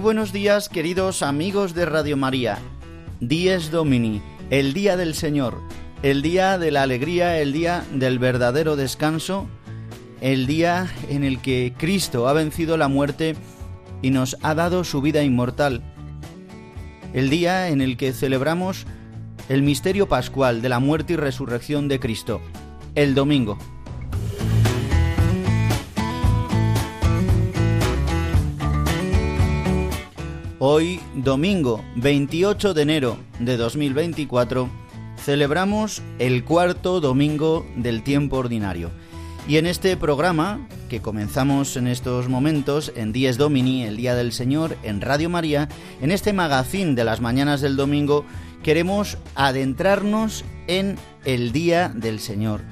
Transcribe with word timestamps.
Buenos 0.00 0.32
días, 0.32 0.68
queridos 0.68 1.22
amigos 1.22 1.74
de 1.74 1.84
Radio 1.84 2.16
María. 2.16 2.58
Dies 3.20 3.72
Domini, 3.72 4.22
el 4.48 4.72
día 4.72 4.96
del 4.96 5.14
Señor, 5.14 5.60
el 6.04 6.22
día 6.22 6.56
de 6.56 6.70
la 6.70 6.82
alegría, 6.82 7.40
el 7.40 7.52
día 7.52 7.84
del 7.92 8.20
verdadero 8.20 8.76
descanso, 8.76 9.48
el 10.20 10.46
día 10.46 10.86
en 11.08 11.24
el 11.24 11.40
que 11.40 11.74
Cristo 11.76 12.28
ha 12.28 12.32
vencido 12.32 12.76
la 12.76 12.86
muerte 12.86 13.34
y 14.00 14.10
nos 14.10 14.36
ha 14.42 14.54
dado 14.54 14.84
su 14.84 15.02
vida 15.02 15.24
inmortal, 15.24 15.82
el 17.12 17.28
día 17.28 17.68
en 17.68 17.80
el 17.80 17.96
que 17.96 18.12
celebramos 18.12 18.86
el 19.48 19.62
misterio 19.62 20.08
pascual 20.08 20.62
de 20.62 20.68
la 20.68 20.78
muerte 20.78 21.14
y 21.14 21.16
resurrección 21.16 21.88
de 21.88 21.98
Cristo, 21.98 22.40
el 22.94 23.16
domingo. 23.16 23.58
Hoy, 30.60 30.98
domingo 31.14 31.84
28 31.94 32.74
de 32.74 32.82
enero 32.82 33.16
de 33.38 33.56
2024, 33.56 34.68
celebramos 35.16 36.02
el 36.18 36.42
cuarto 36.42 37.00
domingo 37.00 37.64
del 37.76 38.02
tiempo 38.02 38.38
ordinario. 38.38 38.90
Y 39.46 39.58
en 39.58 39.66
este 39.66 39.96
programa, 39.96 40.66
que 40.88 41.00
comenzamos 41.00 41.76
en 41.76 41.86
estos 41.86 42.28
momentos, 42.28 42.92
en 42.96 43.12
Dies 43.12 43.38
Domini, 43.38 43.84
el 43.84 43.96
Día 43.96 44.16
del 44.16 44.32
Señor, 44.32 44.76
en 44.82 45.00
Radio 45.00 45.30
María, 45.30 45.68
en 46.00 46.10
este 46.10 46.32
magazín 46.32 46.96
de 46.96 47.04
las 47.04 47.20
mañanas 47.20 47.60
del 47.60 47.76
domingo, 47.76 48.24
queremos 48.64 49.16
adentrarnos 49.36 50.44
en 50.66 50.96
el 51.24 51.52
Día 51.52 51.92
del 51.94 52.18
Señor. 52.18 52.62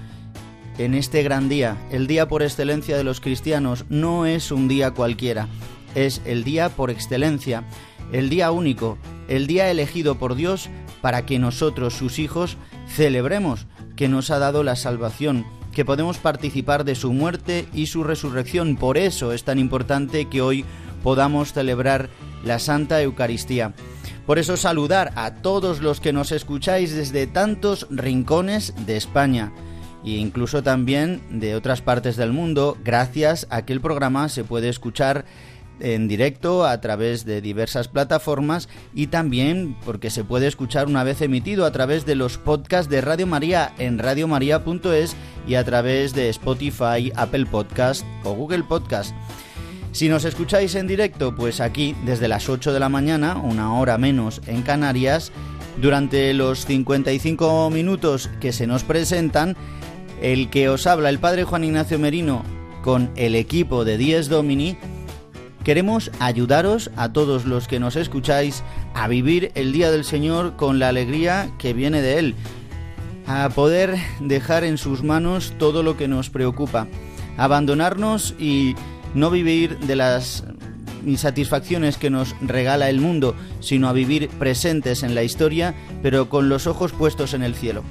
En 0.76 0.94
este 0.94 1.22
gran 1.22 1.48
día, 1.48 1.76
el 1.92 2.08
día 2.08 2.26
por 2.26 2.42
excelencia 2.42 2.96
de 2.96 3.04
los 3.04 3.20
cristianos, 3.20 3.84
no 3.88 4.26
es 4.26 4.50
un 4.50 4.66
día 4.66 4.90
cualquiera 4.90 5.48
es 5.96 6.20
el 6.24 6.44
día 6.44 6.68
por 6.68 6.90
excelencia, 6.90 7.64
el 8.12 8.28
día 8.28 8.52
único, 8.52 8.98
el 9.26 9.48
día 9.48 9.70
elegido 9.70 10.16
por 10.16 10.36
Dios 10.36 10.68
para 11.00 11.26
que 11.26 11.40
nosotros, 11.40 11.94
sus 11.94 12.20
hijos, 12.20 12.56
celebremos 12.86 13.66
que 13.96 14.08
nos 14.08 14.30
ha 14.30 14.38
dado 14.38 14.62
la 14.62 14.76
salvación, 14.76 15.46
que 15.72 15.84
podemos 15.84 16.18
participar 16.18 16.84
de 16.84 16.94
su 16.94 17.12
muerte 17.12 17.66
y 17.74 17.86
su 17.86 18.04
resurrección. 18.04 18.76
Por 18.76 18.98
eso 18.98 19.32
es 19.32 19.42
tan 19.42 19.58
importante 19.58 20.26
que 20.26 20.42
hoy 20.42 20.64
podamos 21.02 21.52
celebrar 21.52 22.10
la 22.44 22.58
Santa 22.58 23.00
Eucaristía. 23.02 23.74
Por 24.26 24.38
eso 24.38 24.56
saludar 24.56 25.12
a 25.16 25.36
todos 25.36 25.80
los 25.80 26.00
que 26.00 26.12
nos 26.12 26.30
escucháis 26.30 26.94
desde 26.94 27.26
tantos 27.26 27.86
rincones 27.90 28.74
de 28.86 28.96
España 28.96 29.52
e 30.06 30.18
incluso 30.18 30.62
también 30.62 31.20
de 31.30 31.56
otras 31.56 31.82
partes 31.82 32.16
del 32.16 32.32
mundo, 32.32 32.76
gracias 32.84 33.46
a 33.50 33.64
que 33.64 33.72
el 33.72 33.80
programa 33.80 34.28
se 34.28 34.44
puede 34.44 34.68
escuchar 34.68 35.24
en 35.80 36.08
directo 36.08 36.64
a 36.64 36.80
través 36.80 37.24
de 37.24 37.40
diversas 37.40 37.88
plataformas 37.88 38.68
y 38.94 39.08
también 39.08 39.76
porque 39.84 40.10
se 40.10 40.24
puede 40.24 40.46
escuchar 40.46 40.86
una 40.86 41.04
vez 41.04 41.20
emitido 41.20 41.64
a 41.64 41.72
través 41.72 42.06
de 42.06 42.14
los 42.14 42.38
podcasts 42.38 42.90
de 42.90 43.00
Radio 43.00 43.26
María 43.26 43.72
en 43.78 43.98
radiomaria.es 43.98 45.16
y 45.46 45.54
a 45.54 45.64
través 45.64 46.14
de 46.14 46.28
Spotify, 46.30 47.12
Apple 47.14 47.46
Podcast 47.46 48.04
o 48.24 48.32
Google 48.32 48.64
Podcast. 48.64 49.14
Si 49.92 50.08
nos 50.10 50.24
escucháis 50.26 50.74
en 50.74 50.86
directo, 50.86 51.34
pues 51.34 51.60
aquí 51.60 51.96
desde 52.04 52.28
las 52.28 52.50
8 52.50 52.74
de 52.74 52.80
la 52.80 52.90
mañana, 52.90 53.36
una 53.36 53.72
hora 53.78 53.96
menos 53.96 54.42
en 54.46 54.60
Canarias, 54.62 55.32
durante 55.80 56.34
los 56.34 56.66
55 56.66 57.70
minutos 57.70 58.30
que 58.40 58.52
se 58.52 58.66
nos 58.66 58.84
presentan, 58.84 59.56
el 60.20 60.50
que 60.50 60.68
os 60.68 60.86
habla 60.86 61.08
el 61.08 61.18
Padre 61.18 61.44
Juan 61.44 61.64
Ignacio 61.64 61.98
Merino 61.98 62.42
con 62.82 63.10
el 63.16 63.34
equipo 63.34 63.84
de 63.84 63.98
Dies 63.98 64.28
Domini, 64.28 64.76
Queremos 65.66 66.12
ayudaros 66.20 66.92
a 66.94 67.12
todos 67.12 67.44
los 67.44 67.66
que 67.66 67.80
nos 67.80 67.96
escucháis 67.96 68.62
a 68.94 69.08
vivir 69.08 69.50
el 69.56 69.72
Día 69.72 69.90
del 69.90 70.04
Señor 70.04 70.54
con 70.54 70.78
la 70.78 70.90
alegría 70.90 71.50
que 71.58 71.72
viene 71.72 72.02
de 72.02 72.20
Él, 72.20 72.36
a 73.26 73.48
poder 73.48 73.96
dejar 74.20 74.62
en 74.62 74.78
sus 74.78 75.02
manos 75.02 75.54
todo 75.58 75.82
lo 75.82 75.96
que 75.96 76.06
nos 76.06 76.30
preocupa, 76.30 76.86
abandonarnos 77.36 78.36
y 78.38 78.76
no 79.14 79.28
vivir 79.28 79.76
de 79.80 79.96
las 79.96 80.44
insatisfacciones 81.04 81.96
que 81.96 82.10
nos 82.10 82.36
regala 82.42 82.88
el 82.88 83.00
mundo, 83.00 83.34
sino 83.58 83.88
a 83.88 83.92
vivir 83.92 84.28
presentes 84.28 85.02
en 85.02 85.16
la 85.16 85.24
historia, 85.24 85.74
pero 86.00 86.28
con 86.28 86.48
los 86.48 86.68
ojos 86.68 86.92
puestos 86.92 87.34
en 87.34 87.42
el 87.42 87.56
cielo. 87.56 87.82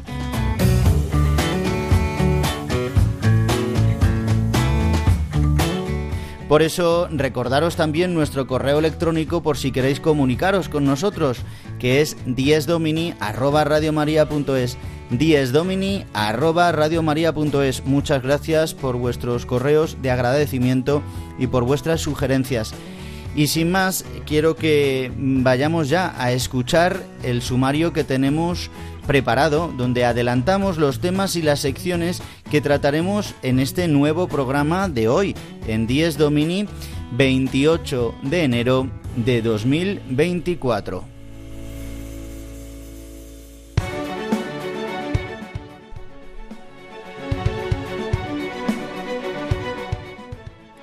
Por 6.56 6.64
eso 6.64 7.10
recordaros 7.12 7.76
también 7.76 8.14
nuestro 8.14 8.48
correo 8.48 8.80
electrónico 8.80 9.44
por 9.44 9.58
si 9.58 9.74
queréis 9.74 10.00
comunicaros 10.00 10.70
con 10.70 10.86
nosotros, 10.86 11.40
que 11.80 12.00
es 12.00 12.16
diesdomini@radiomaria.es. 12.26 14.78
diesdomini@radiomaria.es. 15.10 17.86
Muchas 17.86 18.24
gracias 18.24 18.74
por 18.74 18.96
vuestros 18.96 19.46
correos 19.46 19.98
de 20.02 20.12
agradecimiento 20.12 21.04
y 21.38 21.48
por 21.48 21.66
vuestras 21.66 22.00
sugerencias. 22.00 22.74
Y 23.36 23.48
sin 23.48 23.70
más, 23.70 24.06
quiero 24.26 24.56
que 24.56 25.12
vayamos 25.18 25.90
ya 25.90 26.16
a 26.18 26.32
escuchar 26.32 27.04
el 27.22 27.42
sumario 27.42 27.92
que 27.92 28.06
tenemos 28.06 28.72
preparado, 29.06 29.72
donde 29.76 30.06
adelantamos 30.06 30.78
los 30.78 31.00
temas 31.00 31.36
y 31.36 31.42
las 31.42 31.60
secciones 31.60 32.22
que 32.50 32.62
trataremos 32.62 33.36
en 33.44 33.60
este 33.60 33.88
nuevo 33.88 34.28
programa 34.28 34.90
de 34.90 35.08
hoy, 35.08 35.36
en 35.68 35.88
10 35.88 36.18
Domini, 36.18 36.68
28 37.12 38.16
de 38.24 38.44
enero 38.44 38.90
de 39.16 39.42
2024. 39.42 41.16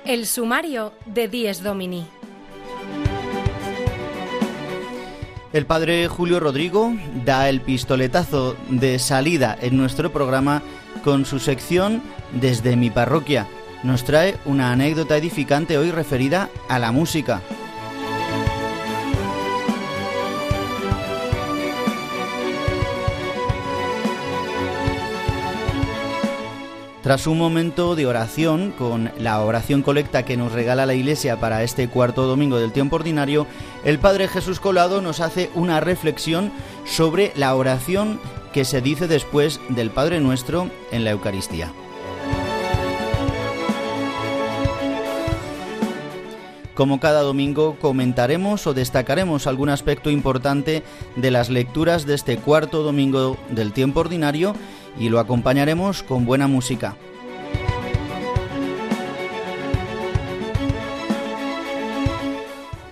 El 0.05 0.27
sumario 0.27 0.93
de 1.05 1.27
10 1.27 1.63
Domini. 1.63 2.05
El 5.53 5.67
padre 5.67 6.07
Julio 6.07 6.39
Rodrigo 6.39 6.95
da 7.25 7.47
el 7.47 7.61
pistoletazo 7.61 8.57
de 8.69 8.97
salida 8.97 9.55
en 9.61 9.77
nuestro 9.77 10.11
programa 10.11 10.63
con 11.03 11.25
su 11.25 11.37
sección 11.37 12.01
Desde 12.41 12.75
mi 12.75 12.89
parroquia. 12.89 13.47
Nos 13.83 14.03
trae 14.03 14.35
una 14.45 14.71
anécdota 14.71 15.15
edificante 15.15 15.77
hoy 15.77 15.91
referida 15.91 16.49
a 16.69 16.79
la 16.79 16.91
música. 16.91 17.43
Tras 27.03 27.27
un 27.27 27.37
momento 27.37 27.97
de 27.97 28.05
oración, 28.05 28.71
con 28.71 29.11
la 29.17 29.41
oración 29.41 29.81
colecta 29.81 30.23
que 30.23 30.37
nos 30.37 30.53
regala 30.53 30.85
la 30.85 30.93
Iglesia 30.93 31.37
para 31.37 31.61
este 31.61 31.89
cuarto 31.89 32.27
domingo 32.27 32.59
del 32.59 32.71
tiempo 32.71 32.95
ordinario, 32.95 33.45
el 33.83 33.99
Padre 33.99 34.29
Jesús 34.29 34.61
Colado 34.61 35.01
nos 35.01 35.19
hace 35.19 35.51
una 35.53 35.81
reflexión 35.81 36.53
sobre 36.85 37.33
la 37.35 37.53
oración 37.55 38.21
que 38.53 38.63
se 38.63 38.79
dice 38.79 39.09
después 39.09 39.59
del 39.67 39.89
Padre 39.89 40.21
Nuestro 40.21 40.69
en 40.93 41.03
la 41.03 41.11
Eucaristía. 41.11 41.73
Como 46.73 47.01
cada 47.01 47.21
domingo 47.21 47.75
comentaremos 47.81 48.65
o 48.65 48.73
destacaremos 48.73 49.45
algún 49.45 49.67
aspecto 49.67 50.09
importante 50.09 50.83
de 51.17 51.31
las 51.31 51.49
lecturas 51.49 52.05
de 52.05 52.15
este 52.15 52.37
cuarto 52.37 52.81
domingo 52.81 53.37
del 53.49 53.73
tiempo 53.73 53.99
ordinario 53.99 54.55
y 54.99 55.09
lo 55.09 55.19
acompañaremos 55.19 56.03
con 56.03 56.25
buena 56.25 56.47
música. 56.47 56.95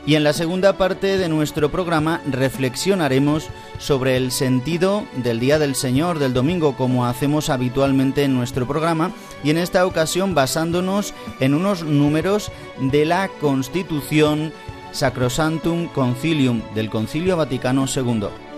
Y 0.06 0.16
en 0.16 0.24
la 0.24 0.34
segunda 0.34 0.78
parte 0.78 1.18
de 1.18 1.30
nuestro 1.30 1.72
programa 1.72 2.22
reflexionaremos 2.30 3.48
sobre 3.78 4.18
el 4.18 4.32
sentido 4.32 5.06
del 5.16 5.40
Día 5.40 5.60
del 5.60 5.76
Señor 5.76 6.20
del 6.20 6.34
domingo 6.34 6.76
como 6.76 7.06
hacemos 7.06 7.50
habitualmente 7.50 8.24
en 8.24 8.36
nuestro 8.36 8.68
programa 8.68 9.12
y 9.44 9.52
en 9.52 9.58
esta 9.58 9.86
ocasión 9.86 10.34
basándonos 10.34 11.14
en 11.40 11.54
unos 11.54 11.84
números 11.84 12.52
de 12.80 13.06
la 13.06 13.30
Constitución 13.40 14.52
Sacrosantum 14.92 15.88
Concilium 15.88 16.62
del 16.74 16.90
Concilio 16.90 17.38
Vaticano 17.38 17.86
II. 17.86 18.51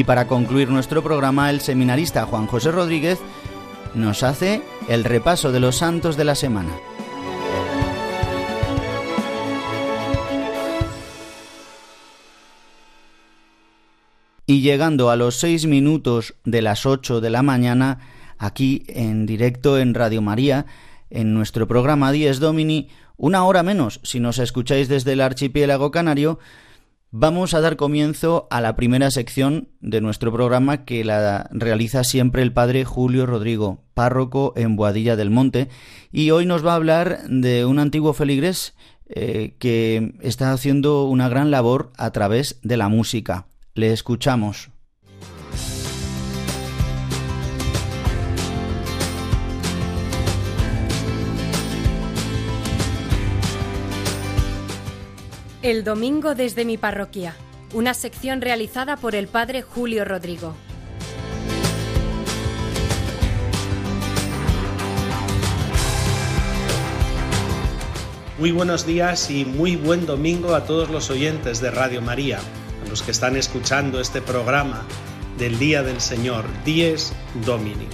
Y 0.00 0.04
para 0.04 0.26
concluir 0.26 0.70
nuestro 0.70 1.02
programa, 1.02 1.50
el 1.50 1.60
seminarista 1.60 2.24
Juan 2.24 2.46
José 2.46 2.70
Rodríguez 2.70 3.18
nos 3.94 4.22
hace 4.22 4.62
el 4.88 5.04
repaso 5.04 5.52
de 5.52 5.60
los 5.60 5.76
santos 5.76 6.16
de 6.16 6.24
la 6.24 6.34
semana. 6.34 6.70
Y 14.46 14.62
llegando 14.62 15.10
a 15.10 15.16
los 15.16 15.36
seis 15.36 15.66
minutos 15.66 16.34
de 16.46 16.62
las 16.62 16.86
ocho 16.86 17.20
de 17.20 17.28
la 17.28 17.42
mañana, 17.42 17.98
aquí 18.38 18.84
en 18.88 19.26
directo 19.26 19.76
en 19.78 19.92
Radio 19.92 20.22
María, 20.22 20.64
en 21.10 21.34
nuestro 21.34 21.68
programa 21.68 22.10
Dies 22.10 22.40
Domini, 22.40 22.88
una 23.18 23.44
hora 23.44 23.62
menos 23.62 24.00
si 24.02 24.18
nos 24.18 24.38
escucháis 24.38 24.88
desde 24.88 25.12
el 25.12 25.20
archipiélago 25.20 25.90
canario, 25.90 26.38
Vamos 27.12 27.54
a 27.54 27.60
dar 27.60 27.74
comienzo 27.74 28.46
a 28.52 28.60
la 28.60 28.76
primera 28.76 29.10
sección 29.10 29.70
de 29.80 30.00
nuestro 30.00 30.32
programa 30.32 30.84
que 30.84 31.02
la 31.02 31.48
realiza 31.50 32.04
siempre 32.04 32.42
el 32.42 32.52
padre 32.52 32.84
Julio 32.84 33.26
Rodrigo, 33.26 33.82
párroco 33.94 34.52
en 34.54 34.76
Boadilla 34.76 35.16
del 35.16 35.28
Monte, 35.28 35.68
y 36.12 36.30
hoy 36.30 36.46
nos 36.46 36.64
va 36.64 36.72
a 36.72 36.76
hablar 36.76 37.22
de 37.28 37.64
un 37.64 37.80
antiguo 37.80 38.12
feligres 38.12 38.76
eh, 39.08 39.56
que 39.58 40.14
está 40.20 40.52
haciendo 40.52 41.06
una 41.06 41.28
gran 41.28 41.50
labor 41.50 41.92
a 41.96 42.12
través 42.12 42.60
de 42.62 42.76
la 42.76 42.88
música. 42.88 43.48
Le 43.74 43.92
escuchamos. 43.92 44.70
El 55.62 55.84
domingo 55.84 56.34
desde 56.34 56.64
mi 56.64 56.78
parroquia, 56.78 57.36
una 57.74 57.92
sección 57.92 58.40
realizada 58.40 58.96
por 58.96 59.14
el 59.14 59.28
padre 59.28 59.60
Julio 59.60 60.06
Rodrigo. 60.06 60.54
Muy 68.38 68.52
buenos 68.52 68.86
días 68.86 69.30
y 69.30 69.44
muy 69.44 69.76
buen 69.76 70.06
domingo 70.06 70.54
a 70.54 70.64
todos 70.64 70.88
los 70.88 71.10
oyentes 71.10 71.60
de 71.60 71.70
Radio 71.70 72.00
María, 72.00 72.38
a 72.38 72.88
los 72.88 73.02
que 73.02 73.10
están 73.10 73.36
escuchando 73.36 74.00
este 74.00 74.22
programa 74.22 74.86
del 75.36 75.58
Día 75.58 75.82
del 75.82 76.00
Señor, 76.00 76.46
Dies 76.64 77.12
Domini. 77.44 77.86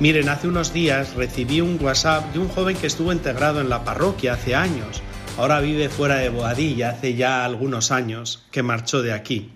Miren, 0.00 0.28
hace 0.28 0.48
unos 0.48 0.72
días 0.72 1.14
recibí 1.14 1.60
un 1.60 1.78
WhatsApp 1.80 2.32
de 2.32 2.40
un 2.40 2.48
joven 2.48 2.76
que 2.76 2.88
estuvo 2.88 3.12
integrado 3.12 3.60
en 3.60 3.68
la 3.68 3.84
parroquia 3.84 4.32
hace 4.32 4.56
años 4.56 5.00
Ahora 5.40 5.60
vive 5.60 5.88
fuera 5.88 6.16
de 6.16 6.28
Boadilla, 6.28 6.90
hace 6.90 7.14
ya 7.14 7.46
algunos 7.46 7.92
años 7.92 8.44
que 8.50 8.62
marchó 8.62 9.00
de 9.00 9.14
aquí. 9.14 9.52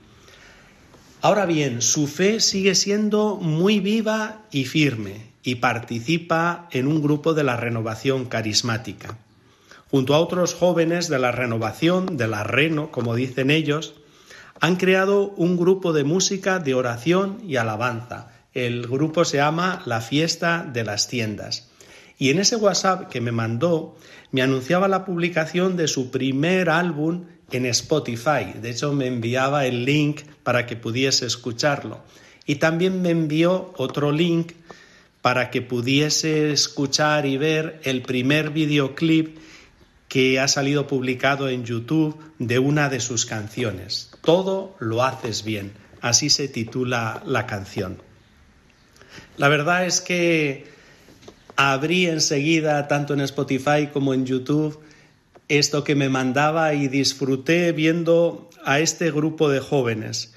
Ahora 1.21 1.45
bien, 1.45 1.83
su 1.83 2.07
fe 2.07 2.41
sigue 2.41 2.75
siendo 2.75 3.37
muy 3.37 3.81
viva 3.81 4.47
y 4.51 4.65
firme 4.65 5.33
y 5.43 5.57
participa 5.57 6.71
en 6.71 6.87
un 6.87 7.03
grupo 7.03 7.35
de 7.35 7.45
la 7.45 7.59
renovación 7.59 8.25
carismática. 8.25 9.19
Junto 9.91 10.15
a 10.15 10.21
otros 10.21 10.55
jóvenes 10.55 11.09
de 11.09 11.19
la 11.19 11.33
renovación, 11.33 12.17
de 12.17 12.29
la 12.29 12.45
reno, 12.45 12.91
como 12.91 13.15
dicen 13.15 13.51
ellos, 13.51 13.93
han 14.61 14.77
creado 14.77 15.35
un 15.37 15.59
grupo 15.59 15.93
de 15.93 16.05
música 16.05 16.61
de 16.61 16.73
oración 16.73 17.43
y 17.47 17.57
alabanza. 17.57 18.31
El 18.55 18.87
grupo 18.87 19.27
se 19.27 19.37
llama 19.37 19.83
La 19.85 20.01
Fiesta 20.01 20.67
de 20.67 20.83
las 20.83 21.09
Tiendas. 21.09 21.69
Y 22.19 22.31
en 22.31 22.39
ese 22.39 22.57
WhatsApp 22.57 23.09
que 23.09 23.21
me 23.21 23.33
mandó 23.33 23.97
me 24.31 24.43
anunciaba 24.43 24.89
la 24.89 25.05
publicación 25.05 25.77
de 25.77 25.89
su 25.89 26.11
primer 26.11 26.71
álbum 26.71 27.25
en 27.51 27.67
Spotify. 27.67 28.55
De 28.61 28.71
hecho, 28.71 28.93
me 28.93 29.07
enviaba 29.07 29.67
el 29.67 29.85
link 29.85 30.23
para 30.43 30.67
que 30.67 30.77
pudiese 30.77 31.27
escucharlo. 31.27 32.03
Y 32.47 32.57
también 32.57 33.01
me 33.03 33.11
envió 33.11 33.73
otro 33.77 34.13
link 34.13 34.53
para 35.23 35.51
que 35.51 35.63
pudiese 35.63 36.53
escuchar 36.53 37.27
y 37.27 37.37
ver 37.37 37.81
el 37.85 38.03
primer 38.03 38.51
videoclip 38.51 39.39
que 40.09 40.39
ha 40.39 40.49
salido 40.49 40.87
publicado 40.87 41.49
en 41.49 41.65
YouTube 41.65 42.17
de 42.39 42.59
una 42.59 42.89
de 42.89 43.01
sus 43.01 43.25
canciones. 43.25 44.11
Todo 44.23 44.77
lo 44.79 45.03
haces 45.03 45.45
bien. 45.45 45.73
Así 46.01 46.29
se 46.29 46.49
titula 46.49 47.23
la 47.25 47.47
canción. 47.47 48.03
La 49.37 49.49
verdad 49.49 49.87
es 49.87 50.01
que 50.01 50.74
abrí 51.57 52.07
enseguida, 52.07 52.89
tanto 52.89 53.15
en 53.15 53.21
Spotify 53.21 53.89
como 53.93 54.15
en 54.15 54.27
YouTube, 54.27 54.81
esto 55.49 55.85
que 55.85 55.95
me 55.95 56.09
mandaba 56.09 56.75
y 56.75 56.89
disfruté 56.89 57.73
viendo 57.73 58.49
a 58.65 58.81
este 58.81 59.11
grupo 59.11 59.49
de 59.49 59.61
jóvenes, 59.61 60.35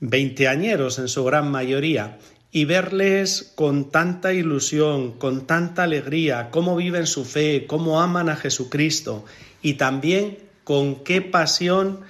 veinteañeros 0.00 0.98
en 0.98 1.08
su 1.08 1.24
gran 1.24 1.50
mayoría, 1.50 2.18
y 2.52 2.64
verles 2.64 3.52
con 3.54 3.90
tanta 3.90 4.32
ilusión, 4.32 5.12
con 5.12 5.46
tanta 5.46 5.82
alegría, 5.82 6.48
cómo 6.50 6.76
viven 6.76 7.06
su 7.06 7.24
fe, 7.24 7.66
cómo 7.66 8.00
aman 8.00 8.28
a 8.28 8.36
Jesucristo 8.36 9.26
y 9.60 9.74
también 9.74 10.38
con 10.64 11.04
qué 11.04 11.20
pasión 11.20 12.00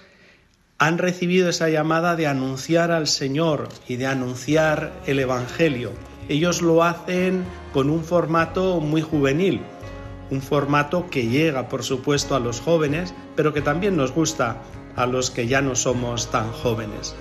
han 0.79 0.99
recibido 0.99 1.49
esa 1.49 1.69
llamada 1.69 2.17
de 2.17 2.27
anunciar 2.27 2.93
al 2.93 3.09
Señor 3.09 3.69
y 3.89 3.97
de 3.97 4.07
anunciar 4.07 4.93
el 5.07 5.19
Evangelio. 5.19 5.91
Ellos 6.29 6.63
lo 6.63 6.83
hacen 6.83 7.45
con 7.73 7.91
un 7.91 8.03
formato 8.03 8.81
muy 8.81 9.03
juvenil, 9.03 9.61
un 10.31 10.43
formato 10.43 11.09
que 11.09 11.29
llega, 11.29 11.69
por 11.69 11.85
supuesto, 11.85 12.35
a 12.35 12.41
los 12.41 12.61
jóvenes, 12.61 13.15
pero 13.37 13.53
que 13.53 13.63
también 13.63 13.97
nos 13.97 14.13
gusta 14.13 14.57
a 14.97 15.07
los 15.07 15.31
que 15.31 15.47
ya 15.47 15.61
no 15.61 15.77
somos 15.77 16.31
tan 16.31 16.51
jóvenes. 16.51 17.15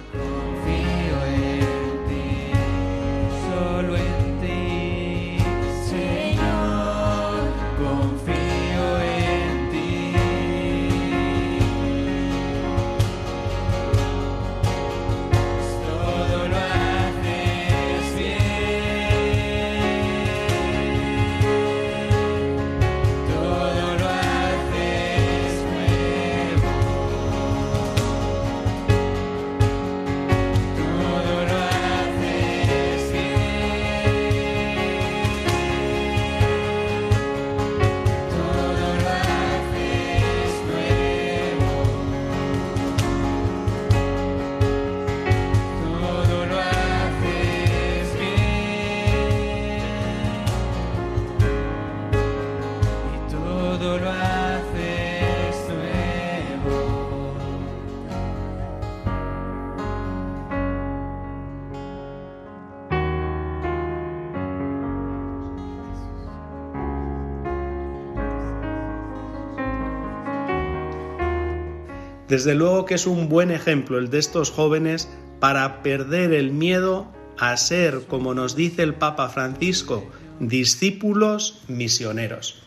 Desde 72.35 72.53
luego 72.53 72.83
que 72.83 72.95
es 72.95 73.07
un 73.07 73.29
buen 73.29 73.49
ejemplo 73.49 73.97
el 73.97 74.09
de 74.09 74.19
estos 74.19 74.51
jóvenes 74.51 75.07
para 75.39 75.81
perder 75.81 76.33
el 76.33 76.51
miedo 76.51 77.07
a 77.37 77.55
ser, 77.55 78.01
como 78.09 78.33
nos 78.33 78.57
dice 78.57 78.83
el 78.83 78.93
Papa 78.93 79.29
Francisco, 79.29 80.05
discípulos 80.41 81.61
misioneros. 81.69 82.61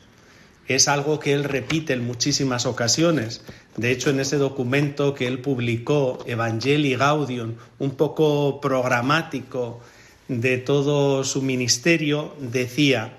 Es 0.69 0.89
algo 0.89 1.21
que 1.21 1.35
él 1.35 1.45
repite 1.45 1.93
en 1.93 2.07
muchísimas 2.07 2.65
ocasiones. 2.65 3.43
De 3.77 3.91
hecho, 3.91 4.09
en 4.09 4.21
ese 4.21 4.39
documento 4.39 5.13
que 5.13 5.27
él 5.27 5.43
publicó, 5.43 6.19
Evangelii 6.25 6.97
Gaudium, 6.97 7.57
un 7.79 7.91
poco 7.91 8.63
programático 8.63 9.81
de 10.29 10.57
todo 10.57 11.25
su 11.25 11.43
ministerio, 11.43 12.35
decía, 12.41 13.19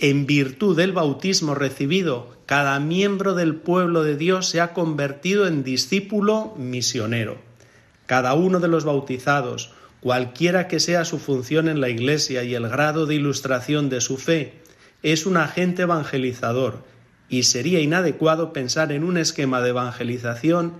en 0.00 0.26
virtud 0.26 0.76
del 0.76 0.90
bautismo 0.90 1.54
recibido, 1.54 2.33
cada 2.46 2.78
miembro 2.78 3.34
del 3.34 3.56
pueblo 3.56 4.02
de 4.02 4.16
Dios 4.16 4.48
se 4.48 4.60
ha 4.60 4.72
convertido 4.74 5.46
en 5.46 5.64
discípulo 5.64 6.54
misionero. 6.58 7.38
Cada 8.06 8.34
uno 8.34 8.60
de 8.60 8.68
los 8.68 8.84
bautizados, 8.84 9.72
cualquiera 10.00 10.68
que 10.68 10.80
sea 10.80 11.06
su 11.06 11.18
función 11.18 11.68
en 11.68 11.80
la 11.80 11.88
Iglesia 11.88 12.44
y 12.44 12.54
el 12.54 12.68
grado 12.68 13.06
de 13.06 13.14
ilustración 13.14 13.88
de 13.88 14.02
su 14.02 14.18
fe, 14.18 14.60
es 15.02 15.24
un 15.24 15.38
agente 15.38 15.82
evangelizador 15.82 16.84
y 17.30 17.44
sería 17.44 17.80
inadecuado 17.80 18.52
pensar 18.52 18.92
en 18.92 19.04
un 19.04 19.16
esquema 19.16 19.62
de 19.62 19.70
evangelización 19.70 20.74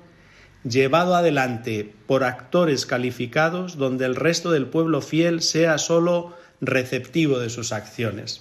llevado 0.69 1.15
adelante 1.15 1.95
por 2.07 2.25
actores 2.25 2.87
calificados 2.87 3.77
donde 3.77 4.05
el 4.05 4.17
resto 4.17 4.51
del 4.51 4.67
pueblo 4.67 5.01
fiel 5.01 5.41
sea 5.43 5.79
sólo 5.79 6.37
receptivo 6.61 7.39
de 7.39 7.51
sus 7.51 7.73
acciones. 7.73 8.41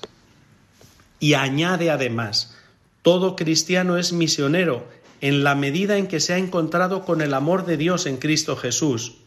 Y 1.20 1.36
añade 1.36 1.90
además, 1.90 2.56
todo 3.04 3.36
cristiano 3.36 3.98
es 3.98 4.14
misionero 4.14 4.88
en 5.22 5.44
la 5.44 5.56
medida 5.56 5.98
en 5.98 6.08
que 6.08 6.20
se 6.20 6.34
ha 6.34 6.38
encontrado 6.38 7.06
con 7.06 7.22
el 7.22 7.34
amor 7.34 7.66
de 7.66 7.78
Dios 7.78 8.08
en 8.08 8.18
Cristo 8.18 8.56
Jesús. 8.56 9.18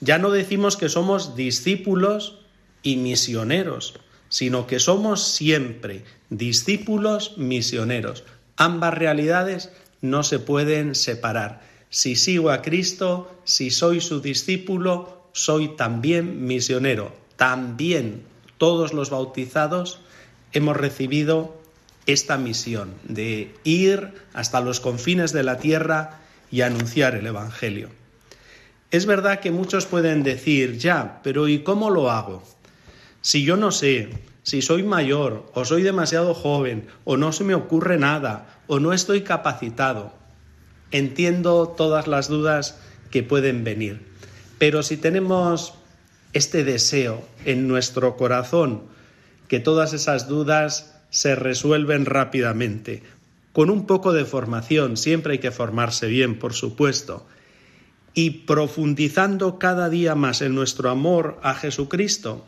Ya 0.00 0.18
no 0.18 0.30
decimos 0.30 0.76
que 0.76 0.88
somos 0.88 1.36
discípulos 1.36 2.38
y 2.82 2.96
misioneros, 2.96 4.00
sino 4.28 4.66
que 4.66 4.80
somos 4.80 5.22
siempre 5.22 6.04
discípulos 6.30 7.36
misioneros. 7.36 8.24
Ambas 8.56 8.94
realidades 8.94 9.70
no 10.00 10.22
se 10.22 10.38
pueden 10.38 10.94
separar. 10.94 11.62
Si 11.90 12.16
sigo 12.16 12.50
a 12.50 12.62
Cristo, 12.62 13.30
si 13.44 13.70
soy 13.70 14.00
su 14.00 14.20
discípulo, 14.20 15.28
soy 15.32 15.76
también 15.76 16.44
misionero. 16.46 17.12
También 17.36 18.22
todos 18.58 18.92
los 18.92 19.10
bautizados 19.10 20.00
hemos 20.52 20.76
recibido 20.76 21.59
esta 22.12 22.38
misión 22.38 22.94
de 23.04 23.54
ir 23.64 24.14
hasta 24.32 24.60
los 24.60 24.80
confines 24.80 25.32
de 25.32 25.42
la 25.42 25.58
tierra 25.58 26.20
y 26.50 26.62
anunciar 26.62 27.14
el 27.14 27.26
Evangelio. 27.26 27.88
Es 28.90 29.06
verdad 29.06 29.40
que 29.40 29.52
muchos 29.52 29.86
pueden 29.86 30.22
decir, 30.22 30.78
ya, 30.78 31.20
pero 31.22 31.46
¿y 31.48 31.60
cómo 31.60 31.90
lo 31.90 32.10
hago? 32.10 32.42
Si 33.22 33.44
yo 33.44 33.56
no 33.56 33.70
sé, 33.70 34.08
si 34.42 34.62
soy 34.62 34.82
mayor, 34.82 35.50
o 35.54 35.64
soy 35.64 35.82
demasiado 35.82 36.34
joven, 36.34 36.88
o 37.04 37.16
no 37.16 37.32
se 37.32 37.44
me 37.44 37.54
ocurre 37.54 37.98
nada, 37.98 38.60
o 38.66 38.80
no 38.80 38.92
estoy 38.92 39.22
capacitado. 39.22 40.12
Entiendo 40.90 41.68
todas 41.68 42.08
las 42.08 42.28
dudas 42.28 42.78
que 43.10 43.22
pueden 43.22 43.62
venir, 43.62 44.06
pero 44.58 44.82
si 44.82 44.96
tenemos 44.96 45.74
este 46.32 46.64
deseo 46.64 47.24
en 47.44 47.68
nuestro 47.68 48.16
corazón, 48.16 48.82
que 49.46 49.60
todas 49.60 49.92
esas 49.92 50.28
dudas 50.28 50.99
se 51.10 51.34
resuelven 51.34 52.06
rápidamente. 52.06 53.02
Con 53.52 53.68
un 53.68 53.86
poco 53.86 54.12
de 54.12 54.24
formación, 54.24 54.96
siempre 54.96 55.34
hay 55.34 55.38
que 55.38 55.50
formarse 55.50 56.06
bien, 56.06 56.38
por 56.38 56.54
supuesto, 56.54 57.26
y 58.14 58.30
profundizando 58.30 59.58
cada 59.58 59.88
día 59.88 60.14
más 60.14 60.40
en 60.42 60.54
nuestro 60.54 60.90
amor 60.90 61.38
a 61.42 61.54
Jesucristo, 61.54 62.46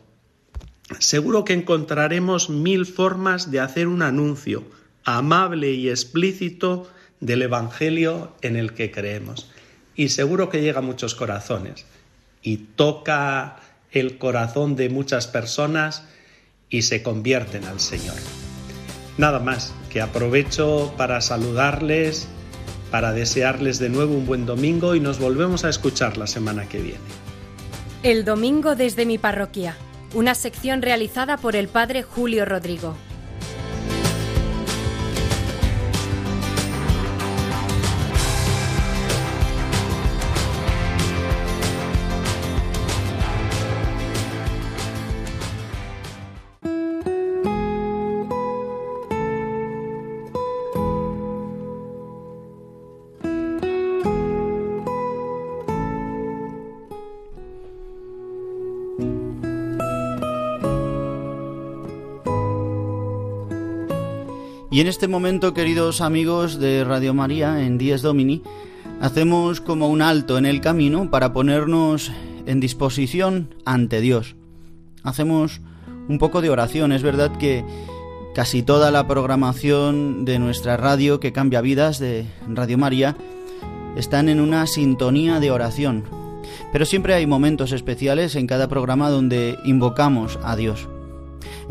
seguro 0.99 1.45
que 1.45 1.53
encontraremos 1.53 2.51
mil 2.51 2.87
formas 2.87 3.51
de 3.51 3.61
hacer 3.61 3.89
un 3.89 4.03
anuncio 4.03 4.65
amable 5.05 5.73
y 5.73 5.89
explícito 5.89 6.89
del 7.21 7.43
Evangelio 7.43 8.33
en 8.43 8.57
el 8.57 8.73
que 8.73 8.91
creemos. 8.91 9.51
Y 9.95 10.09
seguro 10.09 10.49
que 10.49 10.63
llega 10.63 10.79
a 10.79 10.83
muchos 10.83 11.15
corazones 11.15 11.85
y 12.43 12.57
toca 12.57 13.61
el 13.91 14.19
corazón 14.19 14.75
de 14.75 14.89
muchas 14.89 15.27
personas 15.27 16.05
y 16.71 16.83
se 16.83 17.03
convierten 17.03 17.65
al 17.65 17.79
Señor. 17.79 18.17
Nada 19.19 19.39
más, 19.39 19.75
que 19.91 20.01
aprovecho 20.01 20.93
para 20.97 21.21
saludarles, 21.21 22.29
para 22.91 23.13
desearles 23.13 23.79
de 23.79 23.89
nuevo 23.89 24.15
un 24.15 24.27
buen 24.27 24.47
domingo 24.47 24.95
y 24.95 25.01
nos 25.01 25.19
volvemos 25.19 25.65
a 25.65 25.69
escuchar 25.69 26.17
la 26.17 26.27
semana 26.27 26.69
que 26.69 26.79
viene. 26.79 27.01
El 28.03 28.25
domingo 28.25 28.75
desde 28.75 29.07
mi 29.07 29.19
parroquia, 29.19 29.77
una 30.15 30.35
sección 30.35 30.83
realizada 30.83 31.37
por 31.37 31.57
el 31.57 31.69
Padre 31.69 32.03
Julio 32.03 32.45
Rodrigo. 32.45 32.97
Y 64.73 64.81
en 64.81 64.87
este 64.87 65.07
momento, 65.07 65.53
queridos 65.53 66.01
amigos 66.01 66.59
de 66.59 66.83
Radio 66.83 67.13
María, 67.13 67.63
en 67.63 67.77
Dies 67.77 68.01
Domini, 68.01 68.43
hacemos 69.03 69.61
como 69.61 69.89
un 69.89 70.01
alto 70.01 70.39
en 70.39 70.47
el 70.47 70.63
camino 70.63 71.11
para 71.11 71.35
ponernos 71.35 72.11
en 72.47 72.59
disposición 72.59 73.55
ante 73.67 74.01
Dios. 74.01 74.35
Hacemos 75.03 75.61
un 76.09 76.17
poco 76.17 76.41
de 76.41 76.49
oración. 76.49 76.93
Es 76.93 77.03
verdad 77.03 77.37
que 77.37 77.67
casi 78.35 78.63
toda 78.63 78.91
la 78.91 79.07
programación 79.07 80.25
de 80.25 80.39
nuestra 80.39 80.79
radio 80.79 81.21
que 81.21 81.35
cambia 81.35 81.61
vidas 81.61 81.99
de 81.99 82.25
Radio 82.49 82.79
María 82.79 83.15
están 83.95 84.31
en 84.31 84.41
una 84.41 84.67
sintonía 84.67 85.39
de 85.39 85.51
oración. 85.51 86.05
Pero 86.73 86.87
siempre 86.87 87.13
hay 87.13 87.27
momentos 87.27 87.73
especiales 87.73 88.37
en 88.37 88.47
cada 88.47 88.69
programa 88.69 89.11
donde 89.11 89.59
invocamos 89.67 90.39
a 90.43 90.57
Dios. 90.57 90.89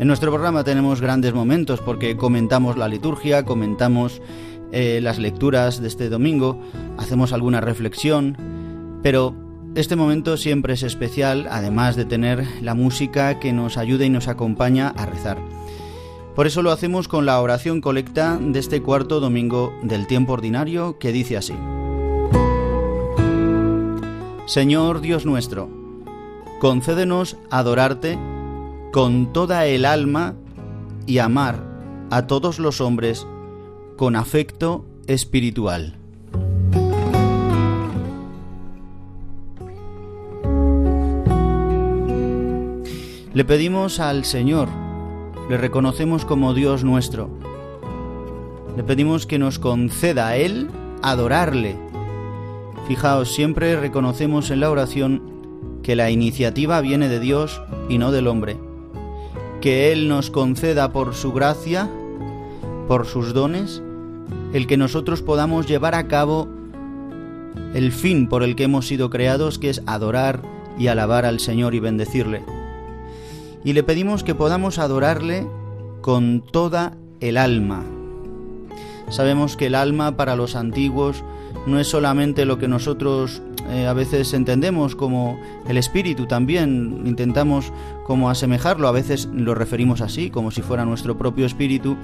En 0.02 0.08
nuestro 0.08 0.32
programa 0.32 0.64
tenemos 0.64 1.00
grandes 1.00 1.32
momentos 1.32 1.80
porque 1.80 2.16
comentamos 2.16 2.76
la 2.76 2.88
liturgia, 2.88 3.44
comentamos 3.44 4.20
eh, 4.72 4.98
las 5.00 5.20
lecturas 5.20 5.80
de 5.80 5.86
este 5.86 6.08
domingo, 6.08 6.60
hacemos 6.98 7.32
alguna 7.32 7.60
reflexión, 7.60 8.36
pero 9.04 9.32
este 9.76 9.94
momento 9.94 10.36
siempre 10.36 10.74
es 10.74 10.82
especial, 10.82 11.46
además 11.48 11.94
de 11.94 12.04
tener 12.04 12.44
la 12.62 12.74
música 12.74 13.38
que 13.38 13.52
nos 13.52 13.78
ayuda 13.78 14.04
y 14.04 14.10
nos 14.10 14.26
acompaña 14.26 14.88
a 14.88 15.06
rezar. 15.06 15.38
Por 16.34 16.48
eso 16.48 16.62
lo 16.62 16.72
hacemos 16.72 17.06
con 17.06 17.24
la 17.24 17.40
oración 17.40 17.80
colecta 17.80 18.40
de 18.42 18.58
este 18.58 18.82
cuarto 18.82 19.20
domingo 19.20 19.72
del 19.84 20.08
tiempo 20.08 20.32
ordinario 20.32 20.98
que 20.98 21.12
dice 21.12 21.36
así. 21.36 21.54
Señor 24.46 25.00
Dios 25.00 25.24
nuestro, 25.26 25.70
concédenos 26.58 27.36
adorarte 27.50 28.18
con 28.92 29.32
toda 29.32 29.64
el 29.64 29.86
alma 29.86 30.34
y 31.06 31.18
amar 31.18 31.64
a 32.10 32.26
todos 32.26 32.58
los 32.58 32.82
hombres 32.82 33.26
con 33.96 34.16
afecto 34.16 34.84
espiritual. 35.06 35.96
Le 43.32 43.44
pedimos 43.46 43.98
al 43.98 44.26
Señor, 44.26 44.68
le 45.48 45.56
reconocemos 45.56 46.26
como 46.26 46.52
Dios 46.52 46.84
nuestro, 46.84 47.30
le 48.76 48.84
pedimos 48.84 49.26
que 49.26 49.38
nos 49.38 49.58
conceda 49.58 50.28
a 50.28 50.36
Él 50.36 50.68
adorarle. 51.02 51.78
Fijaos, 52.86 53.32
siempre 53.32 53.74
reconocemos 53.80 54.50
en 54.50 54.60
la 54.60 54.70
oración 54.70 55.22
que 55.82 55.96
la 55.96 56.10
iniciativa 56.10 56.82
viene 56.82 57.08
de 57.08 57.20
Dios 57.20 57.62
y 57.88 57.96
no 57.96 58.12
del 58.12 58.26
hombre 58.26 58.58
que 59.62 59.92
Él 59.92 60.08
nos 60.08 60.30
conceda 60.30 60.92
por 60.92 61.14
su 61.14 61.32
gracia, 61.32 61.88
por 62.88 63.06
sus 63.06 63.32
dones, 63.32 63.80
el 64.52 64.66
que 64.66 64.76
nosotros 64.76 65.22
podamos 65.22 65.66
llevar 65.68 65.94
a 65.94 66.08
cabo 66.08 66.48
el 67.72 67.92
fin 67.92 68.28
por 68.28 68.42
el 68.42 68.56
que 68.56 68.64
hemos 68.64 68.88
sido 68.88 69.08
creados, 69.08 69.60
que 69.60 69.70
es 69.70 69.80
adorar 69.86 70.42
y 70.78 70.88
alabar 70.88 71.24
al 71.24 71.38
Señor 71.38 71.74
y 71.76 71.80
bendecirle. 71.80 72.42
Y 73.64 73.72
le 73.72 73.84
pedimos 73.84 74.24
que 74.24 74.34
podamos 74.34 74.80
adorarle 74.80 75.46
con 76.00 76.42
toda 76.42 76.96
el 77.20 77.36
alma. 77.36 77.84
Sabemos 79.10 79.56
que 79.56 79.66
el 79.66 79.76
alma 79.76 80.16
para 80.16 80.34
los 80.34 80.56
antiguos 80.56 81.22
no 81.66 81.78
es 81.78 81.86
solamente 81.86 82.46
lo 82.46 82.58
que 82.58 82.66
nosotros 82.66 83.42
eh, 83.70 83.86
a 83.86 83.92
veces 83.92 84.32
entendemos 84.34 84.96
como 84.96 85.38
el 85.68 85.76
espíritu 85.76 86.26
también, 86.26 87.02
intentamos 87.04 87.72
como 88.06 88.28
asemejarlo, 88.28 88.88
a 88.88 88.92
veces 88.92 89.28
lo 89.32 89.54
referimos 89.54 90.00
así, 90.00 90.30
como 90.30 90.50
si 90.50 90.62
fuera 90.62 90.84
nuestro 90.84 91.16
propio 91.16 91.46
espíritu, 91.46 91.96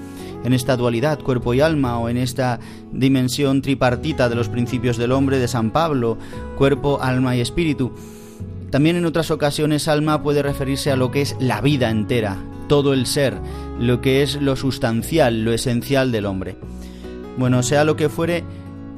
en 0.43 0.53
esta 0.53 0.77
dualidad, 0.77 1.19
cuerpo 1.19 1.53
y 1.53 1.61
alma, 1.61 1.99
o 1.99 2.09
en 2.09 2.17
esta 2.17 2.59
dimensión 2.91 3.61
tripartita 3.61 4.29
de 4.29 4.35
los 4.35 4.49
principios 4.49 4.97
del 4.97 5.11
hombre 5.11 5.37
de 5.37 5.47
San 5.47 5.71
Pablo, 5.71 6.17
cuerpo, 6.57 6.99
alma 7.01 7.35
y 7.35 7.41
espíritu. 7.41 7.91
También 8.71 8.95
en 8.95 9.05
otras 9.05 9.31
ocasiones 9.31 9.87
alma 9.87 10.23
puede 10.23 10.43
referirse 10.43 10.91
a 10.91 10.95
lo 10.95 11.11
que 11.11 11.21
es 11.21 11.35
la 11.39 11.59
vida 11.59 11.89
entera, 11.89 12.37
todo 12.67 12.93
el 12.93 13.05
ser, 13.05 13.35
lo 13.79 13.99
que 13.99 14.21
es 14.21 14.41
lo 14.41 14.55
sustancial, 14.55 15.43
lo 15.43 15.51
esencial 15.53 16.11
del 16.11 16.25
hombre. 16.25 16.55
Bueno, 17.37 17.63
sea 17.63 17.83
lo 17.83 17.95
que 17.95 18.09
fuere, 18.09 18.43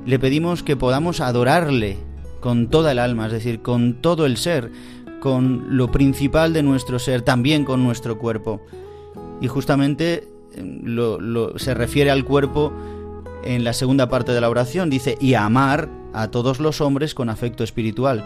le 0.05 0.19
pedimos 0.19 0.63
que 0.63 0.75
podamos 0.75 1.21
adorarle 1.21 2.10
con 2.41 2.67
toda 2.67 2.91
el 2.91 2.99
alma, 2.99 3.27
es 3.27 3.31
decir, 3.31 3.61
con 3.61 4.01
todo 4.01 4.25
el 4.25 4.35
ser, 4.35 4.71
con 5.21 5.77
lo 5.77 5.91
principal 5.91 6.51
de 6.51 6.63
nuestro 6.63 6.99
ser, 6.99 7.21
también 7.21 7.63
con 7.63 7.83
nuestro 7.83 8.17
cuerpo. 8.17 8.61
Y 9.39 9.47
justamente 9.47 10.27
lo, 10.57 11.57
se 11.57 11.73
refiere 11.73 12.11
al 12.11 12.25
cuerpo 12.25 12.73
en 13.45 13.63
la 13.63 13.71
segunda 13.71 14.09
parte 14.09 14.33
de 14.33 14.41
la 14.41 14.49
oración, 14.49 14.89
dice, 14.89 15.17
y 15.21 15.35
amar 15.35 15.87
a 16.13 16.27
todos 16.29 16.59
los 16.59 16.81
hombres 16.81 17.15
con 17.15 17.29
afecto 17.29 17.63
espiritual 17.63 18.25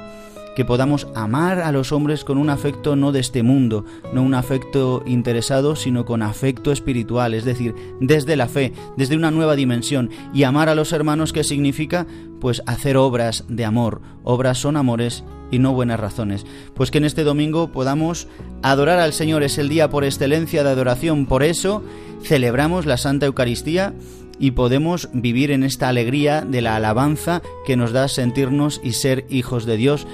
que 0.55 0.65
podamos 0.65 1.07
amar 1.15 1.59
a 1.59 1.71
los 1.71 1.91
hombres 1.91 2.23
con 2.23 2.37
un 2.37 2.49
afecto 2.49 2.95
no 2.95 3.11
de 3.11 3.19
este 3.19 3.43
mundo, 3.43 3.85
no 4.13 4.23
un 4.23 4.33
afecto 4.33 5.03
interesado, 5.05 5.75
sino 5.75 6.05
con 6.05 6.21
afecto 6.21 6.71
espiritual, 6.71 7.33
es 7.33 7.45
decir, 7.45 7.75
desde 7.99 8.35
la 8.35 8.47
fe, 8.47 8.73
desde 8.97 9.15
una 9.15 9.31
nueva 9.31 9.55
dimensión. 9.55 10.09
Y 10.33 10.43
amar 10.43 10.69
a 10.69 10.75
los 10.75 10.93
hermanos, 10.93 11.33
¿qué 11.33 11.43
significa? 11.43 12.07
Pues 12.39 12.63
hacer 12.65 12.97
obras 12.97 13.43
de 13.47 13.65
amor. 13.65 14.01
Obras 14.23 14.57
son 14.57 14.77
amores 14.77 15.23
y 15.51 15.59
no 15.59 15.73
buenas 15.73 15.99
razones. 15.99 16.45
Pues 16.73 16.91
que 16.91 16.97
en 16.97 17.05
este 17.05 17.23
domingo 17.23 17.71
podamos 17.71 18.27
adorar 18.61 18.99
al 18.99 19.13
Señor, 19.13 19.43
es 19.43 19.57
el 19.57 19.69
día 19.69 19.89
por 19.89 20.03
excelencia 20.03 20.63
de 20.63 20.69
adoración, 20.69 21.25
por 21.25 21.43
eso 21.43 21.83
celebramos 22.23 22.85
la 22.85 22.97
Santa 22.97 23.25
Eucaristía 23.25 23.93
y 24.39 24.51
podemos 24.51 25.09
vivir 25.13 25.51
en 25.51 25.63
esta 25.63 25.87
alegría 25.87 26.41
de 26.41 26.61
la 26.61 26.75
alabanza 26.75 27.41
que 27.65 27.77
nos 27.77 27.91
da 27.91 28.07
sentirnos 28.07 28.81
y 28.83 28.93
ser 28.93 29.25
hijos 29.29 29.65
de 29.65 29.77
Dios 29.77 30.07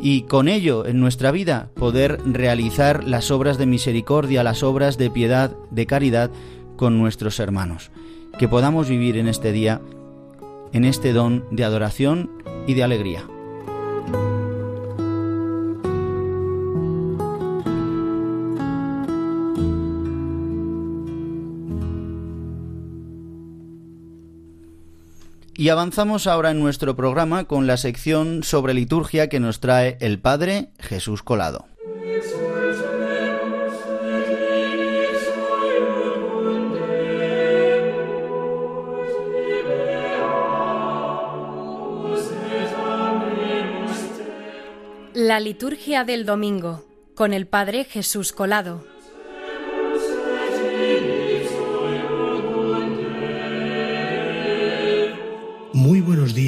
y 0.00 0.22
con 0.22 0.48
ello 0.48 0.86
en 0.86 1.00
nuestra 1.00 1.30
vida 1.30 1.70
poder 1.74 2.20
realizar 2.24 3.04
las 3.04 3.30
obras 3.30 3.58
de 3.58 3.66
misericordia, 3.66 4.44
las 4.44 4.62
obras 4.62 4.98
de 4.98 5.10
piedad, 5.10 5.56
de 5.70 5.86
caridad 5.86 6.30
con 6.76 6.98
nuestros 6.98 7.40
hermanos. 7.40 7.90
Que 8.38 8.48
podamos 8.48 8.88
vivir 8.88 9.16
en 9.16 9.28
este 9.28 9.52
día, 9.52 9.80
en 10.72 10.84
este 10.84 11.12
don 11.12 11.44
de 11.50 11.64
adoración 11.64 12.30
y 12.66 12.74
de 12.74 12.84
alegría. 12.84 13.24
Y 25.58 25.70
avanzamos 25.70 26.26
ahora 26.26 26.50
en 26.50 26.60
nuestro 26.60 26.96
programa 26.96 27.44
con 27.44 27.66
la 27.66 27.78
sección 27.78 28.42
sobre 28.42 28.74
liturgia 28.74 29.30
que 29.30 29.40
nos 29.40 29.58
trae 29.58 29.96
el 30.00 30.20
Padre 30.20 30.68
Jesús 30.78 31.22
Colado. 31.22 31.66
La 45.14 45.40
liturgia 45.40 46.04
del 46.04 46.26
domingo 46.26 46.84
con 47.14 47.32
el 47.32 47.46
Padre 47.46 47.84
Jesús 47.84 48.32
Colado. 48.32 48.95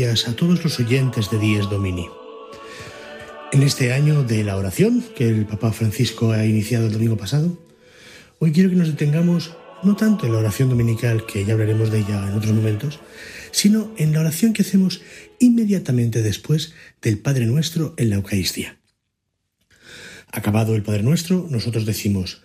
A 0.09 0.35
todos 0.35 0.65
los 0.65 0.81
oyentes 0.81 1.29
de 1.31 1.39
Dies 1.39 1.69
Domini. 1.69 2.09
En 3.53 3.63
este 3.63 3.93
año 3.93 4.23
de 4.23 4.43
la 4.43 4.57
oración 4.57 5.05
que 5.15 5.29
el 5.29 5.45
Papa 5.45 5.71
Francisco 5.71 6.33
ha 6.33 6.47
iniciado 6.47 6.87
el 6.87 6.95
domingo 6.95 7.19
pasado, 7.19 7.59
hoy 8.39 8.53
quiero 8.53 8.71
que 8.71 8.77
nos 8.77 8.89
detengamos 8.89 9.55
no 9.83 9.97
tanto 9.97 10.25
en 10.25 10.33
la 10.33 10.39
oración 10.39 10.71
dominical, 10.71 11.27
que 11.27 11.45
ya 11.45 11.53
hablaremos 11.53 11.91
de 11.91 11.99
ella 11.99 12.27
en 12.27 12.39
otros 12.39 12.55
momentos, 12.55 13.01
sino 13.51 13.93
en 13.99 14.15
la 14.15 14.21
oración 14.21 14.55
que 14.55 14.63
hacemos 14.63 15.03
inmediatamente 15.41 16.23
después 16.23 16.73
del 17.03 17.19
Padre 17.19 17.45
Nuestro 17.45 17.93
en 17.99 18.09
la 18.09 18.17
Eucaristía. 18.17 18.79
Acabado 20.33 20.75
el 20.75 20.83
Padre 20.83 21.03
Nuestro, 21.03 21.47
nosotros 21.51 21.85
decimos, 21.85 22.41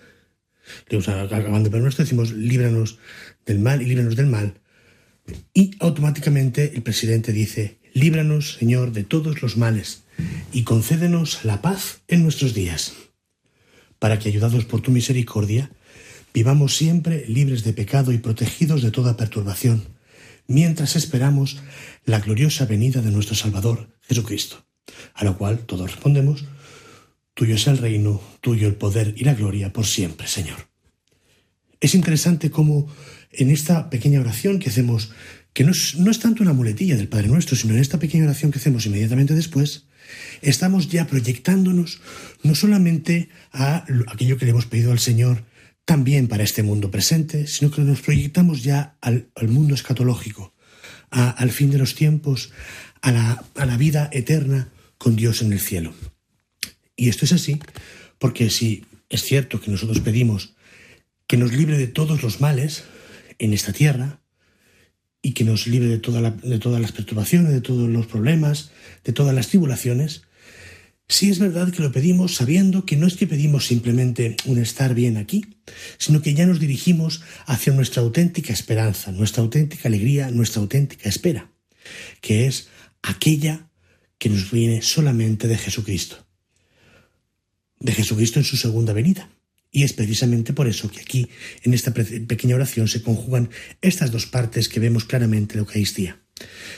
acabando 0.90 1.68
el 1.68 1.72
Padre 1.72 1.84
Nuestro, 1.84 2.04
decimos, 2.04 2.34
líbranos 2.34 3.00
del 3.46 3.60
mal 3.60 3.82
y 3.82 3.86
líbranos 3.86 4.18
del 4.18 4.28
mal, 4.28 4.60
y 5.54 5.72
automáticamente 5.80 6.74
el 6.76 6.84
presidente 6.84 7.32
dice, 7.32 7.80
líbranos, 7.94 8.58
Señor, 8.60 8.92
de 8.92 9.04
todos 9.04 9.42
los 9.42 9.58
males 9.58 10.04
y 10.52 10.64
concédenos 10.64 11.44
la 11.44 11.62
paz 11.62 12.02
en 12.08 12.24
nuestros 12.24 12.54
días, 12.54 12.94
para 14.00 14.20
que, 14.20 14.30
ayudados 14.30 14.66
por 14.66 14.82
tu 14.82 14.92
misericordia, 14.92 15.72
vivamos 16.34 16.76
siempre 16.76 17.26
libres 17.28 17.64
de 17.64 17.74
pecado 17.74 18.12
y 18.12 18.18
protegidos 18.18 18.82
de 18.82 18.92
toda 18.92 19.18
perturbación, 19.18 19.84
mientras 20.48 20.96
esperamos 20.96 21.58
la 22.06 22.20
gloriosa 22.20 22.66
venida 22.66 23.02
de 23.02 23.12
nuestro 23.12 23.36
Salvador, 23.36 23.90
Jesucristo, 24.02 24.66
a 25.14 25.24
lo 25.24 25.38
cual 25.38 25.60
todos 25.60 25.92
respondemos, 25.92 26.46
Tuyo 27.34 27.56
es 27.56 27.66
el 27.66 27.80
reino, 27.80 28.22
tuyo 28.42 28.68
el 28.68 28.76
poder 28.76 29.16
y 29.18 29.24
la 29.24 29.34
gloria 29.34 29.74
por 29.74 29.88
siempre, 29.88 30.28
Señor. 30.28 30.68
Es 31.80 31.96
interesante 31.96 32.52
cómo 32.52 32.88
en 33.34 33.50
esta 33.50 33.90
pequeña 33.90 34.20
oración 34.20 34.60
que 34.60 34.70
hacemos, 34.70 35.12
que 35.54 35.64
no 35.64 35.72
es, 35.72 36.20
tanto 36.20 36.44
una 36.44 36.54
muletilla 36.54 36.96
del 36.96 37.08
Padre 37.08 37.28
Nuestro, 37.28 37.56
sino 37.56 37.74
en 37.74 37.80
esta 37.80 38.00
pequeña 38.00 38.26
oración 38.26 38.52
que 38.52 38.60
hacemos 38.60 38.86
inmediatamente 38.86 39.34
después, 39.34 39.86
estamos 40.42 40.90
ya 40.90 41.08
proyectándonos 41.08 42.02
no 42.44 42.56
solamente 42.56 43.30
a 43.52 43.86
aquello 44.08 44.38
que 44.38 44.46
le 44.46 44.52
hemos 44.52 44.66
pedido 44.66 44.92
al 44.92 45.00
Señor 45.00 45.44
también 45.86 46.28
para 46.28 46.44
este 46.44 46.64
mundo 46.64 46.92
presente, 46.92 47.48
sino 47.48 47.72
que 47.72 47.82
nos 47.82 48.02
proyectamos 48.02 48.64
ya 48.64 48.98
al, 49.02 49.28
mundo 49.48 49.76
escatológico, 49.76 50.54
al 51.10 51.52
fin 51.52 51.72
de 51.72 51.78
los 51.78 51.96
tiempos, 51.96 52.52
a 53.02 53.12
la, 53.12 53.44
a 53.56 53.66
la 53.66 53.78
vida 53.78 54.10
eterna 54.14 54.70
con 54.98 55.16
Dios 55.16 55.42
en 55.42 55.52
el 55.52 55.60
cielo. 55.60 55.94
Y 56.96 57.10
esto 57.10 57.26
es 57.26 57.34
así 57.34 57.60
porque 58.24 58.50
si 58.50 58.86
es 59.10 59.24
cierto 59.24 59.60
que 59.60 59.70
nosotros 59.70 60.00
pedimos 60.00 60.54
que 61.28 61.36
nos 61.36 61.52
libre 61.52 61.78
de 61.78 61.88
todos 61.88 62.24
los 62.24 62.40
males, 62.40 62.86
en 63.40 63.54
esta 63.54 63.74
tierra 63.74 64.22
y 65.22 65.34
que 65.34 65.44
nos 65.44 65.68
libre 65.68 65.88
de, 65.88 66.00
toda 66.00 66.32
de 66.32 66.60
todas 66.60 66.82
las 66.82 66.92
perturbaciones, 66.92 67.52
de 67.52 67.62
todos 67.62 67.90
los 67.90 68.08
problemas, 68.08 68.72
de 69.04 69.14
todas 69.14 69.34
las 69.34 69.48
tribulaciones, 69.48 70.24
sí 71.08 71.30
es 71.30 71.40
verdad 71.40 71.72
que 71.72 71.82
lo 71.82 71.92
pedimos 71.92 72.36
sabiendo 72.36 72.86
que 72.86 72.98
no 72.98 73.08
es 73.08 73.16
que 73.16 73.28
pedimos 73.28 73.66
simplemente 73.66 74.36
un 74.46 74.58
estar 74.58 74.94
bien 74.94 75.18
aquí, 75.18 75.46
sino 75.98 76.22
que 76.22 76.34
ya 76.34 76.46
nos 76.46 76.60
dirigimos 76.60 77.22
hacia 77.46 77.74
nuestra 77.74 78.02
auténtica 78.02 78.52
esperanza, 78.52 79.12
nuestra 79.12 79.44
auténtica 79.44 79.88
alegría, 79.88 80.30
nuestra 80.32 80.62
auténtica 80.62 81.08
espera, 81.08 81.52
que 82.20 82.46
es 82.48 82.68
aquella 83.02 83.70
que 84.18 84.30
nos 84.30 84.52
viene 84.52 84.82
solamente 84.82 85.48
de 85.48 85.58
Jesucristo, 85.58 86.26
de 87.80 87.92
Jesucristo 87.94 88.40
en 88.40 88.46
su 88.46 88.58
segunda 88.58 88.94
venida. 88.94 89.30
Y 89.76 89.84
es 89.84 89.92
precisamente 89.92 90.54
por 90.54 90.68
eso 90.68 90.90
que 90.90 91.02
aquí, 91.02 91.30
en 91.64 91.74
esta 91.74 91.92
pequeña 91.94 92.56
oración, 92.56 92.88
se 92.88 93.02
conjugan 93.02 93.50
estas 93.82 94.12
dos 94.12 94.28
partes 94.28 94.70
que 94.70 94.80
vemos 94.80 95.04
claramente 95.04 95.54
en 95.54 95.58
la 95.58 95.62
Eucaristía. 95.62 96.22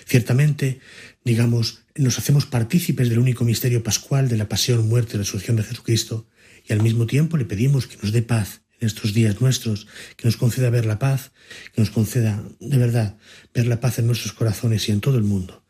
Ciertamente, 0.08 0.79
digamos, 1.25 1.84
nos 1.95 2.17
hacemos 2.17 2.45
partícipes 2.45 3.10
del 3.10 3.19
único 3.19 3.43
misterio 3.43 3.84
pascual 3.84 4.29
de 4.29 4.38
la 4.38 4.47
pasión, 4.47 4.88
muerte 4.88 5.15
y 5.15 5.17
resurrección 5.17 5.58
de 5.58 5.63
Jesucristo, 5.63 6.29
y 6.65 6.71
al 6.71 6.81
mismo 6.81 7.05
tiempo 7.05 7.36
le 7.36 7.43
pedimos 7.43 7.86
que 7.86 7.97
nos 8.01 8.13
dé 8.13 8.21
paz 8.21 8.62
en 8.79 8.88
estos 8.88 9.13
días 9.13 9.41
nuestros, 9.41 9.88
que 10.15 10.25
nos 10.25 10.38
conceda 10.38 10.69
ver 10.69 10.86
la 10.86 10.97
paz, 10.97 11.34
que 11.73 11.81
nos 11.81 11.89
conceda 11.89 12.47
de 12.62 12.77
verdad 12.77 13.17
ver 13.53 13.67
la 13.67 13.81
paz 13.81 13.99
en 13.99 14.08
nuestros 14.08 14.31
corazones 14.31 14.88
y 14.88 14.93
en 14.93 15.01
todo 15.01 15.17
el 15.17 15.23
mundo. 15.25 15.65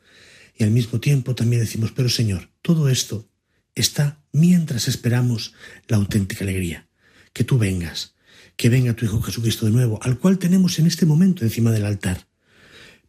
Y 0.56 0.64
al 0.64 0.70
mismo 0.70 1.00
tiempo 1.00 1.34
también 1.34 1.64
decimos, 1.64 1.92
pero 1.92 2.08
Señor, 2.08 2.52
todo 2.62 2.88
esto 2.88 3.28
está 3.74 4.24
mientras 4.32 4.88
esperamos 4.88 5.54
la 5.88 5.98
auténtica 5.98 6.44
alegría 6.44 6.88
que 7.36 7.44
tú 7.44 7.58
vengas, 7.58 8.16
que 8.56 8.70
venga 8.70 8.96
tu 8.96 9.04
Hijo 9.04 9.22
Jesucristo 9.22 9.66
de 9.66 9.74
nuevo, 9.74 10.00
al 10.02 10.18
cual 10.18 10.40
tenemos 10.40 10.80
en 10.80 10.88
este 10.88 11.06
momento 11.06 11.44
encima 11.44 11.72
del 11.72 11.86
altar. 11.86 12.30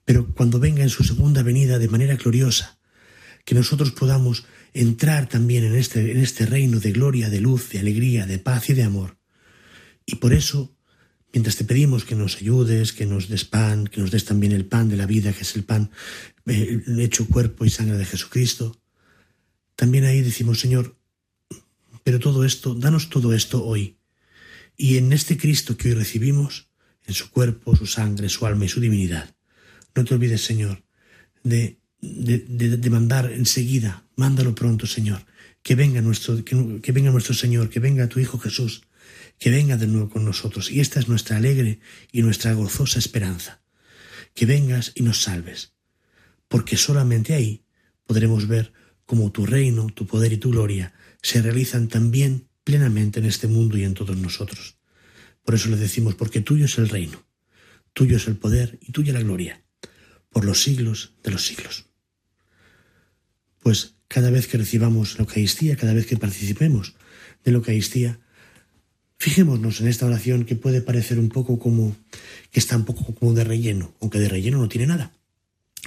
Pero 0.05 0.35
cuando 0.35 0.59
venga 0.59 0.83
en 0.83 0.91
su 0.91 1.05
segunda 1.05 1.45
venida 1.45 1.79
de 1.79 1.89
manera 1.89 2.17
gloriosa, 2.17 2.77
que 3.45 3.55
nosotros 3.55 3.93
podamos 3.93 4.45
entrar 4.75 5.29
también 5.29 5.63
en 5.63 5.77
este, 5.77 6.11
en 6.11 6.19
este 6.19 6.45
reino 6.45 6.81
de 6.81 6.91
gloria, 6.91 7.31
de 7.31 7.41
luz, 7.41 7.71
de 7.71 7.79
alegría, 7.79 8.27
de 8.27 8.41
paz 8.41 8.69
y 8.69 8.75
de 8.75 8.83
amor. 8.83 9.17
Y 10.05 10.17
por 10.17 10.33
eso, 10.33 10.77
mientras 11.33 11.55
te 11.55 11.65
pedimos 11.65 12.05
que 12.05 12.17
nos 12.17 12.39
ayudes, 12.39 12.93
que 12.93 13.07
nos 13.07 13.29
des 13.29 13.45
pan, 13.45 13.87
que 13.87 14.01
nos 14.01 14.11
des 14.11 14.25
también 14.25 14.51
el 14.51 14.67
pan 14.67 14.89
de 14.89 14.97
la 14.97 15.07
vida, 15.07 15.33
que 15.33 15.43
es 15.43 15.55
el 15.55 15.63
pan 15.63 15.93
eh, 16.47 16.83
hecho 16.99 17.29
cuerpo 17.29 17.65
y 17.65 17.71
sangre 17.71 17.97
de 17.97 18.05
Jesucristo, 18.05 18.77
también 19.77 20.05
ahí 20.05 20.21
decimos, 20.21 20.59
Señor, 20.59 20.97
pero 22.03 22.19
todo 22.19 22.45
esto, 22.45 22.75
danos 22.75 23.09
todo 23.09 23.33
esto 23.33 23.65
hoy. 23.65 23.96
Y 24.77 24.99
en 24.99 25.13
este 25.13 25.37
Cristo 25.37 25.77
que 25.77 25.89
hoy 25.89 25.95
recibimos, 25.95 26.69
en 27.07 27.15
su 27.15 27.31
cuerpo, 27.31 27.77
su 27.77 27.87
sangre, 27.87 28.29
su 28.29 28.47
alma 28.47 28.65
y 28.65 28.69
su 28.69 28.81
divinidad, 28.81 29.35
no 29.95 30.05
te 30.05 30.15
olvides, 30.15 30.43
Señor, 30.43 30.85
de, 31.43 31.79
de, 32.01 32.91
mandar 32.91 33.33
enseguida, 33.33 34.05
mándalo 34.17 34.55
pronto, 34.55 34.87
Señor, 34.87 35.25
que 35.63 35.75
venga, 35.75 36.01
nuestro, 36.01 36.45
que 36.45 36.93
venga 36.93 37.11
nuestro 37.11 37.35
Señor, 37.35 37.71
que 37.71 37.81
venga 37.81 38.09
tu 38.09 38.21
Hijo 38.21 38.39
Jesús, 38.39 38.83
que 39.39 39.51
venga 39.51 39.77
de 39.77 39.87
nuevo 39.87 40.11
con 40.11 40.25
nosotros. 40.25 40.71
Y 40.71 40.81
esta 40.81 41.01
es 41.01 41.09
nuestra 41.09 41.37
alegre 41.37 41.81
y 42.13 42.23
nuestra 42.23 42.53
gozosa 42.53 42.99
esperanza. 42.99 43.61
Que 44.35 44.47
vengas 44.47 44.93
y 44.95 45.03
nos 45.03 45.23
salves, 45.23 45.73
porque 46.49 46.77
solamente 46.77 47.35
ahí 47.35 47.65
podremos 48.07 48.47
ver 48.47 48.73
cómo 49.07 49.33
tu 49.33 49.47
reino, 49.47 49.87
tu 49.87 50.07
poder 50.07 50.33
y 50.33 50.37
tu 50.37 50.51
gloria 50.51 50.93
se 51.23 51.43
realizan 51.43 51.89
también 51.89 52.46
plenamente 52.67 53.21
en 53.21 53.27
este 53.27 53.47
mundo 53.47 53.79
y 53.79 53.85
en 53.85 53.95
todos 53.95 54.17
nosotros. 54.17 54.77
Por 55.45 55.55
eso 55.55 55.69
le 55.69 55.77
decimos, 55.77 56.17
porque 56.17 56.41
tuyo 56.41 56.65
es 56.65 56.79
el 56.79 56.89
reino, 56.89 57.25
tuyo 57.93 58.17
es 58.17 58.27
el 58.27 58.37
poder 58.37 58.77
y 58.83 58.91
tuya 58.91 59.13
la 59.13 59.23
gloria, 59.23 59.63
por 60.31 60.45
los 60.45 60.65
siglos 60.65 61.13
de 61.23 61.31
los 61.31 61.47
siglos. 61.47 61.87
Pues 63.61 63.95
cada 64.09 64.31
vez 64.31 64.49
que 64.49 64.59
recibamos 64.59 65.15
la 65.15 65.21
Eucaristía, 65.21 65.77
cada 65.77 65.95
vez 65.95 66.07
que 66.07 66.17
participemos 66.17 66.97
de 67.45 67.53
la 67.53 67.59
Eucaristía, 67.59 68.19
Fijémonos 69.19 69.81
en 69.81 69.89
esta 69.89 70.05
oración 70.05 70.45
que 70.45 70.57
puede 70.57 70.83
parecer 70.83 71.19
un 71.19 71.31
poco 71.31 71.59
como 71.59 71.97
que 72.51 72.61
está 72.61 72.77
un 72.77 72.85
poco 72.85 73.15
como 73.15 73.33
de 73.33 73.45
relleno, 73.45 73.95
aunque 74.01 74.19
de 74.19 74.29
relleno 74.29 74.59
no 74.59 74.69
tiene 74.69 74.87
nada, 74.87 75.11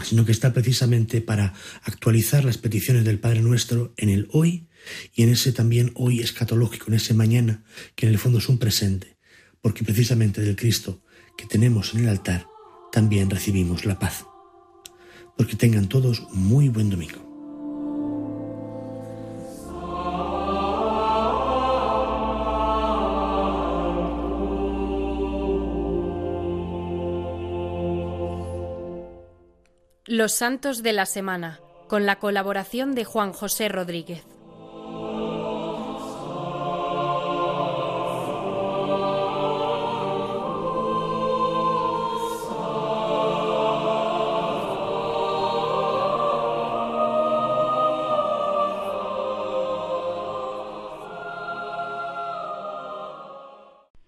sino 0.03 0.25
que 0.25 0.31
está 0.31 0.51
precisamente 0.51 1.21
para 1.21 1.53
actualizar 1.83 2.43
las 2.43 2.57
peticiones 2.57 3.05
del 3.05 3.19
Padre 3.19 3.41
Nuestro 3.41 3.93
en 3.97 4.09
el 4.09 4.27
hoy 4.31 4.68
y 5.13 5.23
en 5.23 5.29
ese 5.29 5.51
también 5.51 5.91
hoy 5.95 6.19
escatológico, 6.21 6.87
en 6.87 6.95
ese 6.95 7.13
mañana, 7.13 7.63
que 7.95 8.05
en 8.05 8.11
el 8.11 8.19
fondo 8.19 8.39
es 8.39 8.49
un 8.49 8.57
presente, 8.57 9.17
porque 9.61 9.83
precisamente 9.83 10.41
del 10.41 10.55
Cristo 10.55 11.01
que 11.37 11.45
tenemos 11.45 11.93
en 11.93 12.01
el 12.01 12.09
altar 12.09 12.47
también 12.91 13.29
recibimos 13.29 13.85
la 13.85 13.97
paz. 13.97 14.25
Porque 15.37 15.55
tengan 15.55 15.87
todos 15.87 16.27
muy 16.33 16.67
buen 16.67 16.89
domingo. 16.89 17.29
Los 30.11 30.33
Santos 30.33 30.81
de 30.81 30.91
la 30.91 31.05
Semana, 31.05 31.59
con 31.87 32.05
la 32.07 32.17
colaboración 32.17 32.95
de 32.95 33.05
Juan 33.05 33.31
José 33.31 33.69
Rodríguez. 33.69 34.23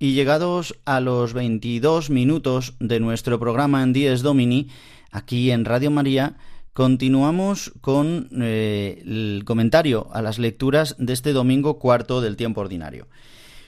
Y 0.02 0.14
llegados 0.14 0.76
a 0.84 1.00
los 1.00 1.34
22 1.34 2.10
minutos 2.10 2.74
de 2.80 3.00
nuestro 3.00 3.40
programa 3.40 3.84
en 3.84 3.94
Dies 3.94 4.24
Domini, 4.24 4.68
aquí 5.12 5.52
en 5.52 5.64
Radio 5.64 5.92
María, 5.92 6.38
continuamos 6.74 7.72
con 7.82 8.28
eh, 8.42 9.04
el 9.06 9.44
comentario 9.46 10.10
a 10.12 10.24
las 10.24 10.40
lecturas 10.40 10.96
de 10.98 11.14
este 11.14 11.34
domingo 11.34 11.78
cuarto 11.78 12.20
del 12.20 12.36
tiempo 12.36 12.62
ordinario. 12.62 13.10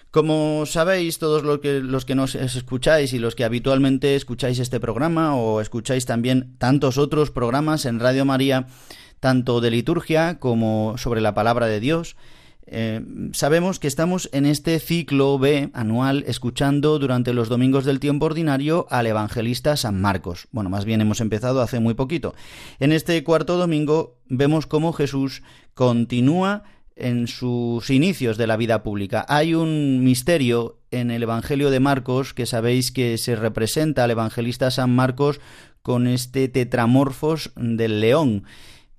Como 0.09 0.65
sabéis, 0.65 1.19
todos 1.19 1.43
los 1.43 1.59
que, 1.59 1.81
los 1.81 2.03
que 2.03 2.15
nos 2.15 2.33
escucháis 2.33 3.13
y 3.13 3.19
los 3.19 3.35
que 3.35 3.43
habitualmente 3.43 4.15
escucháis 4.15 4.57
este 4.57 4.79
programa 4.79 5.35
o 5.35 5.61
escucháis 5.61 6.07
también 6.07 6.55
tantos 6.57 6.97
otros 6.97 7.29
programas 7.29 7.85
en 7.85 7.99
Radio 7.99 8.25
María, 8.25 8.65
tanto 9.19 9.61
de 9.61 9.69
liturgia 9.69 10.39
como 10.39 10.95
sobre 10.97 11.21
la 11.21 11.35
palabra 11.35 11.67
de 11.67 11.79
Dios, 11.79 12.15
eh, 12.65 13.01
sabemos 13.33 13.79
que 13.79 13.87
estamos 13.87 14.29
en 14.31 14.45
este 14.45 14.79
ciclo 14.79 15.37
B 15.37 15.69
anual 15.73 16.23
escuchando 16.27 16.97
durante 16.97 17.33
los 17.33 17.49
domingos 17.49 17.83
del 17.83 17.99
tiempo 17.99 18.27
ordinario 18.27 18.87
al 18.89 19.07
evangelista 19.07 19.75
San 19.75 19.99
Marcos. 19.99 20.47
Bueno, 20.51 20.69
más 20.69 20.85
bien 20.85 21.01
hemos 21.01 21.19
empezado 21.19 21.61
hace 21.61 21.79
muy 21.79 21.93
poquito. 21.93 22.35
En 22.79 22.91
este 22.91 23.21
cuarto 23.23 23.57
domingo 23.57 24.17
vemos 24.27 24.65
cómo 24.65 24.93
Jesús 24.93 25.43
continúa 25.73 26.63
en 26.95 27.27
sus 27.27 27.89
inicios 27.89 28.37
de 28.37 28.47
la 28.47 28.57
vida 28.57 28.83
pública. 28.83 29.25
Hay 29.27 29.55
un 29.55 30.03
misterio 30.03 30.79
en 30.91 31.11
el 31.11 31.23
Evangelio 31.23 31.71
de 31.71 31.79
Marcos 31.79 32.33
que 32.33 32.45
sabéis 32.45 32.91
que 32.91 33.17
se 33.17 33.35
representa 33.35 34.03
al 34.03 34.11
evangelista 34.11 34.69
San 34.71 34.95
Marcos 34.95 35.41
con 35.81 36.07
este 36.07 36.47
tetramorfos 36.47 37.51
del 37.55 37.99
león, 37.99 38.45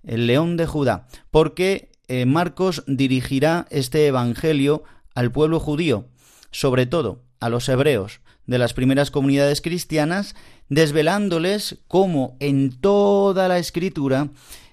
el 0.03 0.27
león 0.27 0.57
de 0.57 0.67
Judá, 0.67 1.07
porque 1.31 1.94
eh, 2.09 2.27
Marcos 2.27 2.85
dirigirá 2.87 3.67
este 3.71 4.07
Evangelio 4.07 4.85
al 5.15 5.33
pueblo 5.33 5.61
judío, 5.61 6.07
sobre 6.51 6.87
todo 6.87 7.23
a 7.41 7.49
los 7.49 7.69
hebreos 7.69 8.21
de 8.47 8.59
las 8.59 8.75
primeras 8.75 9.11
comunidades 9.11 9.61
cristianas, 9.61 10.35
desvelándoles 10.69 11.79
cómo 11.89 12.37
en 12.41 12.79
toda 12.79 13.49
la 13.49 13.59
escritura 13.59 14.29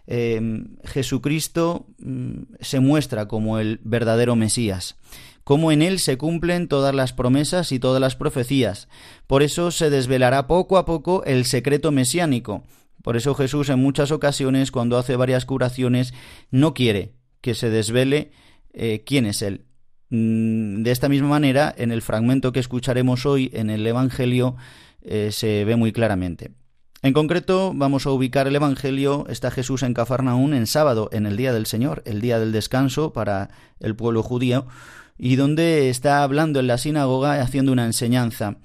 em, 0.08 0.78
Jesucristo 0.84 1.86
mm, 2.00 2.56
se 2.60 2.80
muestra 2.80 3.28
como 3.28 3.60
el 3.60 3.80
verdadero 3.84 4.36
Mesías, 4.36 4.98
cómo 5.44 5.72
en 5.72 5.82
él 5.82 6.00
se 6.00 6.18
cumplen 6.18 6.68
todas 6.68 6.94
las 6.94 7.14
promesas 7.14 7.72
y 7.72 7.80
todas 7.80 8.02
las 8.02 8.16
profecías. 8.16 8.90
Por 9.28 9.44
eso 9.44 9.72
se 9.72 9.90
desvelará 9.90 10.48
poco 10.48 10.78
a 10.78 10.86
poco 10.86 11.24
el 11.24 11.46
secreto 11.46 11.92
mesiánico. 11.92 12.64
Por 13.04 13.18
eso 13.18 13.34
Jesús 13.36 13.70
en 13.70 13.80
muchas 13.80 14.12
ocasiones, 14.12 14.72
cuando 14.72 14.98
hace 14.98 15.16
varias 15.16 15.46
curaciones, 15.46 16.14
no 16.52 16.74
quiere 16.74 17.14
que 17.42 17.56
se 17.56 17.70
desvele 17.70 18.32
eh, 18.74 19.04
quién 19.06 19.26
es 19.26 19.42
Él. 19.42 19.66
Mm, 20.10 20.84
de 20.84 20.92
esta 20.92 21.10
misma 21.10 21.28
manera, 21.28 21.74
en 21.78 21.92
el 21.92 22.02
fragmento 22.02 22.52
que 22.52 22.60
escucharemos 22.60 23.26
hoy 23.26 23.50
en 23.54 23.70
el 23.70 23.86
Evangelio 23.86 24.56
eh, 25.02 25.30
se 25.32 25.66
ve 25.66 25.76
muy 25.76 25.92
claramente. 25.92 26.52
En 27.04 27.14
concreto, 27.14 27.72
vamos 27.74 28.06
a 28.06 28.12
ubicar 28.12 28.48
el 28.48 28.56
Evangelio, 28.56 29.26
está 29.28 29.50
Jesús 29.50 29.82
en 29.82 29.96
Cafarnaún 29.96 30.54
en 30.54 30.68
sábado, 30.68 31.10
en 31.12 31.26
el 31.26 31.36
día 31.36 31.52
del 31.52 31.66
Señor, 31.66 32.04
el 32.06 32.22
día 32.22 32.40
del 32.40 32.52
descanso 32.52 33.12
para 33.12 33.50
el 33.80 33.96
pueblo 33.96 34.22
judío, 34.22 34.68
y 35.18 35.36
donde 35.36 35.90
está 35.90 36.22
hablando 36.22 36.60
en 36.60 36.68
la 36.68 36.78
sinagoga 36.78 37.42
haciendo 37.42 37.72
una 37.72 37.86
enseñanza 37.86 38.58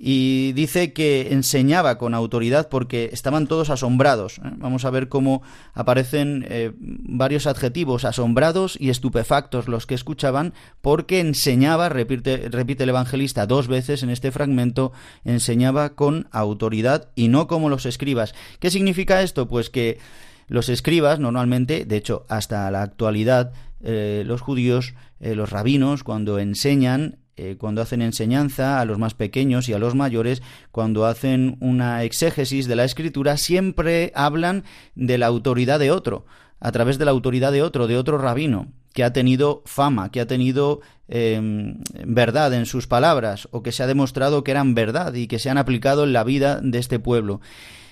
y 0.00 0.52
dice 0.52 0.92
que 0.92 1.32
enseñaba 1.32 1.98
con 1.98 2.14
autoridad 2.14 2.68
porque 2.68 3.10
estaban 3.12 3.48
todos 3.48 3.68
asombrados. 3.68 4.38
¿eh? 4.38 4.52
Vamos 4.56 4.84
a 4.84 4.90
ver 4.90 5.08
cómo 5.08 5.42
aparecen 5.74 6.46
eh, 6.48 6.72
varios 6.78 7.48
adjetivos, 7.48 8.04
asombrados 8.04 8.76
y 8.80 8.90
estupefactos 8.90 9.66
los 9.66 9.86
que 9.86 9.96
escuchaban, 9.96 10.54
porque 10.80 11.18
enseñaba, 11.18 11.88
repite, 11.88 12.48
repite 12.48 12.84
el 12.84 12.90
evangelista 12.90 13.46
dos 13.46 13.66
veces 13.66 14.04
en 14.04 14.10
este 14.10 14.30
fragmento, 14.30 14.92
enseñaba 15.24 15.96
con 15.96 16.28
autoridad 16.30 17.08
y 17.16 17.26
no 17.26 17.48
como 17.48 17.68
los 17.68 17.84
escribas. 17.84 18.34
¿Qué 18.60 18.70
significa 18.70 19.22
esto? 19.22 19.48
Pues 19.48 19.68
que 19.68 19.98
los 20.46 20.68
escribas 20.68 21.18
normalmente, 21.18 21.84
de 21.84 21.96
hecho 21.96 22.24
hasta 22.28 22.70
la 22.70 22.82
actualidad, 22.82 23.52
eh, 23.82 24.22
los 24.24 24.42
judíos, 24.42 24.94
los 25.20 25.50
rabinos, 25.50 26.04
cuando 26.04 26.38
enseñan, 26.38 27.18
eh, 27.38 27.56
cuando 27.56 27.80
hacen 27.80 28.02
enseñanza 28.02 28.80
a 28.80 28.84
los 28.84 28.98
más 28.98 29.14
pequeños 29.14 29.68
y 29.68 29.72
a 29.72 29.78
los 29.78 29.94
mayores, 29.94 30.42
cuando 30.72 31.06
hacen 31.06 31.56
una 31.60 32.02
exégesis 32.02 32.66
de 32.66 32.74
la 32.74 32.84
escritura, 32.84 33.36
siempre 33.36 34.10
hablan 34.16 34.64
de 34.96 35.18
la 35.18 35.26
autoridad 35.26 35.78
de 35.78 35.92
otro, 35.92 36.26
a 36.58 36.72
través 36.72 36.98
de 36.98 37.04
la 37.04 37.12
autoridad 37.12 37.52
de 37.52 37.62
otro, 37.62 37.86
de 37.86 37.96
otro 37.96 38.18
rabino, 38.18 38.72
que 38.92 39.04
ha 39.04 39.12
tenido 39.12 39.62
fama, 39.66 40.10
que 40.10 40.20
ha 40.20 40.26
tenido 40.26 40.80
em, 41.06 41.78
verdad 42.04 42.52
en 42.54 42.66
sus 42.66 42.88
palabras, 42.88 43.46
o 43.52 43.62
que 43.62 43.70
se 43.70 43.84
ha 43.84 43.86
demostrado 43.86 44.42
que 44.42 44.50
eran 44.50 44.74
verdad 44.74 45.14
y 45.14 45.28
que 45.28 45.38
se 45.38 45.48
han 45.48 45.58
aplicado 45.58 46.02
en 46.02 46.12
la 46.12 46.24
vida 46.24 46.60
de 46.60 46.78
este 46.80 46.98
pueblo. 46.98 47.40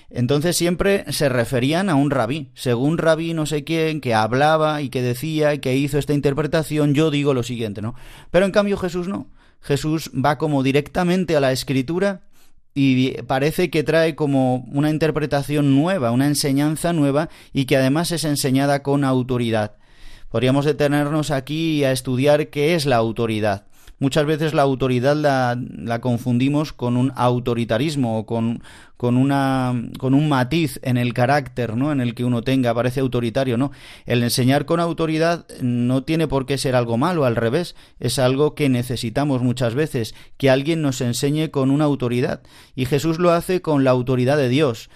Entonces 0.09 0.55
siempre 0.55 1.05
se 1.11 1.29
referían 1.29 1.89
a 1.89 1.95
un 1.95 2.11
rabí. 2.11 2.49
Según 2.53 2.97
rabí 2.97 3.33
no 3.33 3.45
sé 3.45 3.63
quién, 3.63 4.01
que 4.01 4.13
hablaba 4.13 4.81
y 4.81 4.89
que 4.89 5.01
decía 5.01 5.53
y 5.53 5.59
que 5.59 5.75
hizo 5.75 5.97
esta 5.97 6.13
interpretación, 6.13 6.93
yo 6.93 7.11
digo 7.11 7.33
lo 7.33 7.43
siguiente, 7.43 7.81
¿no? 7.81 7.95
Pero 8.31 8.45
en 8.45 8.51
cambio 8.51 8.77
Jesús 8.77 9.07
no. 9.07 9.27
Jesús 9.61 10.11
va 10.13 10.37
como 10.37 10.63
directamente 10.63 11.35
a 11.35 11.39
la 11.39 11.51
escritura 11.51 12.21
y 12.73 13.21
parece 13.23 13.69
que 13.69 13.83
trae 13.83 14.15
como 14.15 14.57
una 14.71 14.89
interpretación 14.91 15.75
nueva, 15.75 16.11
una 16.11 16.27
enseñanza 16.27 16.93
nueva 16.93 17.29
y 17.51 17.65
que 17.65 17.77
además 17.77 18.11
es 18.11 18.23
enseñada 18.23 18.83
con 18.83 19.03
autoridad. 19.03 19.77
Podríamos 20.29 20.65
detenernos 20.65 21.31
aquí 21.31 21.83
a 21.83 21.91
estudiar 21.91 22.49
qué 22.49 22.75
es 22.75 22.85
la 22.85 22.97
autoridad. 22.97 23.65
Muchas 23.99 24.27
veces 24.27 24.53
la 24.53 24.61
autoridad 24.61 25.15
la, 25.15 25.99
confundimos 26.01 26.71
con 26.71 26.97
un 26.97 27.11
autoritarismo 27.15 28.19
o 28.19 28.25
con, 28.27 28.61
con, 28.95 29.17
una, 29.17 29.73
con 29.97 30.13
un 30.13 30.29
matiz 30.29 30.79
en 30.83 30.97
el 30.97 31.15
carácter 31.15 31.75
¿no? 31.75 31.91
en 31.91 31.99
el 31.99 32.13
que 32.13 32.23
uno 32.23 32.43
tenga, 32.43 32.75
parece 32.75 32.99
autoritario. 32.99 33.57
¿no? 33.57 33.71
El 34.05 34.21
enseñar 34.21 34.65
con 34.65 34.79
autoridad 34.79 35.47
no 35.61 36.03
tiene 36.03 36.27
por 36.27 36.45
qué 36.45 36.59
ser 36.59 36.75
algo 36.75 36.97
malo, 36.97 37.25
al 37.25 37.35
revés, 37.35 37.75
es 37.99 38.19
algo 38.19 38.53
que 38.53 38.69
necesitamos 38.69 39.41
muchas 39.41 39.73
veces, 39.73 40.13
que 40.37 40.51
alguien 40.51 40.83
nos 40.83 41.01
enseñe 41.01 41.49
con 41.49 41.71
una 41.71 41.85
autoridad. 41.85 42.41
Y 42.75 42.85
Jesús 42.85 43.17
lo 43.17 43.31
hace 43.31 43.63
con 43.63 43.83
la 43.83 43.91
autoridad 43.91 44.37
de 44.37 44.49
Dios. 44.49 44.91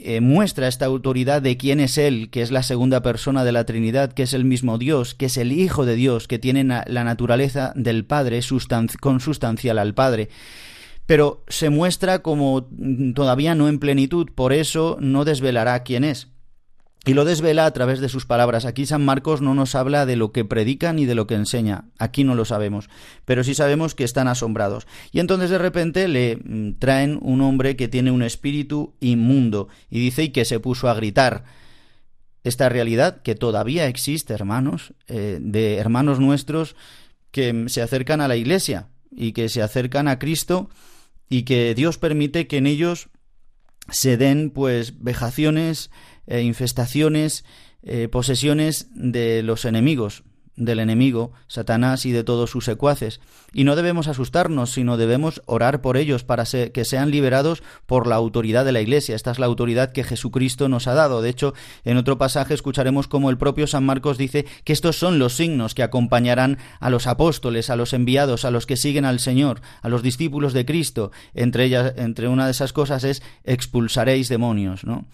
Eh, 0.00 0.20
muestra 0.20 0.68
esta 0.68 0.86
autoridad 0.86 1.42
de 1.42 1.56
quién 1.56 1.80
es 1.80 1.98
Él, 1.98 2.30
que 2.30 2.42
es 2.42 2.52
la 2.52 2.62
segunda 2.62 3.02
persona 3.02 3.42
de 3.42 3.50
la 3.50 3.64
Trinidad, 3.64 4.12
que 4.12 4.22
es 4.22 4.32
el 4.32 4.44
mismo 4.44 4.78
Dios, 4.78 5.14
que 5.14 5.26
es 5.26 5.36
el 5.36 5.50
Hijo 5.50 5.84
de 5.84 5.96
Dios, 5.96 6.28
que 6.28 6.38
tiene 6.38 6.62
la 6.64 7.04
naturaleza 7.04 7.72
del 7.74 8.04
Padre, 8.04 8.40
consustancial 9.00 9.78
al 9.78 9.94
Padre. 9.94 10.28
Pero 11.06 11.42
se 11.48 11.70
muestra 11.70 12.20
como 12.20 12.68
todavía 13.14 13.56
no 13.56 13.68
en 13.68 13.80
plenitud, 13.80 14.28
por 14.32 14.52
eso 14.52 14.98
no 15.00 15.24
desvelará 15.24 15.82
quién 15.82 16.04
es 16.04 16.28
y 17.08 17.14
lo 17.14 17.24
desvela 17.24 17.64
a 17.64 17.70
través 17.72 18.00
de 18.00 18.10
sus 18.10 18.26
palabras. 18.26 18.66
Aquí 18.66 18.84
San 18.84 19.02
Marcos 19.02 19.40
no 19.40 19.54
nos 19.54 19.74
habla 19.74 20.04
de 20.04 20.14
lo 20.14 20.30
que 20.30 20.44
predica 20.44 20.92
ni 20.92 21.06
de 21.06 21.14
lo 21.14 21.26
que 21.26 21.36
enseña. 21.36 21.86
Aquí 21.98 22.22
no 22.22 22.34
lo 22.34 22.44
sabemos, 22.44 22.90
pero 23.24 23.42
sí 23.44 23.54
sabemos 23.54 23.94
que 23.94 24.04
están 24.04 24.28
asombrados. 24.28 24.86
Y 25.10 25.20
entonces 25.20 25.48
de 25.48 25.56
repente 25.56 26.06
le 26.06 26.36
mm, 26.36 26.74
traen 26.78 27.18
un 27.22 27.40
hombre 27.40 27.76
que 27.76 27.88
tiene 27.88 28.10
un 28.10 28.22
espíritu 28.22 28.94
inmundo 29.00 29.68
y 29.88 30.00
dice 30.00 30.24
y 30.24 30.28
que 30.32 30.44
se 30.44 30.60
puso 30.60 30.90
a 30.90 30.94
gritar. 30.94 31.44
Esta 32.44 32.68
realidad 32.68 33.22
que 33.22 33.34
todavía 33.34 33.86
existe, 33.86 34.34
hermanos, 34.34 34.92
eh, 35.06 35.38
de 35.40 35.76
hermanos 35.76 36.20
nuestros 36.20 36.76
que 37.30 37.64
se 37.68 37.80
acercan 37.80 38.20
a 38.20 38.28
la 38.28 38.36
iglesia 38.36 38.88
y 39.10 39.32
que 39.32 39.48
se 39.48 39.62
acercan 39.62 40.08
a 40.08 40.18
Cristo 40.18 40.68
y 41.30 41.44
que 41.44 41.74
Dios 41.74 41.96
permite 41.96 42.46
que 42.46 42.58
en 42.58 42.66
ellos 42.66 43.08
se 43.90 44.18
den 44.18 44.50
pues 44.50 45.02
vejaciones, 45.02 45.90
eh, 46.28 46.42
infestaciones, 46.42 47.44
eh, 47.82 48.08
posesiones 48.08 48.88
de 48.94 49.42
los 49.42 49.64
enemigos, 49.64 50.22
del 50.58 50.80
enemigo, 50.80 51.32
Satanás 51.46 52.04
y 52.04 52.12
de 52.12 52.24
todos 52.24 52.50
sus 52.50 52.64
secuaces. 52.64 53.20
Y 53.52 53.64
no 53.64 53.76
debemos 53.76 54.08
asustarnos, 54.08 54.72
sino 54.72 54.96
debemos 54.96 55.40
orar 55.46 55.80
por 55.80 55.96
ellos 55.96 56.24
para 56.24 56.44
que 56.44 56.84
sean 56.84 57.10
liberados 57.10 57.62
por 57.86 58.06
la 58.06 58.16
autoridad 58.16 58.64
de 58.64 58.72
la 58.72 58.80
Iglesia. 58.80 59.14
Esta 59.14 59.30
es 59.30 59.38
la 59.38 59.46
autoridad 59.46 59.92
que 59.92 60.04
Jesucristo 60.04 60.68
nos 60.68 60.86
ha 60.86 60.94
dado. 60.94 61.22
De 61.22 61.30
hecho, 61.30 61.54
en 61.84 61.96
otro 61.96 62.18
pasaje 62.18 62.54
escucharemos 62.54 63.08
cómo 63.08 63.30
el 63.30 63.38
propio 63.38 63.66
San 63.66 63.86
Marcos 63.86 64.18
dice 64.18 64.44
que 64.64 64.72
estos 64.72 64.96
son 64.96 65.18
los 65.18 65.34
signos 65.34 65.74
que 65.74 65.82
acompañarán 65.82 66.58
a 66.80 66.90
los 66.90 67.06
apóstoles, 67.06 67.70
a 67.70 67.76
los 67.76 67.92
enviados, 67.92 68.44
a 68.44 68.50
los 68.50 68.66
que 68.66 68.76
siguen 68.76 69.04
al 69.04 69.20
Señor, 69.20 69.62
a 69.80 69.88
los 69.88 70.02
discípulos 70.02 70.52
de 70.52 70.66
Cristo. 70.66 71.12
Entre 71.34 71.64
ellas, 71.64 71.94
entre 71.96 72.28
una 72.28 72.44
de 72.44 72.50
esas 72.50 72.72
cosas 72.72 73.04
es 73.04 73.22
expulsaréis 73.44 74.28
demonios, 74.28 74.84
¿no? 74.84 75.06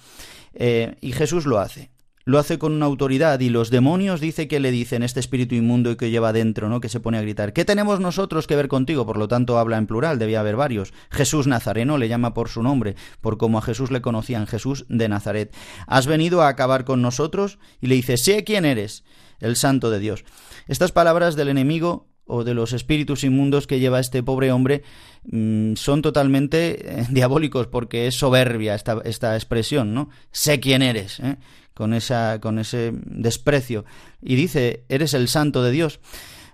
Eh, 0.55 0.97
y 1.01 1.13
Jesús 1.13 1.47
lo 1.47 1.59
hace. 1.59 1.91
Lo 2.27 2.39
hace 2.39 2.59
con 2.59 2.73
una 2.73 2.87
autoridad 2.87 3.39
y 3.41 3.51
los 3.51 3.69
demonios 3.69 4.19
dice 4.19 4.49
que 4.49 4.59
le 4.59 4.71
dicen 4.71 5.03
este 5.03 5.21
espíritu 5.21 5.55
inmundo 5.55 5.91
y 5.91 5.97
que 5.97 6.11
lleva 6.11 6.33
dentro, 6.33 6.71
¿no? 6.71 6.81
Que 6.81 6.89
se 6.89 6.99
pone 6.99 7.19
a 7.19 7.21
gritar. 7.21 7.53
¿Qué 7.53 7.67
tenemos 7.67 8.01
nosotros 8.01 8.47
que 8.47 8.57
ver 8.57 8.69
contigo? 8.69 9.05
Por 9.05 9.19
lo 9.19 9.29
tanto 9.29 9.59
habla 9.59 9.77
en 9.77 9.87
plural, 9.87 10.19
debía 10.19 10.41
haber 10.41 10.57
varios. 10.57 10.95
Jesús 11.11 11.47
Nazareno 11.47 11.99
le 11.99 12.09
llama 12.09 12.33
por 12.33 12.49
su 12.49 12.63
nombre, 12.63 12.97
por 13.21 13.37
como 13.37 13.59
a 13.59 13.63
Jesús 13.63 13.91
le 13.91 14.01
conocían, 14.01 14.47
Jesús 14.47 14.87
de 14.89 15.07
Nazaret. 15.07 15.55
¿Has 15.87 16.07
venido 16.07 16.41
a 16.41 16.49
acabar 16.49 16.87
con 16.87 17.03
nosotros? 17.03 17.59
Y 17.83 17.89
le 17.89 17.97
dice, 17.97 18.17
sé 18.17 18.43
quién 18.43 18.65
eres, 18.65 19.05
el 19.41 19.57
santo 19.57 19.91
de 19.91 19.99
Dios. 19.99 20.25
Estas 20.67 20.93
palabras 20.93 21.37
del 21.37 21.49
enemigo 21.49 22.07
o 22.27 22.45
de 22.45 22.55
los 22.55 22.73
espíritus 22.73 23.25
inmundos 23.25 23.67
que 23.67 23.81
lleva 23.81 24.01
este 24.01 24.23
pobre 24.23 24.53
hombre 24.53 24.83
mm, 25.25 25.75
son 25.75 26.03
totalmente 26.03 27.01
eh, 27.01 27.07
diabólicos 27.11 27.67
porque 27.67 28.07
es 28.07 28.15
soberbia 28.15 28.75
esta, 28.75 29.01
esta 29.05 29.35
expresión, 29.35 29.95
¿no? 29.95 30.09
Sé 30.31 30.61
quién 30.61 30.83
eres, 30.83 31.21
¿eh? 31.21 31.37
con, 31.75 31.95
esa, 31.95 32.41
con 32.41 32.59
ese 32.59 32.93
desprecio. 32.95 33.85
Y 34.23 34.37
dice, 34.37 34.85
eres 34.89 35.15
el 35.15 35.29
santo 35.29 35.63
de 35.63 35.71
Dios. 35.71 36.01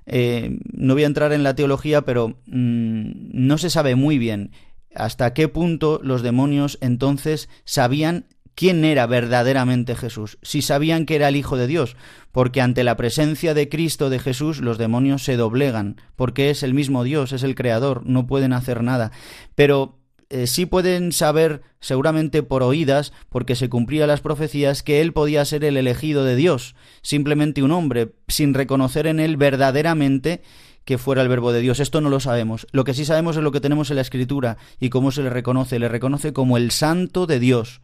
Eh, 0.06 0.59
no 0.72 0.94
voy 0.94 1.04
a 1.04 1.06
entrar 1.06 1.33
en 1.33 1.44
la 1.44 1.54
teología, 1.54 2.02
pero 2.02 2.40
mm, 2.46 3.12
no 3.33 3.59
se 3.59 3.70
sabe 3.70 3.94
muy 3.94 4.18
bien 4.18 4.50
hasta 4.94 5.35
qué 5.35 5.48
punto 5.48 6.00
los 6.02 6.22
demonios 6.22 6.78
entonces 6.80 7.48
sabían 7.64 8.26
quién 8.55 8.85
era 8.85 9.07
verdaderamente 9.07 9.97
Jesús, 9.97 10.39
si 10.43 10.63
sabían 10.63 11.07
que 11.07 11.17
era 11.17 11.29
el 11.29 11.37
Hijo 11.37 11.57
de 11.57 11.67
Dios, 11.67 11.97
porque 12.33 12.61
ante 12.61 12.85
la 12.85 12.97
presencia 12.97 13.55
de 13.55 13.69
Cristo 13.69 14.11
de 14.11 14.19
Jesús 14.19 14.61
los 14.61 14.79
demonios 14.79 15.25
se 15.25 15.37
doblegan, 15.37 15.97
porque 16.17 16.51
es 16.51 16.63
el 16.63 16.75
mismo 16.75 17.05
Dios, 17.05 17.33
es 17.33 17.43
el 17.43 17.55
Creador, 17.55 18.03
no 18.07 18.27
pueden 18.27 18.53
hacer 18.53 18.83
nada. 18.83 19.13
Pero 19.55 19.99
eh, 20.31 20.47
sí 20.47 20.65
pueden 20.65 21.11
saber, 21.11 21.63
seguramente 21.81 22.45
por 22.45 22.63
oídas, 22.63 23.13
porque 23.29 23.57
se 23.57 23.69
cumplían 23.69 24.09
las 24.09 24.21
profecías, 24.21 24.85
que 24.85 25.01
él 25.01 25.13
podía 25.13 25.45
ser 25.45 25.65
el 25.65 25.77
elegido 25.77 26.25
de 26.25 26.37
Dios, 26.37 26.77
simplemente 27.03 27.65
un 27.65 27.73
hombre, 27.73 28.13
sin 28.29 28.55
reconocer 28.55 29.09
en 29.09 29.19
él 29.19 29.37
verdaderamente 29.37 30.43
que 30.85 30.99
fuera 30.99 31.23
el 31.23 31.29
verbo 31.29 31.53
de 31.53 31.61
Dios. 31.61 31.81
Esto 31.81 32.01
no 32.01 32.11
lo 32.11 32.21
sabemos. 32.21 32.67
Lo 32.73 32.85
que 32.85 32.95
sí 32.95 33.05
sabemos 33.05 33.37
es 33.37 33.43
lo 33.43 33.53
que 33.53 33.61
tenemos 33.61 33.91
en 33.91 33.97
la 33.97 34.03
Escritura 34.03 34.57
y 34.79 34.89
cómo 34.89 35.11
se 35.11 35.23
le 35.23 35.31
reconoce. 35.31 35.79
Le 35.79 35.89
reconoce 35.89 36.33
como 36.33 36.57
el 36.57 36.71
santo 36.71 37.27
de 37.27 37.41
Dios 37.41 37.81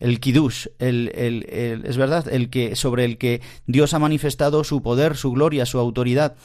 el 0.00 0.18
Kiddush, 0.18 0.66
el, 0.78 1.12
el, 1.14 1.84
es 1.84 1.96
verdad, 1.96 2.26
el 2.28 2.50
que, 2.50 2.74
sobre 2.74 3.04
el 3.04 3.18
que 3.18 3.42
Dios 3.66 3.94
ha 3.94 3.98
manifestado 3.98 4.64
su 4.64 4.82
poder, 4.82 5.16
su 5.16 5.30
gloria, 5.30 5.66
su 5.66 5.78
autoridad. 5.78 6.36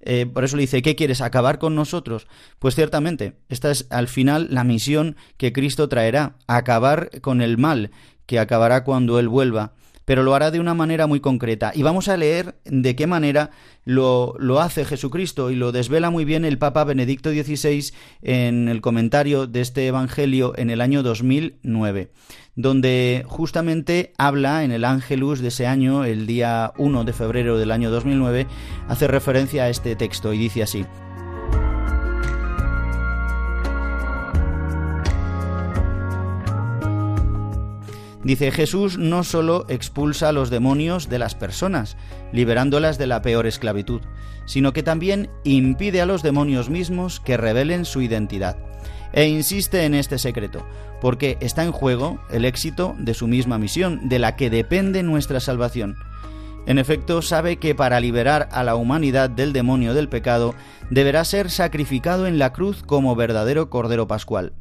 Eh, 0.00 0.26
por 0.26 0.44
eso 0.44 0.56
le 0.56 0.62
dice, 0.62 0.82
¿qué 0.82 0.94
quieres? 0.94 1.20
¿Acabar 1.20 1.58
con 1.58 1.74
nosotros? 1.74 2.28
Pues 2.58 2.74
ciertamente, 2.74 3.34
esta 3.48 3.70
es 3.70 3.86
al 3.90 4.06
final 4.08 4.48
la 4.50 4.62
misión 4.62 5.16
que 5.36 5.52
Cristo 5.52 5.88
traerá, 5.88 6.36
acabar 6.46 7.20
con 7.20 7.42
el 7.42 7.58
mal, 7.58 7.90
que 8.26 8.38
acabará 8.38 8.84
cuando 8.84 9.18
Él 9.18 9.28
vuelva 9.28 9.72
pero 10.08 10.22
lo 10.22 10.34
hará 10.34 10.50
de 10.50 10.58
una 10.58 10.72
manera 10.72 11.06
muy 11.06 11.20
concreta. 11.20 11.70
Y 11.74 11.82
vamos 11.82 12.08
a 12.08 12.16
leer 12.16 12.54
de 12.64 12.96
qué 12.96 13.06
manera 13.06 13.50
lo, 13.84 14.34
lo, 14.38 14.58
hace 14.58 14.86
Jesucristo 14.86 15.50
y 15.50 15.54
lo 15.54 15.70
desvela 15.70 16.08
muy 16.08 16.24
bien 16.24 16.46
el 16.46 16.56
Papa 16.56 16.82
Benedicto 16.84 17.28
XVI 17.28 17.92
en 18.22 18.70
el 18.70 18.80
comentario 18.80 19.46
de 19.46 19.60
este 19.60 19.86
Evangelio 19.86 20.54
en 20.56 20.70
el 20.70 20.80
año 20.80 21.02
2009 21.02 22.10
donde 22.56 23.22
justamente 23.26 24.14
habla 24.16 24.64
en 24.64 24.72
el 24.72 24.86
Ángelus 24.86 25.40
de 25.40 25.48
ese 25.48 25.66
año, 25.66 26.04
el 26.04 26.26
día 26.26 26.72
1 26.78 27.04
de 27.04 27.12
febrero 27.12 27.58
del 27.58 27.70
año 27.70 27.90
2009, 27.90 28.46
hace 28.88 29.08
referencia 29.08 29.64
a 29.64 29.68
este 29.68 29.94
texto 29.94 30.32
y 30.32 30.38
dice 30.38 30.62
así. 30.62 30.86
Dice 38.24 38.50
Jesús 38.50 38.98
no 38.98 39.22
solo 39.22 39.64
expulsa 39.68 40.30
a 40.30 40.32
los 40.32 40.50
demonios 40.50 41.08
de 41.08 41.18
las 41.18 41.34
personas, 41.34 41.96
liberándolas 42.32 42.98
de 42.98 43.06
la 43.06 43.22
peor 43.22 43.46
esclavitud, 43.46 44.02
sino 44.44 44.72
que 44.72 44.82
también 44.82 45.30
impide 45.44 46.00
a 46.00 46.06
los 46.06 46.22
demonios 46.22 46.68
mismos 46.68 47.20
que 47.20 47.36
revelen 47.36 47.84
su 47.84 48.00
identidad 48.02 48.56
e 49.12 49.26
insiste 49.26 49.84
en 49.84 49.94
este 49.94 50.18
secreto, 50.18 50.66
porque 51.00 51.38
está 51.40 51.64
en 51.64 51.72
juego 51.72 52.20
el 52.30 52.44
éxito 52.44 52.94
de 52.98 53.14
su 53.14 53.26
misma 53.26 53.58
misión, 53.58 54.08
de 54.08 54.18
la 54.18 54.36
que 54.36 54.50
depende 54.50 55.02
nuestra 55.02 55.40
salvación. 55.40 55.96
En 56.66 56.78
efecto, 56.78 57.22
sabe 57.22 57.56
que 57.56 57.74
para 57.74 58.00
liberar 58.00 58.48
a 58.52 58.62
la 58.62 58.74
humanidad 58.74 59.30
del 59.30 59.52
demonio 59.52 59.94
del 59.94 60.08
pecado, 60.08 60.54
deberá 60.90 61.24
ser 61.24 61.50
sacrificado 61.50 62.26
en 62.26 62.38
la 62.38 62.52
cruz 62.52 62.82
como 62.82 63.16
verdadero 63.16 63.70
Cordero 63.70 64.06
Pascual. 64.06 64.52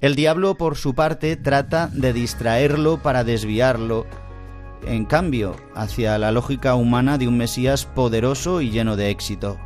El 0.00 0.14
diablo, 0.14 0.54
por 0.56 0.76
su 0.76 0.94
parte, 0.94 1.36
trata 1.36 1.88
de 1.92 2.12
distraerlo 2.12 3.02
para 3.02 3.24
desviarlo 3.24 4.06
en 4.86 5.04
cambio, 5.04 5.56
hacia 5.74 6.18
la 6.18 6.32
lógica 6.32 6.74
humana 6.74 7.18
de 7.18 7.28
un 7.28 7.36
Mesías 7.36 7.84
poderoso 7.84 8.60
y 8.60 8.70
lleno 8.70 8.96
de 8.96 9.10
éxito. 9.10 9.58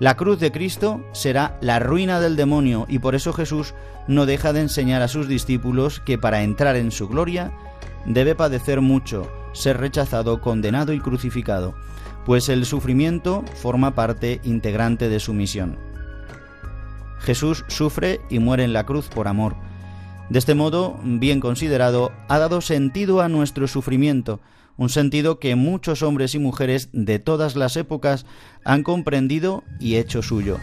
La 0.00 0.16
cruz 0.16 0.38
de 0.38 0.52
Cristo 0.52 1.04
será 1.12 1.58
la 1.60 1.80
ruina 1.80 2.20
del 2.20 2.36
demonio 2.36 2.86
y 2.88 3.00
por 3.00 3.16
eso 3.16 3.32
Jesús 3.32 3.74
no 4.06 4.26
deja 4.26 4.52
de 4.52 4.60
enseñar 4.60 5.02
a 5.02 5.08
sus 5.08 5.26
discípulos 5.26 6.00
que 6.00 6.18
para 6.18 6.42
entrar 6.42 6.76
en 6.76 6.92
su 6.92 7.08
gloria 7.08 7.52
debe 8.06 8.36
padecer 8.36 8.80
mucho, 8.80 9.28
ser 9.52 9.78
rechazado, 9.78 10.40
condenado 10.40 10.92
y 10.92 11.00
crucificado, 11.00 11.74
pues 12.24 12.48
el 12.48 12.64
sufrimiento 12.64 13.44
forma 13.54 13.96
parte 13.96 14.40
integrante 14.44 15.08
de 15.08 15.18
su 15.18 15.34
misión. 15.34 15.78
Jesús 17.18 17.64
sufre 17.66 18.20
y 18.30 18.38
muere 18.38 18.62
en 18.62 18.72
la 18.72 18.86
cruz 18.86 19.08
por 19.08 19.26
amor. 19.26 19.56
De 20.30 20.38
este 20.38 20.54
modo, 20.54 20.98
bien 21.02 21.40
considerado, 21.40 22.12
ha 22.28 22.38
dado 22.38 22.60
sentido 22.60 23.20
a 23.20 23.28
nuestro 23.28 23.66
sufrimiento, 23.66 24.40
un 24.78 24.88
sentido 24.88 25.38
que 25.38 25.56
muchos 25.56 26.02
hombres 26.02 26.34
y 26.34 26.38
mujeres 26.38 26.88
de 26.92 27.18
todas 27.18 27.56
las 27.56 27.76
épocas 27.76 28.24
han 28.64 28.82
comprendido 28.82 29.64
y 29.78 29.96
hecho 29.96 30.22
suyo, 30.22 30.56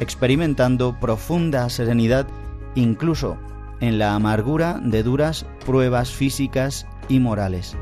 experimentando 0.00 0.98
profunda 1.00 1.70
serenidad 1.70 2.26
incluso 2.74 3.38
en 3.80 3.98
la 3.98 4.14
amargura 4.14 4.80
de 4.84 5.02
duras 5.02 5.46
pruebas 5.64 6.10
físicas 6.10 6.86
y 7.08 7.20
morales. 7.20 7.76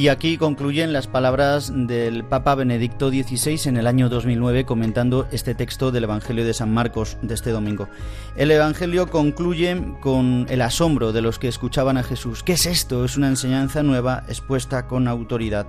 Y 0.00 0.08
aquí 0.08 0.38
concluyen 0.38 0.94
las 0.94 1.08
palabras 1.08 1.70
del 1.74 2.24
Papa 2.24 2.54
Benedicto 2.54 3.10
XVI 3.10 3.68
en 3.68 3.76
el 3.76 3.86
año 3.86 4.08
2009 4.08 4.64
comentando 4.64 5.28
este 5.30 5.54
texto 5.54 5.90
del 5.90 6.04
Evangelio 6.04 6.46
de 6.46 6.54
San 6.54 6.72
Marcos 6.72 7.18
de 7.20 7.34
este 7.34 7.50
domingo. 7.50 7.86
El 8.34 8.50
Evangelio 8.50 9.10
concluye 9.10 9.76
con 10.00 10.46
el 10.48 10.62
asombro 10.62 11.12
de 11.12 11.20
los 11.20 11.38
que 11.38 11.48
escuchaban 11.48 11.98
a 11.98 12.02
Jesús. 12.02 12.42
¿Qué 12.42 12.54
es 12.54 12.64
esto? 12.64 13.04
Es 13.04 13.18
una 13.18 13.28
enseñanza 13.28 13.82
nueva 13.82 14.24
expuesta 14.26 14.86
con 14.86 15.06
autoridad. 15.06 15.66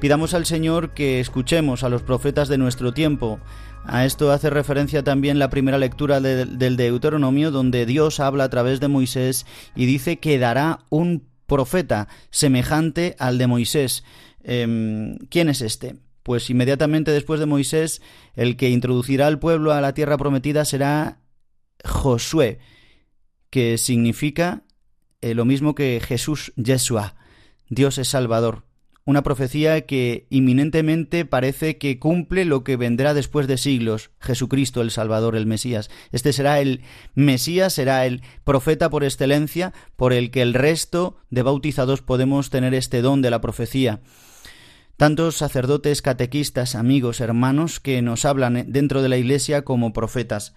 Pidamos 0.00 0.34
al 0.34 0.46
Señor 0.46 0.90
que 0.90 1.18
escuchemos 1.18 1.82
a 1.82 1.88
los 1.88 2.02
profetas 2.02 2.46
de 2.46 2.58
nuestro 2.58 2.94
tiempo. 2.94 3.40
A 3.84 4.04
esto 4.04 4.30
hace 4.30 4.50
referencia 4.50 5.02
también 5.02 5.40
la 5.40 5.50
primera 5.50 5.78
lectura 5.78 6.20
del 6.20 6.76
Deuteronomio, 6.76 7.50
donde 7.50 7.86
Dios 7.86 8.20
habla 8.20 8.44
a 8.44 8.50
través 8.50 8.78
de 8.78 8.86
Moisés 8.86 9.46
y 9.74 9.86
dice 9.86 10.20
que 10.20 10.38
dará 10.38 10.78
un 10.90 11.33
profeta 11.46 12.08
semejante 12.30 13.16
al 13.18 13.38
de 13.38 13.46
Moisés. 13.46 14.04
Em, 14.42 15.16
¿Quién 15.30 15.48
es 15.48 15.60
este? 15.60 15.96
Pues 16.22 16.48
inmediatamente 16.50 17.10
después 17.10 17.40
de 17.40 17.46
Moisés, 17.46 18.00
el 18.34 18.56
que 18.56 18.70
introducirá 18.70 19.26
al 19.26 19.38
pueblo 19.38 19.72
a 19.72 19.80
la 19.80 19.94
tierra 19.94 20.16
prometida 20.16 20.64
será 20.64 21.20
Josué, 21.84 22.58
que 23.50 23.78
significa 23.78 24.62
eh, 25.20 25.34
lo 25.34 25.44
mismo 25.44 25.74
que 25.74 26.00
Jesús 26.04 26.52
Yeshua, 26.56 27.14
Dios 27.68 27.98
es 27.98 28.08
Salvador 28.08 28.64
una 29.06 29.22
profecía 29.22 29.82
que 29.82 30.26
inminentemente 30.30 31.26
parece 31.26 31.76
que 31.76 31.98
cumple 31.98 32.44
lo 32.44 32.64
que 32.64 32.76
vendrá 32.76 33.12
después 33.12 33.46
de 33.46 33.58
siglos, 33.58 34.10
Jesucristo 34.18 34.80
el 34.80 34.90
Salvador, 34.90 35.36
el 35.36 35.46
Mesías. 35.46 35.90
Este 36.10 36.32
será 36.32 36.60
el 36.60 36.82
Mesías, 37.14 37.74
será 37.74 38.06
el 38.06 38.22
profeta 38.44 38.88
por 38.88 39.04
excelencia, 39.04 39.74
por 39.96 40.14
el 40.14 40.30
que 40.30 40.40
el 40.40 40.54
resto 40.54 41.18
de 41.28 41.42
bautizados 41.42 42.00
podemos 42.00 42.48
tener 42.48 42.72
este 42.72 43.02
don 43.02 43.20
de 43.20 43.30
la 43.30 43.42
profecía. 43.42 44.00
Tantos 44.96 45.36
sacerdotes, 45.36 46.00
catequistas, 46.00 46.74
amigos, 46.74 47.20
hermanos 47.20 47.80
que 47.80 48.00
nos 48.00 48.24
hablan 48.24 48.64
dentro 48.68 49.02
de 49.02 49.08
la 49.10 49.18
Iglesia 49.18 49.62
como 49.62 49.92
profetas 49.92 50.54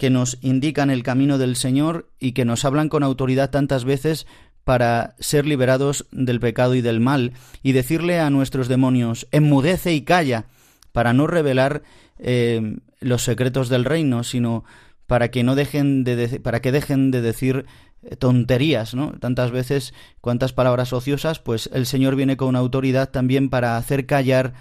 que 0.00 0.08
nos 0.08 0.38
indican 0.40 0.88
el 0.88 1.02
camino 1.02 1.36
del 1.36 1.56
Señor 1.56 2.08
y 2.18 2.32
que 2.32 2.46
nos 2.46 2.64
hablan 2.64 2.88
con 2.88 3.02
autoridad 3.02 3.50
tantas 3.50 3.84
veces 3.84 4.26
para 4.64 5.14
ser 5.18 5.46
liberados 5.46 6.06
del 6.12 6.40
pecado 6.40 6.74
y 6.74 6.80
del 6.80 7.00
mal, 7.00 7.32
y 7.62 7.72
decirle 7.72 8.20
a 8.20 8.30
nuestros 8.30 8.68
demonios, 8.68 9.26
enmudece 9.30 9.94
y 9.94 10.02
calla, 10.02 10.46
para 10.92 11.12
no 11.12 11.26
revelar 11.26 11.82
eh, 12.18 12.76
los 13.00 13.22
secretos 13.22 13.68
del 13.68 13.84
reino, 13.84 14.24
sino 14.24 14.64
para 15.06 15.30
que 15.30 15.42
no 15.42 15.54
dejen 15.54 16.04
de, 16.04 16.40
para 16.40 16.60
que 16.60 16.72
dejen 16.72 17.10
de 17.10 17.20
decir 17.20 17.66
eh, 18.02 18.16
tonterías, 18.16 18.94
¿no? 18.94 19.12
Tantas 19.18 19.50
veces, 19.50 19.92
cuantas 20.20 20.52
palabras 20.52 20.92
ociosas, 20.92 21.40
pues 21.40 21.68
el 21.72 21.86
Señor 21.86 22.16
viene 22.16 22.36
con 22.36 22.56
autoridad 22.56 23.10
también 23.10 23.50
para 23.50 23.76
hacer 23.76 24.06
callar 24.06 24.54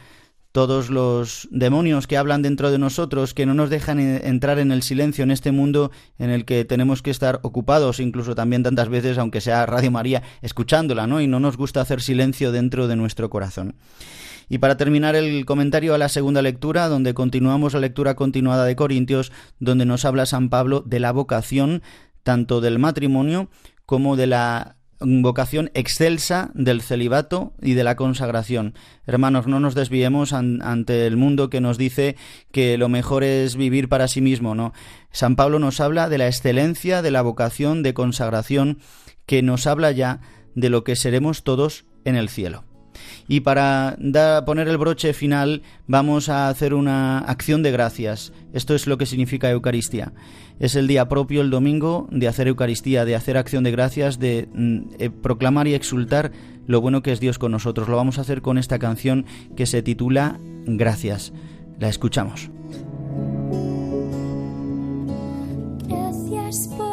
todos 0.52 0.90
los 0.90 1.48
demonios 1.52 2.08
que 2.08 2.18
hablan 2.18 2.42
dentro 2.42 2.72
de 2.72 2.80
nosotros, 2.80 3.34
que 3.34 3.46
no 3.46 3.54
nos 3.54 3.70
dejan 3.70 4.00
entrar 4.00 4.58
en 4.60 4.72
el 4.72 4.82
silencio 4.82 5.24
en 5.24 5.32
este 5.32 5.52
mundo 5.52 5.92
en 6.18 6.32
el 6.32 6.46
que 6.46 6.66
tenemos 6.66 7.02
que 7.02 7.12
estar 7.12 7.40
ocupados, 7.44 8.00
incluso 8.00 8.34
también 8.34 8.64
tantas 8.64 8.90
veces, 8.90 9.18
aunque 9.18 9.42
sea 9.42 9.66
Radio 9.66 9.92
María, 9.92 10.24
escuchándola, 10.42 11.06
¿no? 11.06 11.22
Y 11.22 11.28
no 11.28 11.40
nos 11.40 11.56
gusta 11.56 11.82
hacer 11.82 12.02
silencio 12.02 12.52
dentro 12.52 12.88
de 12.88 12.96
nuestro 12.96 13.30
corazón. 13.30 13.76
Y 14.50 14.58
para 14.58 14.78
terminar 14.78 15.16
el 15.16 15.46
comentario 15.46 15.94
a 15.94 16.00
la 16.00 16.10
segunda 16.10 16.42
lectura, 16.42 16.88
donde 16.88 17.14
continuamos 17.14 17.74
la 17.74 17.82
lectura 17.82 18.16
continuada 18.16 18.66
de 18.66 18.76
Corintios, 18.76 19.32
donde 19.60 19.86
nos 19.86 20.06
habla 20.06 20.26
San 20.26 20.50
Pablo 20.50 20.84
de 20.86 21.00
la 21.00 21.12
vocación 21.12 21.84
tanto 22.24 22.60
del 22.60 22.80
matrimonio 22.80 23.50
como 23.86 24.16
de 24.16 24.28
la 24.28 24.79
vocación 25.00 25.72
excelsa 25.74 26.52
del 26.54 26.82
celibato 26.82 27.54
y 27.62 27.74
de 27.74 27.84
la 27.84 27.96
consagración. 27.96 28.74
Hermanos, 29.06 29.48
no 29.48 29.60
nos 29.60 29.76
desviemos 29.76 30.34
ante 30.34 31.08
el 31.08 31.18
mundo 31.18 31.50
que 31.50 31.62
nos 31.62 31.78
dice 31.78 32.16
que 32.52 32.78
lo 32.78 32.90
mejor 32.90 33.24
es 33.24 33.56
vivir 33.56 33.90
para 33.90 34.08
sí 34.08 34.22
mismo, 34.22 34.56
¿no? 34.56 34.74
San 35.12 35.36
Pablo 35.36 35.60
nos 35.60 35.80
habla 35.80 36.10
de 36.10 36.18
la 36.18 36.28
excelencia 36.28 37.02
de 37.02 37.12
la 37.12 37.22
vocación 37.22 37.84
de 37.84 37.94
consagración 37.94 38.80
que 39.26 39.42
nos 39.42 39.68
habla 39.68 39.92
ya 39.92 40.22
de 40.56 40.70
lo 40.70 40.84
que 40.84 40.96
seremos 40.96 41.44
todos 41.44 41.86
en 42.04 42.16
el 42.16 42.30
cielo. 42.30 42.69
Y 43.28 43.42
para 43.42 43.98
poner 44.46 44.68
el 44.68 44.78
broche 44.78 45.14
final 45.14 45.62
vamos 45.88 46.30
a 46.30 46.50
hacer 46.50 46.74
una 46.74 47.20
acción 47.20 47.64
de 47.64 47.72
gracias. 47.72 48.34
Esto 48.54 48.76
es 48.76 48.88
lo 48.88 48.98
que 48.98 49.06
significa 49.06 49.50
Eucaristía. 49.52 50.14
Es 50.60 50.76
el 50.76 50.88
día 50.88 51.08
propio, 51.08 51.42
el 51.42 51.50
domingo, 51.50 52.08
de 52.12 52.28
hacer 52.28 52.48
Eucaristía, 52.48 53.06
de 53.06 53.16
hacer 53.16 53.38
acción 53.38 53.64
de 53.64 53.72
gracias, 53.72 54.20
de 54.20 54.50
mm, 54.54 54.80
eh, 55.00 55.10
proclamar 55.10 55.68
y 55.68 55.74
exultar 55.74 56.32
lo 56.68 56.82
bueno 56.82 57.02
que 57.02 57.12
es 57.12 57.20
Dios 57.20 57.40
con 57.40 57.52
nosotros. 57.52 57.88
Lo 57.88 57.96
vamos 57.96 58.18
a 58.18 58.22
hacer 58.22 58.42
con 58.42 58.58
esta 58.58 58.78
canción 58.78 59.26
que 59.56 59.66
se 59.66 59.82
titula 59.82 60.38
Gracias. 60.66 61.34
La 61.80 61.88
escuchamos. 61.88 62.50
Gracias 65.88 66.68
por 66.78 66.89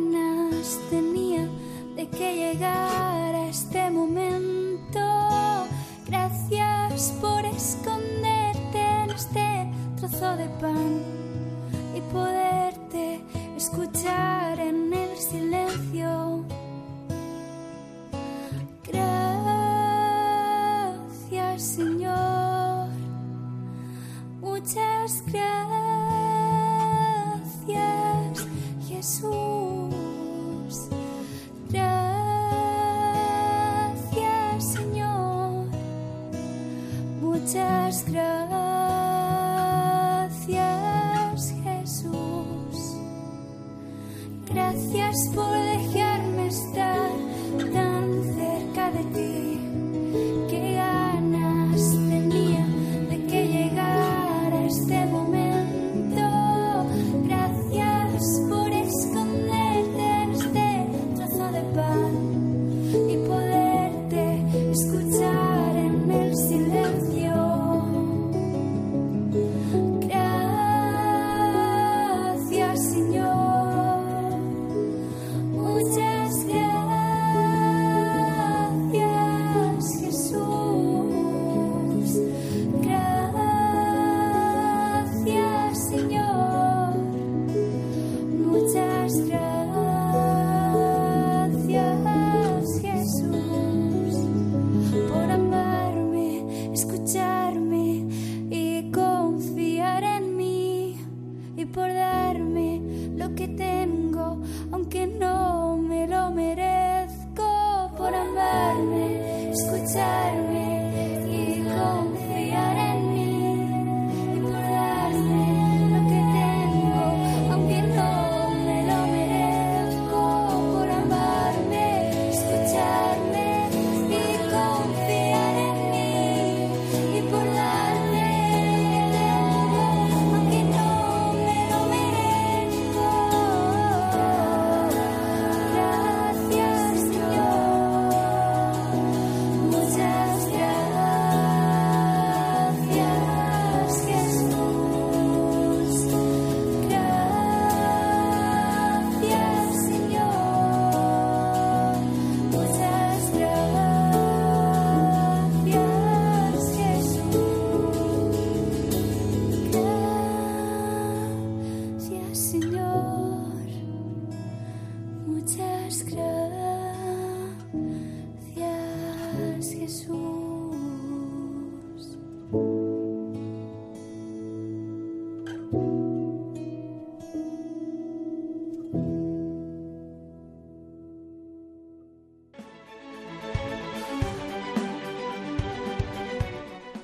ganas 0.00 0.78
tenía 0.88 1.48
de 1.96 2.08
que 2.08 2.34
llegara 2.34 3.48
este 3.48 3.90
momento. 3.90 5.00
Gracias 6.06 7.12
por 7.20 7.44
esconderte 7.44 8.80
en 8.80 9.10
este 9.10 9.70
trozo 9.98 10.36
de 10.36 10.48
pan 10.60 11.02
y 11.94 12.00
poderte 12.12 13.20
escuchar 13.56 14.58
en 14.58 14.92
el 14.92 15.16
silencio. 15.16 16.44
Gracias 18.86 19.22
Señor, 21.62 22.88
muchas 24.40 25.22
gracias 25.26 25.60
Jesús. 28.88 29.69
Muchas 37.40 38.04
gracias 38.06 38.60
Jesús. 41.64 42.76
Gracias 44.46 45.16
por 45.34 45.50
dejarme 45.52 46.46
estar 46.48 46.99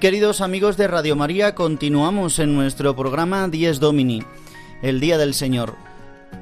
Queridos 0.00 0.40
amigos 0.42 0.76
de 0.76 0.86
Radio 0.86 1.16
María, 1.16 1.56
continuamos 1.56 2.38
en 2.38 2.54
nuestro 2.54 2.94
programa 2.94 3.48
Dies 3.48 3.80
Domini, 3.80 4.22
el 4.80 5.00
Día 5.00 5.18
del 5.18 5.34
Señor. 5.34 5.74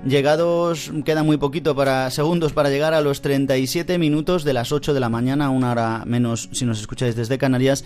Llegados, 0.07 0.93
queda 1.07 1.23
muy 1.23 1.39
poquito 1.39 1.75
para 1.75 2.11
segundos 2.11 2.53
para 2.53 2.69
llegar 2.69 2.93
a 2.93 3.01
los 3.01 3.23
37 3.23 3.97
minutos 3.97 4.45
de 4.45 4.53
las 4.53 4.73
8 4.73 4.93
de 4.93 5.01
la 5.01 5.09
mañana, 5.09 5.49
una 5.49 5.71
hora 5.71 6.03
menos 6.05 6.51
si 6.53 6.67
nos 6.67 6.81
escucháis 6.81 7.17
desde 7.17 7.39
Canarias. 7.39 7.83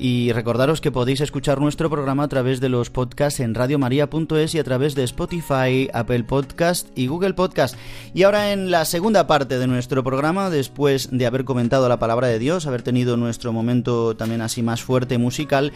Y 0.00 0.30
recordaros 0.30 0.80
que 0.80 0.92
podéis 0.92 1.20
escuchar 1.20 1.60
nuestro 1.60 1.90
programa 1.90 2.22
a 2.22 2.28
través 2.28 2.60
de 2.60 2.68
los 2.68 2.88
podcasts 2.88 3.40
en 3.40 3.56
radiomaria.es 3.56 4.54
y 4.54 4.58
a 4.60 4.64
través 4.64 4.94
de 4.94 5.02
Spotify, 5.02 5.90
Apple 5.92 6.22
Podcast 6.22 6.86
y 6.96 7.08
Google 7.08 7.34
Podcast. 7.34 7.76
Y 8.14 8.22
ahora 8.22 8.52
en 8.52 8.70
la 8.70 8.84
segunda 8.84 9.26
parte 9.26 9.58
de 9.58 9.66
nuestro 9.66 10.04
programa, 10.04 10.50
después 10.50 11.08
de 11.10 11.26
haber 11.26 11.44
comentado 11.44 11.88
la 11.88 11.98
palabra 11.98 12.28
de 12.28 12.38
Dios, 12.38 12.68
haber 12.68 12.82
tenido 12.82 13.16
nuestro 13.16 13.52
momento 13.52 14.16
también 14.16 14.40
así 14.40 14.62
más 14.62 14.82
fuerte 14.82 15.18
musical, 15.18 15.72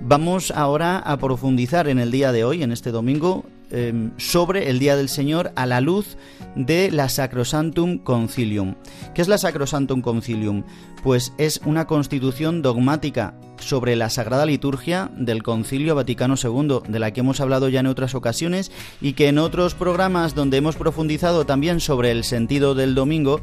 vamos 0.00 0.52
ahora 0.52 0.98
a 0.98 1.16
profundizar 1.16 1.88
en 1.88 1.98
el 1.98 2.12
día 2.12 2.30
de 2.30 2.44
hoy, 2.44 2.62
en 2.62 2.70
este 2.70 2.92
domingo, 2.92 3.46
eh, 3.72 4.10
sobre 4.16 4.70
el 4.70 4.78
Día 4.78 4.94
del 4.94 5.08
Señor 5.08 5.50
a 5.56 5.66
la 5.66 5.80
luz 5.80 6.16
de 6.54 6.92
la 6.92 7.08
Sacrosantum 7.08 7.98
Concilium. 7.98 8.76
¿Qué 9.12 9.22
es 9.22 9.28
la 9.28 9.38
Sacrosantum 9.38 10.02
Concilium? 10.02 10.62
Pues 11.06 11.32
es 11.38 11.60
una 11.64 11.86
constitución 11.86 12.62
dogmática 12.62 13.34
sobre 13.58 13.94
la 13.94 14.10
Sagrada 14.10 14.44
Liturgia 14.44 15.08
del 15.16 15.44
Concilio 15.44 15.94
Vaticano 15.94 16.34
II, 16.34 16.80
de 16.88 16.98
la 16.98 17.12
que 17.12 17.20
hemos 17.20 17.40
hablado 17.40 17.68
ya 17.68 17.78
en 17.78 17.86
otras 17.86 18.16
ocasiones 18.16 18.72
y 19.00 19.12
que 19.12 19.28
en 19.28 19.38
otros 19.38 19.76
programas 19.76 20.34
donde 20.34 20.56
hemos 20.56 20.74
profundizado 20.74 21.46
también 21.46 21.78
sobre 21.78 22.10
el 22.10 22.24
sentido 22.24 22.74
del 22.74 22.96
domingo, 22.96 23.40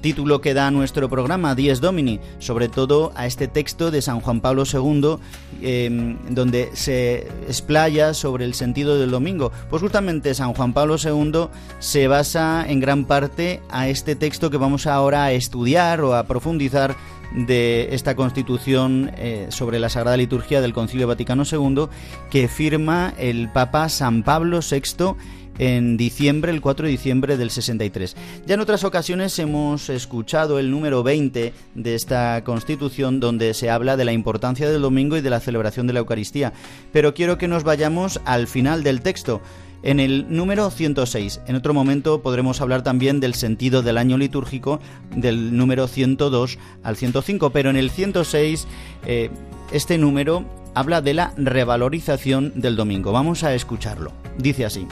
título 0.00 0.40
que 0.40 0.54
da 0.54 0.70
nuestro 0.70 1.08
programa, 1.08 1.54
Dies 1.54 1.80
Domini, 1.80 2.20
sobre 2.38 2.68
todo 2.68 3.12
a 3.14 3.26
este 3.26 3.48
texto 3.48 3.90
de 3.90 4.02
San 4.02 4.20
Juan 4.20 4.40
Pablo 4.40 4.64
II, 4.64 5.16
eh, 5.62 6.16
donde 6.30 6.70
se 6.74 7.28
explaya 7.48 8.14
sobre 8.14 8.44
el 8.44 8.54
sentido 8.54 8.98
del 8.98 9.10
domingo. 9.10 9.52
Pues 9.70 9.82
justamente 9.82 10.34
San 10.34 10.54
Juan 10.54 10.72
Pablo 10.72 10.96
II 11.02 11.48
se 11.78 12.08
basa 12.08 12.64
en 12.68 12.80
gran 12.80 13.04
parte 13.04 13.60
a 13.70 13.88
este 13.88 14.16
texto 14.16 14.50
que 14.50 14.56
vamos 14.56 14.86
ahora 14.86 15.24
a 15.24 15.32
estudiar 15.32 16.00
o 16.00 16.14
a 16.14 16.24
profundizar 16.24 16.96
de 17.36 17.94
esta 17.94 18.16
constitución 18.16 19.12
eh, 19.16 19.46
sobre 19.50 19.78
la 19.78 19.90
Sagrada 19.90 20.16
Liturgia 20.16 20.60
del 20.60 20.72
Concilio 20.72 21.06
Vaticano 21.06 21.44
II 21.50 21.86
que 22.30 22.48
firma 22.48 23.14
el 23.18 23.52
Papa 23.52 23.88
San 23.88 24.22
Pablo 24.22 24.60
VI 24.60 25.14
en 25.58 25.96
diciembre, 25.96 26.52
el 26.52 26.60
4 26.60 26.86
de 26.86 26.92
diciembre 26.92 27.36
del 27.36 27.50
63. 27.50 28.16
Ya 28.46 28.54
en 28.54 28.60
otras 28.60 28.84
ocasiones 28.84 29.38
hemos 29.38 29.88
escuchado 29.88 30.58
el 30.58 30.70
número 30.70 31.02
20 31.02 31.52
de 31.74 31.94
esta 31.94 32.42
constitución 32.44 33.20
donde 33.20 33.54
se 33.54 33.70
habla 33.70 33.96
de 33.96 34.04
la 34.04 34.12
importancia 34.12 34.68
del 34.68 34.82
domingo 34.82 35.16
y 35.16 35.20
de 35.20 35.30
la 35.30 35.40
celebración 35.40 35.86
de 35.86 35.92
la 35.92 36.00
Eucaristía, 36.00 36.52
pero 36.92 37.14
quiero 37.14 37.38
que 37.38 37.48
nos 37.48 37.64
vayamos 37.64 38.20
al 38.24 38.46
final 38.46 38.82
del 38.82 39.00
texto. 39.00 39.40
En 39.86 40.00
el 40.00 40.26
número 40.28 40.68
106, 40.68 41.42
en 41.46 41.54
otro 41.54 41.72
momento 41.72 42.20
podremos 42.20 42.60
hablar 42.60 42.82
también 42.82 43.20
del 43.20 43.34
sentido 43.34 43.82
del 43.82 43.98
año 43.98 44.18
litúrgico 44.18 44.80
del 45.14 45.56
número 45.56 45.86
102 45.86 46.58
al 46.82 46.96
105, 46.96 47.50
pero 47.50 47.70
en 47.70 47.76
el 47.76 47.90
106 47.90 48.66
eh, 49.06 49.30
este 49.70 49.96
número 49.96 50.44
habla 50.74 51.02
de 51.02 51.14
la 51.14 51.32
revalorización 51.36 52.52
del 52.56 52.74
domingo. 52.74 53.12
Vamos 53.12 53.44
a 53.44 53.54
escucharlo. 53.54 54.10
Dice 54.38 54.64
así. 54.64 54.88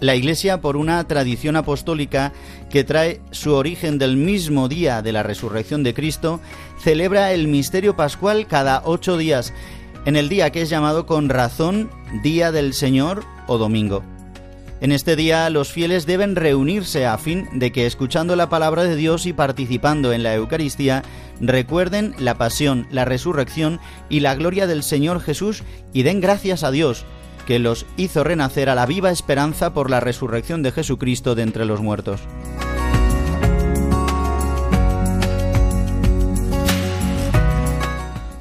La 0.00 0.16
Iglesia, 0.16 0.62
por 0.62 0.78
una 0.78 1.04
tradición 1.04 1.56
apostólica 1.56 2.32
que 2.70 2.84
trae 2.84 3.20
su 3.32 3.52
origen 3.52 3.98
del 3.98 4.16
mismo 4.16 4.66
día 4.66 5.02
de 5.02 5.12
la 5.12 5.22
resurrección 5.22 5.82
de 5.82 5.92
Cristo, 5.92 6.40
celebra 6.82 7.32
el 7.32 7.48
misterio 7.48 7.96
pascual 7.96 8.46
cada 8.46 8.80
ocho 8.86 9.18
días, 9.18 9.52
en 10.06 10.16
el 10.16 10.30
día 10.30 10.50
que 10.50 10.62
es 10.62 10.70
llamado 10.70 11.04
con 11.04 11.28
razón 11.28 11.90
Día 12.22 12.50
del 12.50 12.72
Señor 12.72 13.24
o 13.46 13.58
Domingo. 13.58 14.02
En 14.80 14.92
este 14.92 15.14
día 15.14 15.50
los 15.50 15.70
fieles 15.70 16.06
deben 16.06 16.34
reunirse 16.34 17.04
a 17.04 17.18
fin 17.18 17.46
de 17.52 17.70
que, 17.70 17.84
escuchando 17.84 18.34
la 18.34 18.48
palabra 18.48 18.84
de 18.84 18.96
Dios 18.96 19.26
y 19.26 19.34
participando 19.34 20.14
en 20.14 20.22
la 20.22 20.34
Eucaristía, 20.34 21.02
recuerden 21.38 22.14
la 22.18 22.38
pasión, 22.38 22.86
la 22.90 23.04
resurrección 23.04 23.78
y 24.08 24.20
la 24.20 24.34
gloria 24.34 24.66
del 24.66 24.82
Señor 24.82 25.20
Jesús 25.20 25.62
y 25.92 26.02
den 26.02 26.22
gracias 26.22 26.64
a 26.64 26.70
Dios, 26.70 27.04
que 27.50 27.58
los 27.58 27.84
hizo 27.96 28.22
renacer 28.22 28.68
a 28.68 28.76
la 28.76 28.86
viva 28.86 29.10
esperanza 29.10 29.74
por 29.74 29.90
la 29.90 29.98
resurrección 29.98 30.62
de 30.62 30.70
Jesucristo 30.70 31.34
de 31.34 31.42
entre 31.42 31.64
los 31.64 31.80
muertos. 31.80 32.20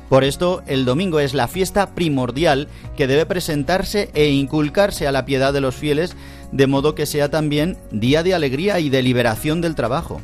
Por 0.09 0.23
esto, 0.23 0.61
el 0.67 0.85
domingo 0.85 1.19
es 1.19 1.33
la 1.33 1.47
fiesta 1.47 1.95
primordial 1.95 2.67
que 2.95 3.07
debe 3.07 3.25
presentarse 3.25 4.11
e 4.13 4.29
inculcarse 4.29 5.07
a 5.07 5.11
la 5.11 5.25
piedad 5.25 5.53
de 5.53 5.61
los 5.61 5.73
fieles, 5.73 6.15
de 6.51 6.67
modo 6.67 6.93
que 6.93 7.07
sea 7.07 7.31
también 7.31 7.79
día 7.89 8.21
de 8.21 8.35
alegría 8.35 8.79
y 8.79 8.91
de 8.91 9.01
liberación 9.01 9.59
del 9.59 9.73
trabajo. 9.73 10.21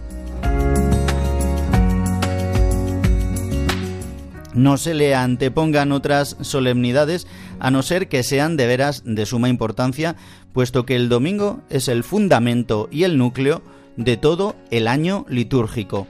No 4.56 4.78
se 4.78 4.93
le 4.93 5.14
antepongan 5.14 5.91
otras 5.91 6.38
solemnidades, 6.41 7.28
a 7.60 7.70
no 7.72 7.84
ser 7.84 8.08
que 8.08 8.24
sean 8.24 8.56
de 8.58 8.68
veras 8.68 9.03
de 9.06 9.26
suma 9.26 9.49
importancia, 9.49 10.16
puesto 10.53 10.86
que 10.86 10.95
el 10.95 11.10
domingo 11.10 11.60
es 11.70 11.89
el 11.89 12.03
fundamento 12.03 12.88
y 12.89 13.03
el 13.03 13.18
núcleo 13.18 13.62
de 13.97 14.16
todo 14.16 14.56
el 14.72 14.88
año 14.88 15.26
litúrgico. 15.28 16.08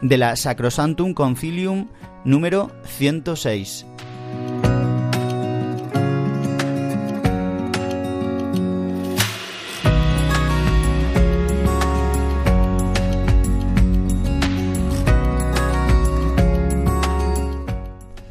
De 0.00 0.16
la 0.16 0.34
Sacrosantum 0.36 1.14
Concilium 1.14 1.88
número 2.24 2.70
106. 2.84 3.86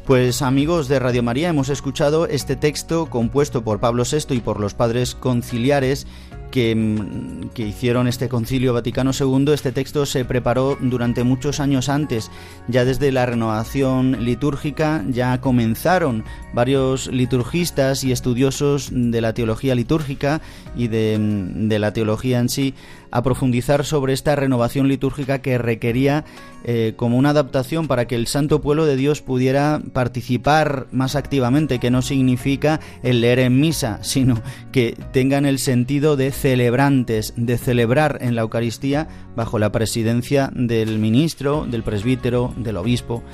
Pues 0.06 0.40
amigos 0.40 0.86
de 0.86 1.00
Radio 1.00 1.24
María, 1.24 1.48
hemos 1.48 1.68
escuchado 1.68 2.28
este 2.28 2.54
texto 2.54 3.10
compuesto 3.10 3.64
por 3.64 3.80
Pablo 3.80 4.04
VI 4.08 4.36
y 4.36 4.40
por 4.40 4.60
los 4.60 4.72
padres 4.72 5.16
conciliares 5.16 6.06
que, 6.56 7.48
que, 7.52 7.66
hicieron 7.66 8.08
este 8.08 8.30
concilio 8.30 8.72
Vaticano 8.72 9.10
II, 9.12 9.52
este 9.52 9.72
texto 9.72 10.06
se 10.06 10.24
preparó 10.24 10.78
durante 10.80 11.22
muchos 11.22 11.60
años 11.60 11.90
antes, 11.90 12.30
ya 12.66 12.86
desde 12.86 13.12
la 13.12 13.26
renovación 13.26 14.24
litúrgica, 14.24 15.04
ya 15.06 15.38
comenzaron 15.42 16.24
varios 16.54 17.08
liturgistas 17.08 18.04
y 18.04 18.12
estudiosos 18.12 18.88
de 18.90 19.20
la 19.20 19.34
teología 19.34 19.74
litúrgica 19.74 20.40
y 20.74 20.88
de, 20.88 21.18
de 21.20 21.78
la 21.78 21.92
teología 21.92 22.38
en 22.38 22.48
sí 22.48 22.72
a 23.10 23.22
profundizar 23.22 23.84
sobre 23.84 24.12
esta 24.12 24.34
renovación 24.34 24.88
litúrgica 24.88 25.40
que 25.40 25.58
requería 25.58 26.24
eh, 26.64 26.94
como 26.96 27.16
una 27.16 27.30
adaptación 27.30 27.86
para 27.86 28.06
que 28.06 28.16
el 28.16 28.26
santo 28.26 28.60
pueblo 28.60 28.86
de 28.86 28.96
Dios 28.96 29.22
pudiera 29.22 29.80
participar 29.92 30.88
más 30.90 31.14
activamente, 31.14 31.78
que 31.78 31.90
no 31.90 32.02
significa 32.02 32.80
el 33.02 33.20
leer 33.20 33.38
en 33.38 33.60
misa, 33.60 34.00
sino 34.02 34.42
que 34.72 34.96
tengan 35.12 35.46
el 35.46 35.60
sentido 35.60 36.16
de 36.16 36.32
celebrantes, 36.46 37.34
de 37.36 37.58
celebrar 37.58 38.18
en 38.20 38.36
la 38.36 38.42
Eucaristía 38.42 39.08
bajo 39.34 39.58
la 39.58 39.72
presidencia 39.72 40.48
del 40.54 41.00
ministro, 41.00 41.66
del 41.68 41.82
presbítero, 41.82 42.54
del 42.56 42.76
obispo. 42.76 43.24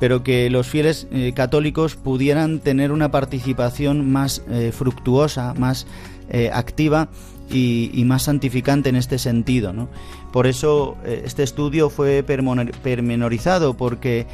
pero 0.00 0.24
que 0.24 0.50
los 0.50 0.66
fieles 0.66 1.06
eh, 1.12 1.32
católicos 1.32 1.94
pudieran 1.94 2.58
tener 2.58 2.90
una 2.90 3.12
participación 3.12 4.10
más 4.10 4.42
eh, 4.50 4.72
fructuosa, 4.72 5.54
más 5.54 5.86
eh, 6.28 6.50
activa 6.52 7.08
y, 7.50 8.02
más 8.06 8.24
santificante 8.24 8.88
en 8.88 8.96
este 8.96 9.18
sentido. 9.18 9.72
¿no? 9.72 9.88
Por 10.32 10.46
eso 10.46 10.96
este 11.04 11.42
estudio 11.42 11.90
fue 11.90 12.22
permenorizado, 12.22 13.74
porque 13.74 14.26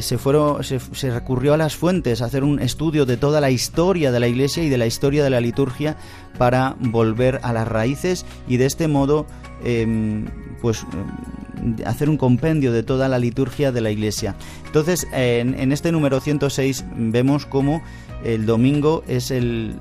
se, 0.00 0.18
fueron, 0.18 0.62
se, 0.64 1.10
recurrió 1.10 1.54
a 1.54 1.56
las 1.56 1.76
fuentes, 1.76 2.22
a 2.22 2.26
hacer 2.26 2.44
un 2.44 2.60
estudio 2.60 3.06
de 3.06 3.16
toda 3.16 3.40
la 3.40 3.50
historia 3.50 4.12
de 4.12 4.20
la 4.20 4.28
Iglesia 4.28 4.62
y 4.62 4.68
de 4.68 4.78
la 4.78 4.86
historia 4.86 5.24
de 5.24 5.30
la 5.30 5.40
liturgia 5.40 5.96
para 6.38 6.76
volver 6.80 7.40
a 7.42 7.52
las 7.52 7.66
raíces 7.66 8.24
y 8.48 8.56
de 8.56 8.66
este 8.66 8.88
modo 8.88 9.26
em, 9.64 10.26
pues 10.60 10.86
hacer 11.84 12.08
un 12.08 12.16
compendio 12.16 12.72
de 12.72 12.82
toda 12.82 13.08
la 13.08 13.18
liturgia 13.18 13.72
de 13.72 13.80
la 13.80 13.90
Iglesia. 13.90 14.34
Entonces, 14.66 15.06
en, 15.12 15.72
este 15.72 15.92
número 15.92 16.20
106 16.20 16.84
vemos 16.96 17.46
cómo 17.46 17.82
el 18.24 18.46
domingo 18.46 19.02
es 19.08 19.30
el, 19.30 19.78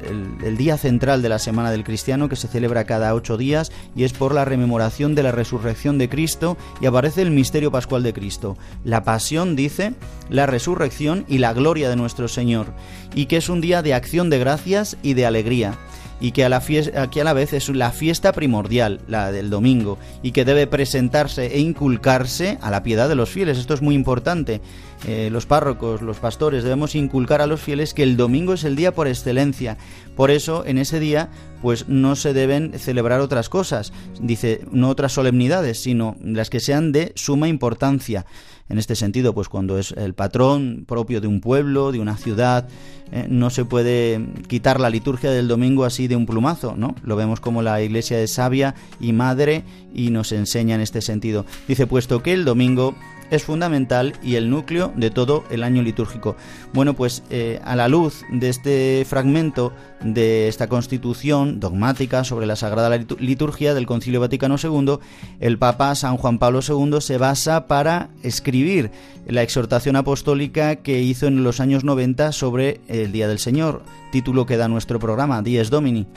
día 0.57 0.77
central 0.77 1.21
de 1.21 1.29
la 1.29 1.39
Semana 1.39 1.71
del 1.71 1.83
Cristiano 1.83 2.29
que 2.29 2.35
se 2.35 2.47
celebra 2.47 2.85
cada 2.85 3.13
ocho 3.13 3.37
días 3.37 3.71
y 3.95 4.03
es 4.03 4.13
por 4.13 4.33
la 4.33 4.45
rememoración 4.45 5.15
de 5.15 5.23
la 5.23 5.31
resurrección 5.31 5.97
de 5.97 6.09
Cristo 6.09 6.57
y 6.81 6.85
aparece 6.85 7.21
el 7.21 7.31
misterio 7.31 7.71
pascual 7.71 8.03
de 8.03 8.13
Cristo. 8.13 8.57
La 8.83 9.03
pasión, 9.03 9.55
dice, 9.55 9.93
la 10.29 10.45
resurrección 10.45 11.25
y 11.27 11.39
la 11.39 11.53
gloria 11.53 11.89
de 11.89 11.95
nuestro 11.95 12.27
Señor 12.27 12.67
y 13.13 13.25
que 13.25 13.37
es 13.37 13.49
un 13.49 13.61
día 13.61 13.81
de 13.81 13.93
acción 13.93 14.29
de 14.29 14.39
gracias 14.39 14.97
y 15.03 15.13
de 15.13 15.25
alegría 15.25 15.77
y 16.19 16.31
que 16.31 16.43
a 16.43 16.49
la, 16.49 16.57
a 16.57 17.23
la 17.23 17.33
vez 17.33 17.53
es 17.53 17.69
la 17.69 17.91
fiesta 17.91 18.31
primordial, 18.33 19.01
la 19.07 19.31
del 19.31 19.49
domingo, 19.49 19.97
y 20.21 20.31
que 20.31 20.45
debe 20.45 20.67
presentarse 20.67 21.47
e 21.47 21.59
inculcarse 21.59 22.57
a 22.61 22.71
la 22.71 22.83
piedad 22.83 23.09
de 23.09 23.15
los 23.15 23.29
fieles. 23.29 23.57
Esto 23.57 23.73
es 23.73 23.81
muy 23.81 23.95
importante. 23.95 24.61
Eh, 25.07 25.29
los 25.31 25.45
párrocos, 25.45 26.01
los 26.01 26.17
pastores, 26.17 26.63
debemos 26.63 26.93
inculcar 26.93 27.41
a 27.41 27.47
los 27.47 27.61
fieles 27.61 27.93
que 27.93 28.03
el 28.03 28.17
domingo 28.17 28.53
es 28.53 28.65
el 28.65 28.75
día 28.75 28.93
por 28.93 29.07
excelencia. 29.07 29.77
Por 30.15 30.29
eso, 30.29 30.65
en 30.65 30.77
ese 30.77 30.99
día, 30.99 31.29
pues 31.61 31.87
no 31.87 32.15
se 32.15 32.33
deben 32.33 32.77
celebrar 32.77 33.21
otras 33.21 33.47
cosas, 33.47 33.93
dice, 34.19 34.61
no 34.71 34.89
otras 34.89 35.13
solemnidades, 35.13 35.81
sino 35.81 36.17
las 36.21 36.49
que 36.49 36.59
sean 36.59 36.91
de 36.91 37.13
suma 37.15 37.47
importancia 37.47 38.25
en 38.69 38.77
este 38.77 38.95
sentido, 38.95 39.33
pues 39.33 39.49
cuando 39.49 39.77
es 39.77 39.91
el 39.91 40.13
patrón 40.13 40.85
propio 40.87 41.21
de 41.21 41.27
un 41.27 41.41
pueblo, 41.41 41.91
de 41.91 41.99
una 41.99 42.15
ciudad, 42.15 42.67
eh, 43.11 43.25
no 43.27 43.49
se 43.49 43.65
puede 43.65 44.23
quitar 44.47 44.79
la 44.79 44.89
liturgia 44.89 45.31
del 45.31 45.47
domingo 45.47 45.85
así 45.85 46.07
de 46.07 46.15
un 46.15 46.27
plumazo, 46.27 46.75
¿no? 46.77 46.95
Lo 47.03 47.15
vemos 47.15 47.39
como 47.39 47.61
la 47.63 47.81
iglesia 47.81 48.21
es 48.21 48.33
sabia 48.33 48.75
y 48.99 49.13
madre 49.13 49.63
y 49.93 50.11
nos 50.11 50.31
enseña 50.31 50.75
en 50.75 50.81
este 50.81 51.01
sentido. 51.01 51.45
Dice, 51.67 51.87
puesto 51.87 52.21
que 52.21 52.33
el 52.33 52.45
domingo 52.45 52.95
es 53.31 53.43
fundamental 53.43 54.13
y 54.23 54.35
el 54.35 54.49
núcleo 54.49 54.91
de 54.95 55.11
todo 55.11 55.43
el 55.49 55.63
año 55.63 55.81
litúrgico. 55.81 56.35
Bueno, 56.73 56.93
pues 56.93 57.23
eh, 57.29 57.59
a 57.63 57.75
la 57.75 57.87
luz 57.87 58.23
de 58.31 58.49
este 58.49 59.05
fragmento 59.07 59.73
de 60.01 60.47
esta 60.47 60.67
constitución 60.67 61.59
dogmática 61.59 62.23
sobre 62.23 62.45
la 62.45 62.55
Sagrada 62.55 62.89
Liturgia 63.19 63.73
del 63.73 63.85
Concilio 63.85 64.19
Vaticano 64.19 64.55
II, 64.61 64.99
el 65.39 65.57
Papa 65.57 65.93
San 65.95 66.17
Juan 66.17 66.39
Pablo 66.39 66.61
II 66.67 67.01
se 67.01 67.17
basa 67.17 67.67
para 67.67 68.09
escribir 68.23 68.91
la 69.27 69.43
exhortación 69.43 69.95
apostólica 69.95 70.77
que 70.77 71.01
hizo 71.01 71.27
en 71.27 71.43
los 71.43 71.59
años 71.59 71.83
90 71.83 72.31
sobre 72.31 72.81
el 72.87 73.11
Día 73.11 73.27
del 73.27 73.39
Señor, 73.39 73.83
título 74.11 74.45
que 74.45 74.57
da 74.57 74.67
nuestro 74.67 74.99
programa, 74.99 75.41
Dies 75.41 75.69
Domini. 75.69 76.07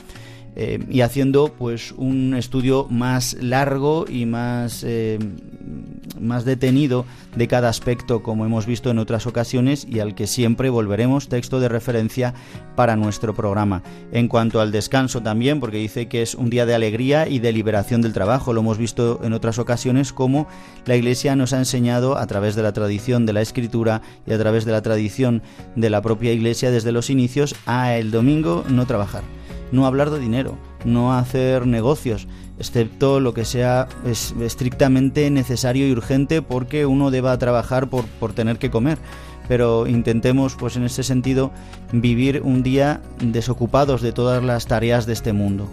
Eh, 0.55 0.79
y 0.89 1.01
haciendo 1.01 1.51
pues 1.57 1.93
un 1.93 2.35
estudio 2.35 2.87
más 2.89 3.35
largo 3.41 4.05
y 4.07 4.27
más, 4.27 4.83
eh, 4.83 5.17
más 6.19 6.45
detenido 6.45 7.05
de 7.35 7.47
cada 7.47 7.69
aspecto 7.69 8.21
como 8.21 8.45
hemos 8.45 8.67
visto 8.67 8.91
en 8.91 8.99
otras 8.99 9.25
ocasiones 9.25 9.87
y 9.89 9.99
al 9.99 10.13
que 10.13 10.27
siempre 10.27 10.69
volveremos 10.69 11.27
texto 11.27 11.59
de 11.59 11.69
referencia 11.69 12.35
para 12.75 12.95
nuestro 12.95 13.33
programa. 13.33 13.81
En 14.11 14.27
cuanto 14.27 14.61
al 14.61 14.71
descanso 14.71 15.23
también, 15.23 15.59
porque 15.59 15.77
dice 15.77 16.07
que 16.07 16.21
es 16.21 16.35
un 16.35 16.51
día 16.51 16.67
de 16.67 16.75
alegría 16.75 17.27
y 17.27 17.39
de 17.39 17.51
liberación 17.51 18.01
del 18.01 18.13
trabajo, 18.13 18.53
lo 18.53 18.61
hemos 18.61 18.77
visto 18.77 19.21
en 19.23 19.33
otras 19.33 19.57
ocasiones 19.57 20.13
como 20.13 20.47
la 20.85 20.95
Iglesia 20.95 21.35
nos 21.35 21.53
ha 21.53 21.57
enseñado 21.57 22.17
a 22.17 22.27
través 22.27 22.55
de 22.55 22.61
la 22.61 22.73
tradición 22.73 23.25
de 23.25 23.33
la 23.33 23.41
escritura 23.41 24.01
y 24.27 24.33
a 24.33 24.37
través 24.37 24.65
de 24.65 24.71
la 24.71 24.83
tradición 24.83 25.41
de 25.75 25.89
la 25.89 26.01
propia 26.01 26.31
Iglesia 26.31 26.69
desde 26.69 26.91
los 26.91 27.09
inicios 27.09 27.55
a 27.65 27.95
el 27.95 28.11
domingo 28.11 28.63
no 28.69 28.85
trabajar 28.85 29.23
no 29.73 29.87
hablar 29.87 30.11
de 30.11 30.19
dinero, 30.19 30.55
no 30.85 31.13
hacer 31.13 31.65
negocios, 31.65 32.27
excepto 32.59 33.19
lo 33.19 33.33
que 33.33 33.43
sea 33.43 33.87
estrictamente 34.05 35.29
necesario 35.31 35.87
y 35.87 35.91
urgente 35.91 36.41
porque 36.41 36.85
uno 36.85 37.11
deba 37.11 37.37
trabajar 37.37 37.89
por, 37.89 38.05
por 38.05 38.33
tener 38.33 38.59
que 38.59 38.71
comer. 38.71 38.99
Pero 39.49 39.87
intentemos, 39.87 40.55
pues 40.55 40.77
en 40.77 40.83
ese 40.85 41.03
sentido, 41.03 41.51
vivir 41.91 42.41
un 42.45 42.63
día 42.63 43.01
desocupados 43.19 44.01
de 44.01 44.13
todas 44.13 44.41
las 44.41 44.67
tareas 44.67 45.05
de 45.05 45.13
este 45.13 45.33
mundo. 45.33 45.67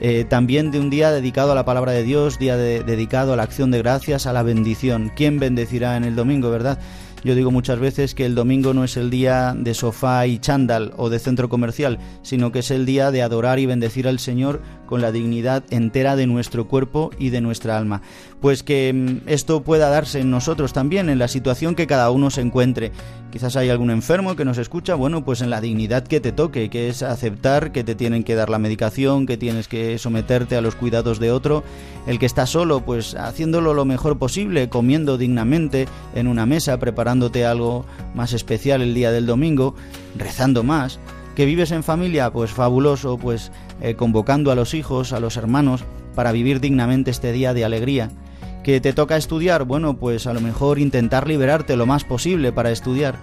Eh, 0.00 0.24
también 0.24 0.72
de 0.72 0.80
un 0.80 0.90
día 0.90 1.12
dedicado 1.12 1.52
a 1.52 1.54
la 1.54 1.64
palabra 1.64 1.92
de 1.92 2.02
Dios, 2.02 2.40
día 2.40 2.56
dedicado 2.56 3.34
a 3.34 3.36
la 3.36 3.44
acción 3.44 3.70
de 3.70 3.78
gracias, 3.78 4.26
a 4.26 4.32
la 4.32 4.42
bendición. 4.42 5.12
¿Quién 5.14 5.38
bendecirá 5.38 5.96
en 5.96 6.02
el 6.02 6.16
domingo, 6.16 6.50
verdad? 6.50 6.80
Yo 7.24 7.36
digo 7.36 7.52
muchas 7.52 7.78
veces 7.78 8.16
que 8.16 8.26
el 8.26 8.34
domingo 8.34 8.74
no 8.74 8.82
es 8.82 8.96
el 8.96 9.08
día 9.08 9.54
de 9.56 9.74
sofá 9.74 10.26
y 10.26 10.38
chándal 10.38 10.92
o 10.96 11.08
de 11.08 11.20
centro 11.20 11.48
comercial, 11.48 11.98
sino 12.22 12.50
que 12.50 12.58
es 12.58 12.72
el 12.72 12.84
día 12.84 13.12
de 13.12 13.22
adorar 13.22 13.60
y 13.60 13.66
bendecir 13.66 14.08
al 14.08 14.18
Señor 14.18 14.60
con 14.86 15.00
la 15.00 15.12
dignidad 15.12 15.62
entera 15.70 16.16
de 16.16 16.26
nuestro 16.26 16.66
cuerpo 16.66 17.10
y 17.20 17.30
de 17.30 17.40
nuestra 17.40 17.78
alma. 17.78 18.02
Pues 18.42 18.62
que 18.62 18.92
mm, 18.92 19.28
esto 19.28 19.62
pueda 19.62 19.88
darse 19.88 20.20
en 20.20 20.30
nosotros 20.30 20.74
también, 20.74 21.08
en 21.08 21.18
la 21.18 21.28
situación 21.28 21.74
que 21.74 21.86
cada 21.86 22.10
uno 22.10 22.28
se 22.28 22.42
encuentre. 22.42 22.92
Quizás 23.30 23.56
hay 23.56 23.70
algún 23.70 23.90
enfermo 23.90 24.36
que 24.36 24.44
nos 24.44 24.58
escucha, 24.58 24.94
bueno, 24.94 25.24
pues 25.24 25.40
en 25.40 25.48
la 25.48 25.62
dignidad 25.62 26.02
que 26.02 26.20
te 26.20 26.32
toque, 26.32 26.68
que 26.68 26.90
es 26.90 27.02
aceptar 27.02 27.72
que 27.72 27.84
te 27.84 27.94
tienen 27.94 28.24
que 28.24 28.34
dar 28.34 28.50
la 28.50 28.58
medicación, 28.58 29.24
que 29.24 29.38
tienes 29.38 29.68
que 29.68 29.96
someterte 29.96 30.56
a 30.56 30.60
los 30.60 30.74
cuidados 30.74 31.18
de 31.18 31.30
otro. 31.30 31.64
El 32.06 32.18
que 32.18 32.26
está 32.26 32.44
solo, 32.46 32.84
pues 32.84 33.14
haciéndolo 33.14 33.72
lo 33.72 33.86
mejor 33.86 34.18
posible, 34.18 34.68
comiendo 34.68 35.16
dignamente 35.16 35.86
en 36.14 36.26
una 36.26 36.44
mesa, 36.44 36.78
preparando 36.78 37.12
dándote 37.12 37.44
algo 37.44 37.84
más 38.14 38.32
especial 38.32 38.80
el 38.80 38.94
día 38.94 39.12
del 39.12 39.26
domingo, 39.26 39.74
rezando 40.16 40.62
más. 40.62 40.98
Que 41.36 41.44
vives 41.44 41.70
en 41.70 41.82
familia, 41.82 42.30
pues 42.30 42.50
fabuloso, 42.50 43.18
pues 43.18 43.52
eh, 43.82 43.94
convocando 43.96 44.50
a 44.50 44.54
los 44.54 44.72
hijos, 44.72 45.12
a 45.12 45.20
los 45.20 45.36
hermanos, 45.36 45.84
para 46.14 46.32
vivir 46.32 46.58
dignamente 46.58 47.10
este 47.10 47.32
día 47.32 47.52
de 47.52 47.66
alegría. 47.66 48.10
Que 48.62 48.80
te 48.80 48.92
toca 48.92 49.16
estudiar, 49.16 49.64
bueno, 49.64 49.94
pues 49.94 50.26
a 50.26 50.32
lo 50.32 50.40
mejor 50.40 50.78
intentar 50.78 51.26
liberarte 51.26 51.76
lo 51.76 51.86
más 51.86 52.04
posible 52.04 52.52
para 52.52 52.70
estudiar 52.70 53.16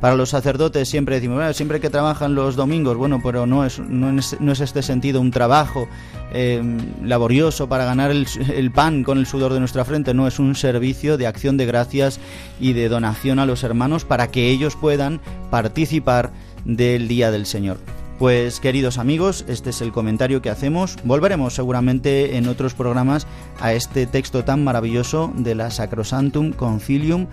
Para 0.00 0.14
los 0.14 0.28
sacerdotes 0.28 0.88
siempre 0.88 1.16
decimos, 1.16 1.38
bueno, 1.38 1.52
siempre 1.52 1.80
que 1.80 1.90
trabajan 1.90 2.36
los 2.36 2.54
domingos, 2.54 2.96
bueno, 2.96 3.20
pero 3.22 3.46
no 3.46 3.64
es, 3.64 3.80
no 3.80 4.16
es, 4.16 4.40
no 4.40 4.52
es 4.52 4.60
este 4.60 4.82
sentido 4.82 5.20
un 5.20 5.32
trabajo 5.32 5.88
eh, 6.32 6.62
laborioso 7.02 7.68
para 7.68 7.84
ganar 7.84 8.12
el, 8.12 8.28
el, 8.54 8.70
pan 8.70 9.02
con 9.02 9.18
el 9.18 9.26
sudor 9.26 9.52
de 9.52 9.58
nuestra 9.58 9.84
frente, 9.84 10.14
no 10.14 10.28
es 10.28 10.38
un 10.38 10.54
servicio 10.54 11.16
de 11.16 11.26
acción 11.26 11.56
de 11.56 11.66
gracias 11.66 12.20
y 12.60 12.74
de 12.74 12.88
donación 12.88 13.40
a 13.40 13.46
los 13.46 13.64
hermanos 13.64 14.04
para 14.04 14.28
que 14.28 14.48
ellos 14.50 14.76
puedan 14.76 15.20
participar 15.50 16.30
del 16.64 17.08
Día 17.08 17.32
del 17.32 17.44
Señor. 17.44 17.97
Pues 18.18 18.58
queridos 18.58 18.98
amigos, 18.98 19.44
este 19.46 19.70
es 19.70 19.80
el 19.80 19.92
comentario 19.92 20.42
que 20.42 20.50
hacemos. 20.50 20.96
Volveremos 21.04 21.54
seguramente 21.54 22.36
en 22.36 22.48
otros 22.48 22.74
programas 22.74 23.28
a 23.60 23.74
este 23.74 24.06
texto 24.06 24.42
tan 24.44 24.64
maravilloso 24.64 25.32
de 25.36 25.54
la 25.54 25.70
Sacrosantum 25.70 26.52
Concilium 26.52 27.28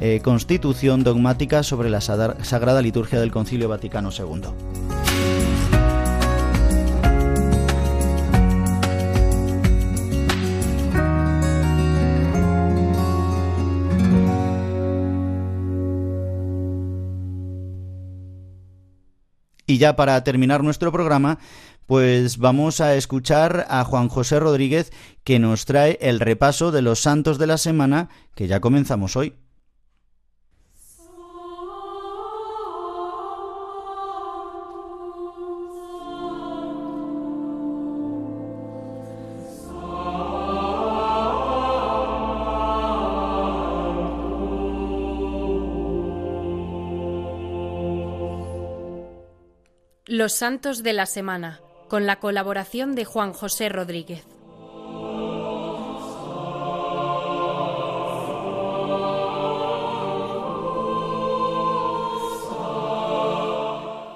eh, 0.00 0.20
constitución 0.22 1.02
dogmática 1.02 1.64
sobre 1.64 1.90
la 1.90 2.00
Sagrada 2.00 2.80
Liturgia 2.82 3.18
del 3.18 3.32
Concilio 3.32 3.68
Vaticano 3.68 4.10
II. 4.16 5.47
Y 19.68 19.76
ya 19.76 19.96
para 19.96 20.24
terminar 20.24 20.64
nuestro 20.64 20.90
programa, 20.90 21.38
pues 21.84 22.38
vamos 22.38 22.80
a 22.80 22.94
escuchar 22.94 23.66
a 23.68 23.84
Juan 23.84 24.08
José 24.08 24.40
Rodríguez 24.40 24.90
que 25.24 25.38
nos 25.38 25.66
trae 25.66 25.98
el 26.00 26.20
repaso 26.20 26.72
de 26.72 26.80
los 26.80 27.00
santos 27.00 27.36
de 27.36 27.46
la 27.46 27.58
semana 27.58 28.08
que 28.34 28.48
ya 28.48 28.60
comenzamos 28.60 29.14
hoy. 29.14 29.34
Los 50.18 50.32
santos 50.32 50.82
de 50.82 50.94
la 50.94 51.06
semana. 51.06 51.60
con 51.86 52.04
la 52.04 52.18
colaboración 52.18 52.96
de 52.96 53.04
Juan 53.04 53.32
José 53.32 53.68
Rodríguez. 53.68 54.24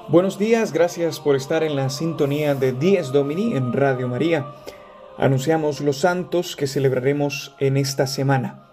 Buenos 0.09 0.41
días, 0.41 0.73
gracias 0.73 1.21
por 1.21 1.37
estar 1.37 1.63
en 1.63 1.77
la 1.77 1.89
sintonía 1.89 2.57
de 2.57 2.73
Dies 2.73 3.13
Domini 3.13 3.57
en 3.57 3.73
Radio 3.73 4.09
María. 4.09 4.47
Anunciamos 5.19 5.81
los 5.81 5.99
santos 5.99 6.57
que 6.57 6.67
celebraremos 6.67 7.55
en 7.61 7.77
esta 7.77 8.09
semana. 8.09 8.73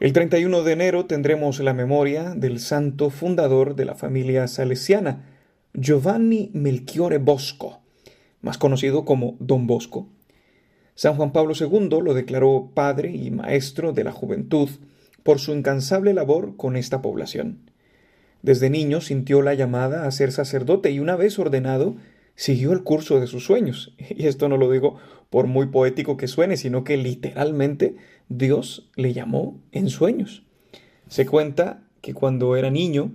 El 0.00 0.14
31 0.14 0.62
de 0.62 0.72
enero 0.72 1.04
tendremos 1.04 1.60
la 1.60 1.74
memoria 1.74 2.30
del 2.34 2.60
santo 2.60 3.10
fundador 3.10 3.74
de 3.74 3.84
la 3.84 3.94
familia 3.94 4.48
salesiana, 4.48 5.31
Giovanni 5.74 6.50
Melchiore 6.52 7.16
Bosco, 7.16 7.80
más 8.42 8.58
conocido 8.58 9.06
como 9.06 9.36
Don 9.40 9.66
Bosco. 9.66 10.06
San 10.94 11.16
Juan 11.16 11.32
Pablo 11.32 11.54
II 11.58 11.88
lo 12.02 12.12
declaró 12.12 12.72
padre 12.74 13.10
y 13.10 13.30
maestro 13.30 13.94
de 13.94 14.04
la 14.04 14.12
juventud 14.12 14.68
por 15.22 15.38
su 15.38 15.54
incansable 15.54 16.12
labor 16.12 16.58
con 16.58 16.76
esta 16.76 17.00
población. 17.00 17.70
Desde 18.42 18.68
niño 18.68 19.00
sintió 19.00 19.40
la 19.40 19.54
llamada 19.54 20.06
a 20.06 20.10
ser 20.10 20.30
sacerdote 20.32 20.90
y 20.90 20.98
una 20.98 21.16
vez 21.16 21.38
ordenado, 21.38 21.96
siguió 22.34 22.72
el 22.72 22.82
curso 22.82 23.18
de 23.18 23.26
sus 23.26 23.46
sueños. 23.46 23.94
Y 24.10 24.26
esto 24.26 24.50
no 24.50 24.58
lo 24.58 24.70
digo 24.70 24.98
por 25.30 25.46
muy 25.46 25.68
poético 25.68 26.18
que 26.18 26.28
suene, 26.28 26.58
sino 26.58 26.84
que 26.84 26.98
literalmente 26.98 27.96
Dios 28.28 28.90
le 28.94 29.14
llamó 29.14 29.58
en 29.72 29.88
sueños. 29.88 30.44
Se 31.08 31.24
cuenta 31.24 31.82
que 32.02 32.12
cuando 32.12 32.56
era 32.56 32.70
niño 32.70 33.12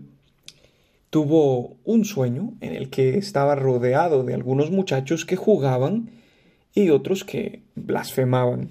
tuvo 1.10 1.78
un 1.84 2.06
sueño 2.06 2.54
en 2.62 2.74
el 2.74 2.90
que 2.90 3.18
estaba 3.18 3.56
rodeado 3.56 4.24
de 4.24 4.34
algunos 4.34 4.72
muchachos 4.72 5.26
que 5.26 5.36
jugaban 5.36 6.10
y 6.74 6.90
otros 6.90 7.24
que 7.24 7.64
blasfemaban. 7.76 8.70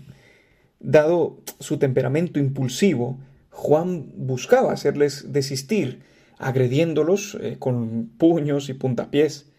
Dado 0.80 1.39
su 1.59 1.78
temperamento 1.78 2.39
impulsivo, 2.39 3.18
Juan 3.51 4.12
buscaba 4.16 4.72
hacerles 4.72 5.32
desistir, 5.32 6.01
agrediéndolos 6.39 7.39
eh, 7.41 7.57
con 7.59 8.11
puños 8.18 8.68
y 8.68 8.74
puntapiés. 8.74 9.51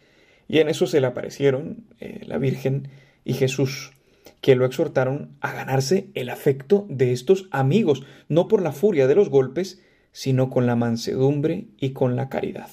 Y 0.48 0.60
en 0.60 0.70
eso 0.70 0.86
se 0.86 1.02
le 1.02 1.08
aparecieron 1.08 1.86
eh, 2.00 2.22
la 2.26 2.38
Virgen 2.38 2.90
y 3.26 3.34
Jesús, 3.34 3.92
que 4.40 4.56
lo 4.56 4.66
exhortaron 4.66 5.32
a 5.42 5.52
ganarse 5.52 6.08
el 6.14 6.30
afecto 6.30 6.86
de 6.90 7.12
estos 7.12 7.50
amigos, 7.52 8.04
no 8.30 8.48
por 8.48 8.62
la 8.62 8.72
furia 8.72 9.08
de 9.08 9.16
los 9.16 9.30
golpes, 9.30 9.82
sino 10.12 10.50
con 10.50 10.66
la 10.66 10.76
mansedumbre 10.76 11.68
y 11.78 11.92
con 11.92 12.16
la 12.16 12.30
caridad. 12.30 12.70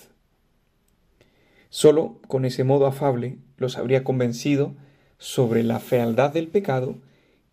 Solo 1.68 2.20
con 2.28 2.44
ese 2.44 2.64
modo 2.64 2.86
afable 2.86 3.38
los 3.56 3.78
habría 3.78 4.04
convencido 4.04 4.74
sobre 5.18 5.62
la 5.62 5.80
fealdad 5.80 6.32
del 6.32 6.48
pecado 6.48 6.98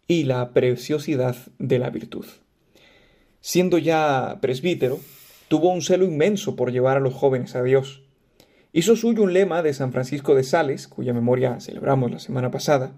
y 0.07 0.23
la 0.23 0.51
preciosidad 0.51 1.35
de 1.57 1.79
la 1.79 1.89
virtud. 1.89 2.25
Siendo 3.39 3.77
ya 3.77 4.37
presbítero, 4.41 4.99
tuvo 5.47 5.71
un 5.73 5.81
celo 5.81 6.05
inmenso 6.05 6.55
por 6.55 6.71
llevar 6.71 6.97
a 6.97 6.99
los 6.99 7.13
jóvenes 7.13 7.55
a 7.55 7.63
Dios. 7.63 8.03
Hizo 8.73 8.95
suyo 8.95 9.23
un 9.23 9.33
lema 9.33 9.63
de 9.63 9.73
San 9.73 9.91
Francisco 9.91 10.35
de 10.35 10.43
Sales, 10.43 10.87
cuya 10.87 11.13
memoria 11.13 11.59
celebramos 11.59 12.11
la 12.11 12.19
semana 12.19 12.51
pasada, 12.51 12.93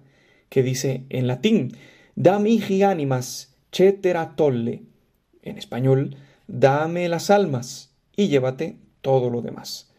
que 0.50 0.62
dice 0.62 1.06
en 1.10 1.28
latín, 1.28 1.78
da 2.16 2.38
mihi 2.40 2.84
animas, 2.84 3.56
cetera 3.72 4.36
tolle. 4.36 4.84
En 5.42 5.58
español, 5.58 6.18
dame 6.48 7.10
las 7.10 7.30
almas 7.30 7.94
y 8.16 8.28
llévate 8.28 8.78
todo 9.02 9.30
lo 9.30 9.42
demás. 9.42 9.92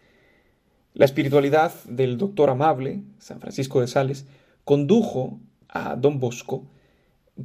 La 0.94 1.04
espiritualidad 1.04 1.72
del 1.84 2.18
doctor 2.18 2.50
amable, 2.50 3.02
San 3.18 3.40
Francisco 3.40 3.80
de 3.80 3.88
Sales, 3.88 4.26
condujo 4.64 5.40
a 5.68 5.96
don 5.96 6.20
Bosco, 6.20 6.66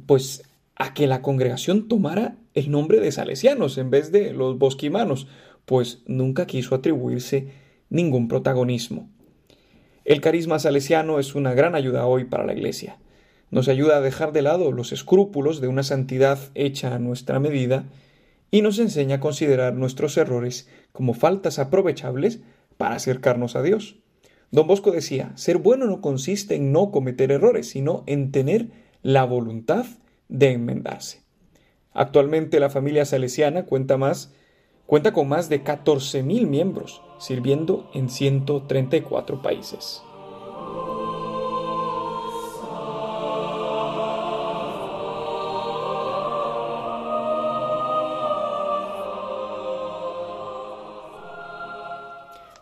pues 0.06 0.44
a 0.76 0.94
que 0.94 1.06
la 1.06 1.20
congregación 1.20 1.88
tomara 1.88 2.36
el 2.54 2.70
nombre 2.70 3.00
de 3.00 3.12
salesianos 3.12 3.76
en 3.76 3.90
vez 3.90 4.12
de 4.12 4.32
los 4.32 4.58
bosquimanos, 4.58 5.26
pues 5.66 6.02
nunca 6.06 6.46
quiso 6.46 6.74
atribuirse 6.74 7.48
ningún 7.90 8.28
protagonismo. 8.28 9.10
El 10.04 10.20
carisma 10.20 10.58
salesiano 10.58 11.18
es 11.18 11.34
una 11.34 11.52
gran 11.52 11.74
ayuda 11.74 12.06
hoy 12.06 12.24
para 12.24 12.46
la 12.46 12.54
Iglesia. 12.54 12.98
Nos 13.50 13.68
ayuda 13.68 13.96
a 13.96 14.00
dejar 14.00 14.32
de 14.32 14.42
lado 14.42 14.72
los 14.72 14.92
escrúpulos 14.92 15.60
de 15.60 15.68
una 15.68 15.82
santidad 15.82 16.38
hecha 16.54 16.94
a 16.94 16.98
nuestra 16.98 17.40
medida 17.40 17.84
y 18.50 18.62
nos 18.62 18.78
enseña 18.78 19.16
a 19.16 19.20
considerar 19.20 19.74
nuestros 19.74 20.16
errores 20.16 20.68
como 20.92 21.14
faltas 21.14 21.58
aprovechables 21.58 22.40
para 22.76 22.96
acercarnos 22.96 23.56
a 23.56 23.62
Dios. 23.62 23.96
Don 24.50 24.66
Bosco 24.66 24.90
decía, 24.90 25.32
ser 25.36 25.58
bueno 25.58 25.86
no 25.86 26.00
consiste 26.00 26.56
en 26.56 26.72
no 26.72 26.90
cometer 26.90 27.30
errores, 27.30 27.68
sino 27.68 28.02
en 28.06 28.32
tener 28.32 28.68
la 29.02 29.24
voluntad 29.24 29.86
de 30.28 30.52
enmendarse. 30.52 31.22
Actualmente 31.92 32.60
la 32.60 32.70
familia 32.70 33.04
salesiana 33.04 33.64
cuenta 33.64 33.96
más 33.96 34.32
cuenta 34.86 35.12
con 35.12 35.28
más 35.28 35.48
de 35.48 35.62
14.000 35.62 36.48
miembros, 36.48 37.00
sirviendo 37.20 37.88
en 37.94 38.10
134 38.10 39.40
países. 39.40 40.02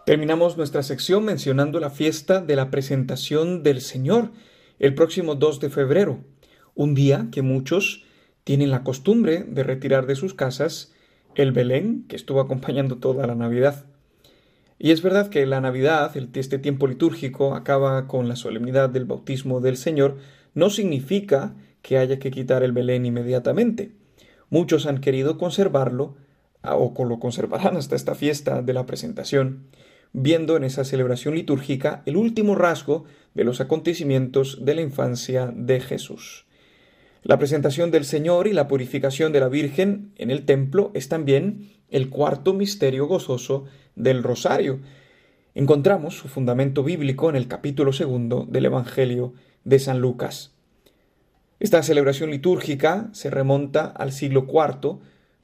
Terminamos 0.09 0.57
nuestra 0.57 0.83
sección 0.83 1.27
mencionando 1.27 1.81
la 1.81 1.91
fiesta 1.91 2.41
de 2.41 2.57
la 2.57 2.71
presentación 2.71 3.63
del 3.63 3.83
Señor 3.83 4.31
el 4.79 4.95
próximo 4.95 5.35
2 5.35 5.61
de 5.61 5.69
febrero, 5.69 6.21
un 6.75 6.95
día 6.95 7.29
que 7.31 7.43
muchos 7.43 8.07
tienen 8.43 8.71
la 8.71 8.85
costumbre 8.85 9.45
de 9.47 9.65
retirar 9.65 10.07
de 10.07 10.17
sus 10.17 10.33
casas 10.33 10.95
el 11.35 11.53
Belén 11.53 12.07
que 12.09 12.17
estuvo 12.17 12.41
acompañando 12.41 12.97
toda 12.97 13.27
la 13.27 13.35
Navidad. 13.35 13.85
Y 14.79 14.93
es 14.93 15.03
verdad 15.03 15.29
que 15.29 15.45
la 15.45 15.61
Navidad, 15.61 16.17
este 16.17 16.59
tiempo 16.59 16.87
litúrgico, 16.87 17.55
acaba 17.55 18.07
con 18.07 18.29
la 18.29 18.37
solemnidad 18.37 18.89
del 18.89 19.05
bautismo 19.05 19.61
del 19.61 19.77
Señor, 19.77 20.17
no 20.55 20.71
significa 20.71 21.55
que 21.83 21.99
haya 21.99 22.19
que 22.19 22.31
quitar 22.31 22.63
el 22.63 22.73
Belén 22.73 23.05
inmediatamente. 23.05 23.93
Muchos 24.49 24.87
han 24.87 25.03
querido 25.03 25.37
conservarlo, 25.37 26.17
o 26.63 27.05
lo 27.05 27.19
conservarán 27.19 27.77
hasta 27.77 27.95
esta 27.95 28.15
fiesta 28.15 28.63
de 28.63 28.73
la 28.73 28.87
presentación, 28.87 29.67
viendo 30.13 30.57
en 30.57 30.65
esa 30.65 30.85
celebración 30.85 31.35
litúrgica 31.35 32.03
el 32.07 32.17
último 32.17 32.55
rasgo 32.55 33.05
de 33.35 33.45
los 33.45 33.61
acontecimientos 33.61 34.65
de 34.65 34.75
la 34.75 34.83
infancia 34.83 35.53
de 35.55 35.81
Jesús. 35.81 36.47
La 37.23 37.39
presentación 37.39 37.91
del 37.91 38.05
Señor 38.05 38.47
y 38.47 38.53
la 38.53 38.69
purificación 38.69 39.33
de 39.33 39.41
la 39.41 39.49
Virgen 39.49 40.13
en 40.17 40.31
el 40.31 40.45
templo 40.45 40.91
es 40.95 41.09
también 41.09 41.73
el 41.91 42.11
cuarto 42.11 42.55
misterio 42.55 43.07
gozoso 43.07 43.65
del 43.97 44.23
Rosario. 44.23 44.81
Encontramos 45.55 46.17
su 46.17 46.29
fundamento 46.29 46.85
bíblico 46.85 47.29
en 47.29 47.37
el 47.37 47.49
capítulo 47.49 47.93
segundo 47.93 48.47
del 48.49 48.67
Evangelio 48.67 49.35
de 49.65 49.79
San 49.79 50.01
Lucas. 50.01 50.55
Esta 51.61 51.83
celebración 51.83 52.31
litúrgica 52.31 53.11
se 53.13 53.31
remonta 53.31 53.87
al 53.87 54.13
siglo 54.13 54.47
IV, 54.49 55.01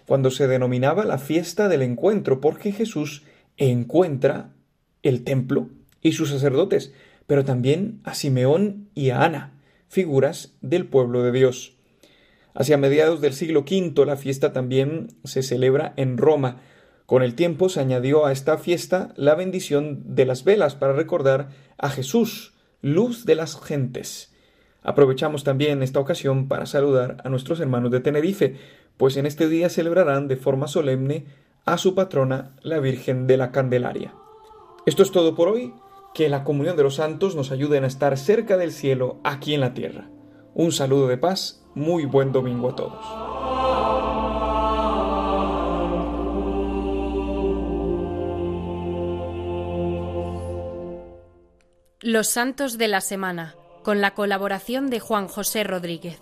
cuando 0.06 0.30
se 0.30 0.46
denominaba 0.46 1.04
la 1.04 1.18
fiesta 1.18 1.68
del 1.68 1.82
encuentro, 1.82 2.40
porque 2.40 2.72
Jesús 2.72 3.24
encuentra 3.56 4.53
el 5.04 5.22
templo 5.22 5.68
y 6.02 6.12
sus 6.12 6.30
sacerdotes, 6.30 6.92
pero 7.26 7.44
también 7.44 8.00
a 8.02 8.14
Simeón 8.14 8.88
y 8.94 9.10
a 9.10 9.22
Ana, 9.22 9.52
figuras 9.88 10.56
del 10.60 10.86
pueblo 10.86 11.22
de 11.22 11.30
Dios. 11.30 11.76
Hacia 12.54 12.78
mediados 12.78 13.20
del 13.20 13.32
siglo 13.32 13.60
V 13.60 14.06
la 14.06 14.16
fiesta 14.16 14.52
también 14.52 15.08
se 15.24 15.42
celebra 15.42 15.92
en 15.96 16.18
Roma. 16.18 16.60
Con 17.06 17.22
el 17.22 17.34
tiempo 17.34 17.68
se 17.68 17.80
añadió 17.80 18.26
a 18.26 18.32
esta 18.32 18.58
fiesta 18.58 19.12
la 19.16 19.34
bendición 19.34 20.14
de 20.14 20.24
las 20.24 20.44
velas 20.44 20.74
para 20.74 20.92
recordar 20.92 21.48
a 21.78 21.90
Jesús, 21.90 22.54
luz 22.80 23.24
de 23.24 23.34
las 23.34 23.60
gentes. 23.60 24.32
Aprovechamos 24.82 25.44
también 25.44 25.82
esta 25.82 26.00
ocasión 26.00 26.46
para 26.46 26.66
saludar 26.66 27.16
a 27.24 27.28
nuestros 27.28 27.58
hermanos 27.58 27.90
de 27.90 28.00
Tenerife, 28.00 28.56
pues 28.96 29.16
en 29.16 29.26
este 29.26 29.48
día 29.48 29.68
celebrarán 29.68 30.28
de 30.28 30.36
forma 30.36 30.68
solemne 30.68 31.24
a 31.64 31.78
su 31.78 31.94
patrona, 31.94 32.54
la 32.62 32.78
Virgen 32.78 33.26
de 33.26 33.36
la 33.36 33.50
Candelaria. 33.50 34.14
Esto 34.86 35.02
es 35.02 35.10
todo 35.10 35.34
por 35.34 35.48
hoy. 35.48 35.74
Que 36.12 36.28
la 36.28 36.44
comunión 36.44 36.76
de 36.76 36.82
los 36.82 36.96
santos 36.96 37.34
nos 37.34 37.50
ayude 37.50 37.78
a 37.78 37.86
estar 37.86 38.16
cerca 38.16 38.56
del 38.56 38.70
cielo 38.70 39.18
aquí 39.24 39.54
en 39.54 39.60
la 39.60 39.74
tierra. 39.74 40.10
Un 40.54 40.70
saludo 40.70 41.08
de 41.08 41.18
paz, 41.18 41.64
muy 41.74 42.04
buen 42.04 42.30
domingo 42.30 42.70
a 42.70 42.76
todos. 42.76 43.04
Los 52.00 52.28
Santos 52.28 52.76
de 52.76 52.86
la 52.86 53.00
Semana, 53.00 53.56
con 53.82 54.00
la 54.02 54.12
colaboración 54.12 54.90
de 54.90 55.00
Juan 55.00 55.26
José 55.26 55.64
Rodríguez. 55.64 56.20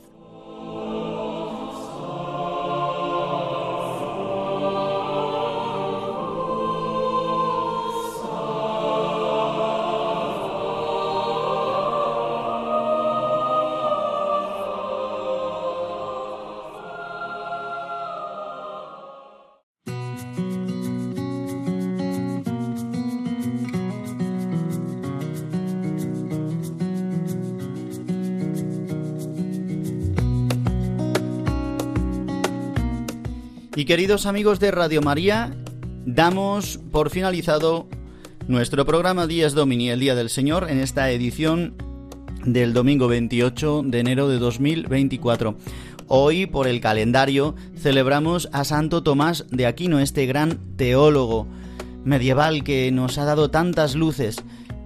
Queridos 33.92 34.24
amigos 34.24 34.58
de 34.58 34.70
Radio 34.70 35.02
María, 35.02 35.54
damos 36.06 36.80
por 36.92 37.10
finalizado 37.10 37.86
nuestro 38.48 38.86
programa 38.86 39.26
Días 39.26 39.52
Domini, 39.52 39.90
el 39.90 40.00
Día 40.00 40.14
del 40.14 40.30
Señor, 40.30 40.70
en 40.70 40.80
esta 40.80 41.10
edición 41.10 41.74
del 42.42 42.72
domingo 42.72 43.06
28 43.06 43.82
de 43.84 44.00
enero 44.00 44.28
de 44.30 44.38
2024. 44.38 45.56
Hoy, 46.08 46.46
por 46.46 46.68
el 46.68 46.80
calendario, 46.80 47.54
celebramos 47.76 48.48
a 48.54 48.64
Santo 48.64 49.02
Tomás 49.02 49.44
de 49.50 49.66
Aquino, 49.66 49.98
este 49.98 50.24
gran 50.24 50.58
teólogo 50.76 51.46
medieval 52.02 52.64
que 52.64 52.90
nos 52.92 53.18
ha 53.18 53.26
dado 53.26 53.50
tantas 53.50 53.94
luces, 53.94 54.36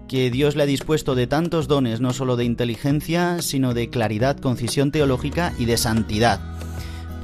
que 0.09 0.33
Dios 0.33 0.57
le 0.57 0.65
ha 0.65 0.67
dispuesto 0.67 1.15
de 1.15 1.29
tantos 1.29 1.69
dones, 1.69 2.01
no 2.01 2.13
solo 2.13 2.35
de 2.35 2.45
inteligencia, 2.45 3.41
sino 3.41 3.73
de 3.73 3.89
claridad, 3.89 4.37
concisión 4.41 4.91
teológica 4.91 5.53
y 5.61 5.67
de 5.67 5.77
santidad. 5.77 6.41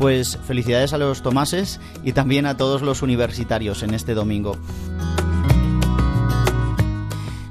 Pues 0.02 0.36
felicidades 0.48 0.92
a 0.94 0.98
los 0.98 1.22
Tomases 1.22 1.78
y 2.02 2.12
también 2.12 2.44
a 2.46 2.56
todos 2.56 2.82
los 2.82 3.02
universitarios 3.02 3.84
en 3.84 3.94
este 3.94 4.14
domingo. 4.14 4.56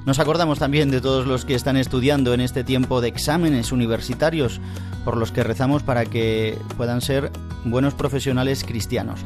Nos 0.06 0.20
acordamos 0.20 0.60
también 0.60 0.92
de 0.92 1.00
todos 1.00 1.26
los 1.26 1.46
que 1.46 1.56
están 1.56 1.78
estudiando 1.78 2.34
en 2.34 2.42
este 2.42 2.66
tiempo 2.66 3.00
de 3.00 3.08
exámenes 3.08 3.72
universitarios, 3.72 4.60
por 5.06 5.16
los 5.16 5.32
que 5.32 5.46
rezamos 5.46 5.82
para 5.82 6.04
que 6.04 6.58
puedan 6.76 7.00
ser 7.00 7.32
buenos 7.64 7.94
profesionales 7.94 8.66
cristianos. 8.66 9.22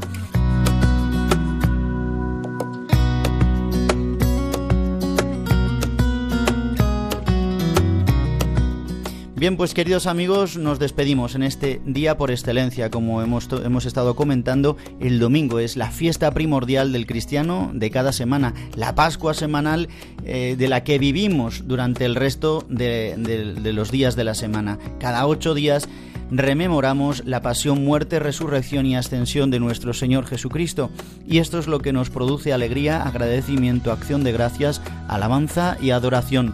Bien, 9.38 9.58
pues 9.58 9.74
queridos 9.74 10.08
amigos, 10.08 10.56
nos 10.56 10.80
despedimos 10.80 11.36
en 11.36 11.44
este 11.44 11.82
día 11.86 12.18
por 12.18 12.32
excelencia, 12.32 12.90
como 12.90 13.22
hemos, 13.22 13.50
hemos, 13.66 13.86
estado 13.86 14.16
comentando, 14.16 14.78
el 15.02 15.20
domingo 15.20 15.60
es 15.60 15.76
la 15.76 15.92
fiesta 15.92 16.32
primordial 16.32 16.94
del 16.94 17.06
cristiano 17.06 17.70
de 17.74 17.92
cada 17.92 18.14
semana, 18.14 18.54
la 18.78 18.96
Pascua 18.96 19.34
semanal 19.34 19.90
eh, 20.24 20.56
de 20.58 20.68
la 20.70 20.86
que 20.86 21.00
vivimos 21.00 21.68
durante 21.68 22.06
el 22.06 22.16
resto 22.16 22.66
de, 22.70 23.18
los 23.74 23.92
días 23.92 24.16
de 24.16 24.24
la 24.24 24.36
semana. 24.36 24.80
Cada 25.02 25.28
ocho 25.28 25.54
días 25.54 25.90
rememoramos 26.32 27.26
la 27.26 27.42
pasión, 27.42 27.84
muerte, 27.84 28.20
resurrección 28.20 28.86
y 28.86 28.96
ascensión 28.96 29.52
de 29.52 29.60
nuestro 29.60 29.94
Señor 29.94 30.28
Jesucristo, 30.28 30.92
y 31.28 31.40
esto 31.40 31.60
es 31.60 31.68
lo 31.68 31.80
que 31.80 31.92
nos 31.92 32.10
produce 32.10 32.54
alegría, 32.54 33.04
agradecimiento, 33.04 33.92
acción 33.92 34.24
de 34.24 34.32
gracias, 34.32 34.82
alabanza 35.10 35.78
y 35.82 35.90
adoración. 35.90 36.54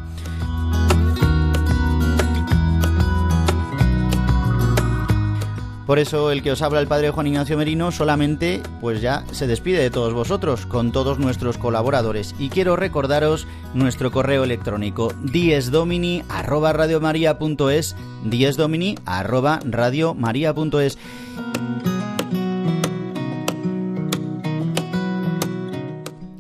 Por 5.92 6.00
eso 6.00 6.32
el 6.32 6.42
que 6.42 6.54
os 6.54 6.62
habla 6.62 6.80
el 6.80 6.88
padre 6.88 7.10
Juan 7.10 7.28
Ignacio 7.28 7.58
Merino 7.58 7.92
solamente 7.92 8.62
pues 8.80 9.02
ya 9.02 9.26
se 9.34 9.46
despide 9.46 9.80
de 9.80 9.90
todos 9.90 10.14
vosotros, 10.14 10.66
con 10.66 10.94
todos 10.94 11.20
nuestros 11.20 11.58
colaboradores. 11.58 12.34
Y 12.40 12.48
quiero 12.48 12.78
recordaros 12.78 13.46
nuestro 13.74 14.10
correo 14.10 14.46
electrónico 14.46 15.14
diesdomini 15.22 16.24
arroba 16.30 16.80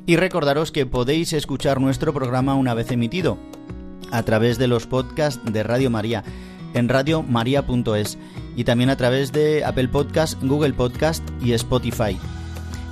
Y 0.05 0.15
recordaros 0.15 0.71
que 0.71 0.85
podéis 0.85 1.33
escuchar 1.33 1.81
nuestro 1.81 2.13
programa 2.13 2.55
una 2.55 2.73
vez 2.73 2.89
emitido 2.89 3.37
a 4.11 4.23
través 4.23 4.57
de 4.57 4.69
los 4.69 4.87
podcasts 4.87 5.41
de 5.43 5.63
Radio 5.63 5.89
María 5.89 6.23
en 6.73 6.87
radiomaria.es 6.87 8.17
y 8.55 8.63
también 8.63 8.89
a 8.89 8.97
través 8.97 9.31
de 9.31 9.63
Apple 9.63 9.87
Podcast, 9.87 10.41
Google 10.43 10.73
Podcast 10.73 11.23
y 11.41 11.53
Spotify. 11.53 12.17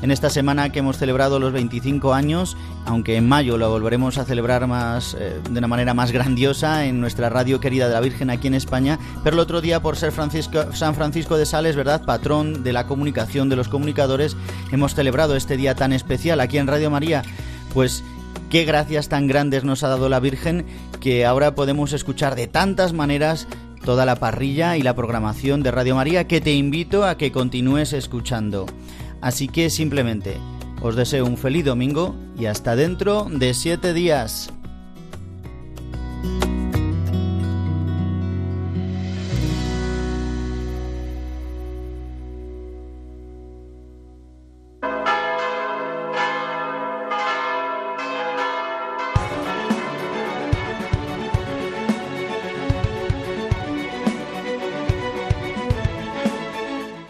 En 0.01 0.11
esta 0.11 0.29
semana 0.29 0.71
que 0.71 0.79
hemos 0.79 0.97
celebrado 0.97 1.39
los 1.39 1.51
25 1.51 2.13
años, 2.13 2.55
aunque 2.85 3.17
en 3.17 3.27
mayo 3.27 3.57
lo 3.57 3.69
volveremos 3.69 4.17
a 4.17 4.23
celebrar 4.23 4.65
más 4.65 5.13
eh, 5.19 5.41
de 5.49 5.59
una 5.59 5.67
manera 5.67 5.93
más 5.93 6.13
grandiosa 6.13 6.85
en 6.85 7.01
nuestra 7.01 7.29
radio 7.29 7.59
querida 7.59 7.89
de 7.89 7.95
la 7.95 7.99
Virgen 7.99 8.29
aquí 8.29 8.47
en 8.47 8.53
España, 8.53 8.97
pero 9.25 9.35
el 9.35 9.41
otro 9.41 9.59
día 9.59 9.81
por 9.81 9.97
ser 9.97 10.13
Francisco, 10.13 10.71
San 10.73 10.95
Francisco 10.95 11.37
de 11.37 11.45
Sales, 11.45 11.75
¿verdad? 11.75 12.05
Patrón 12.05 12.63
de 12.63 12.71
la 12.71 12.87
comunicación 12.87 13.49
de 13.49 13.57
los 13.57 13.67
comunicadores, 13.67 14.37
hemos 14.71 14.95
celebrado 14.95 15.35
este 15.35 15.57
día 15.57 15.75
tan 15.75 15.91
especial 15.91 16.39
aquí 16.39 16.57
en 16.57 16.67
Radio 16.67 16.89
María. 16.89 17.23
Pues 17.73 18.01
qué 18.49 18.63
gracias 18.63 19.09
tan 19.09 19.27
grandes 19.27 19.65
nos 19.65 19.83
ha 19.83 19.89
dado 19.89 20.07
la 20.07 20.21
Virgen 20.21 20.65
que 21.01 21.25
ahora 21.25 21.55
podemos 21.55 21.91
escuchar 21.91 22.35
de 22.35 22.47
tantas 22.47 22.93
maneras 22.93 23.47
toda 23.83 24.05
la 24.05 24.15
parrilla 24.15 24.77
y 24.77 24.81
la 24.81 24.95
programación 24.95 25.63
de 25.63 25.71
Radio 25.71 25.95
María 25.95 26.27
que 26.27 26.41
te 26.41 26.53
invito 26.53 27.05
a 27.05 27.17
que 27.17 27.31
continúes 27.31 27.93
escuchando. 27.93 28.65
Así 29.21 29.47
que 29.47 29.69
simplemente 29.69 30.37
os 30.81 30.95
deseo 30.95 31.25
un 31.25 31.37
feliz 31.37 31.65
domingo 31.65 32.15
y 32.37 32.45
hasta 32.45 32.75
dentro 32.75 33.27
de 33.29 33.53
siete 33.53 33.93
días. 33.93 34.51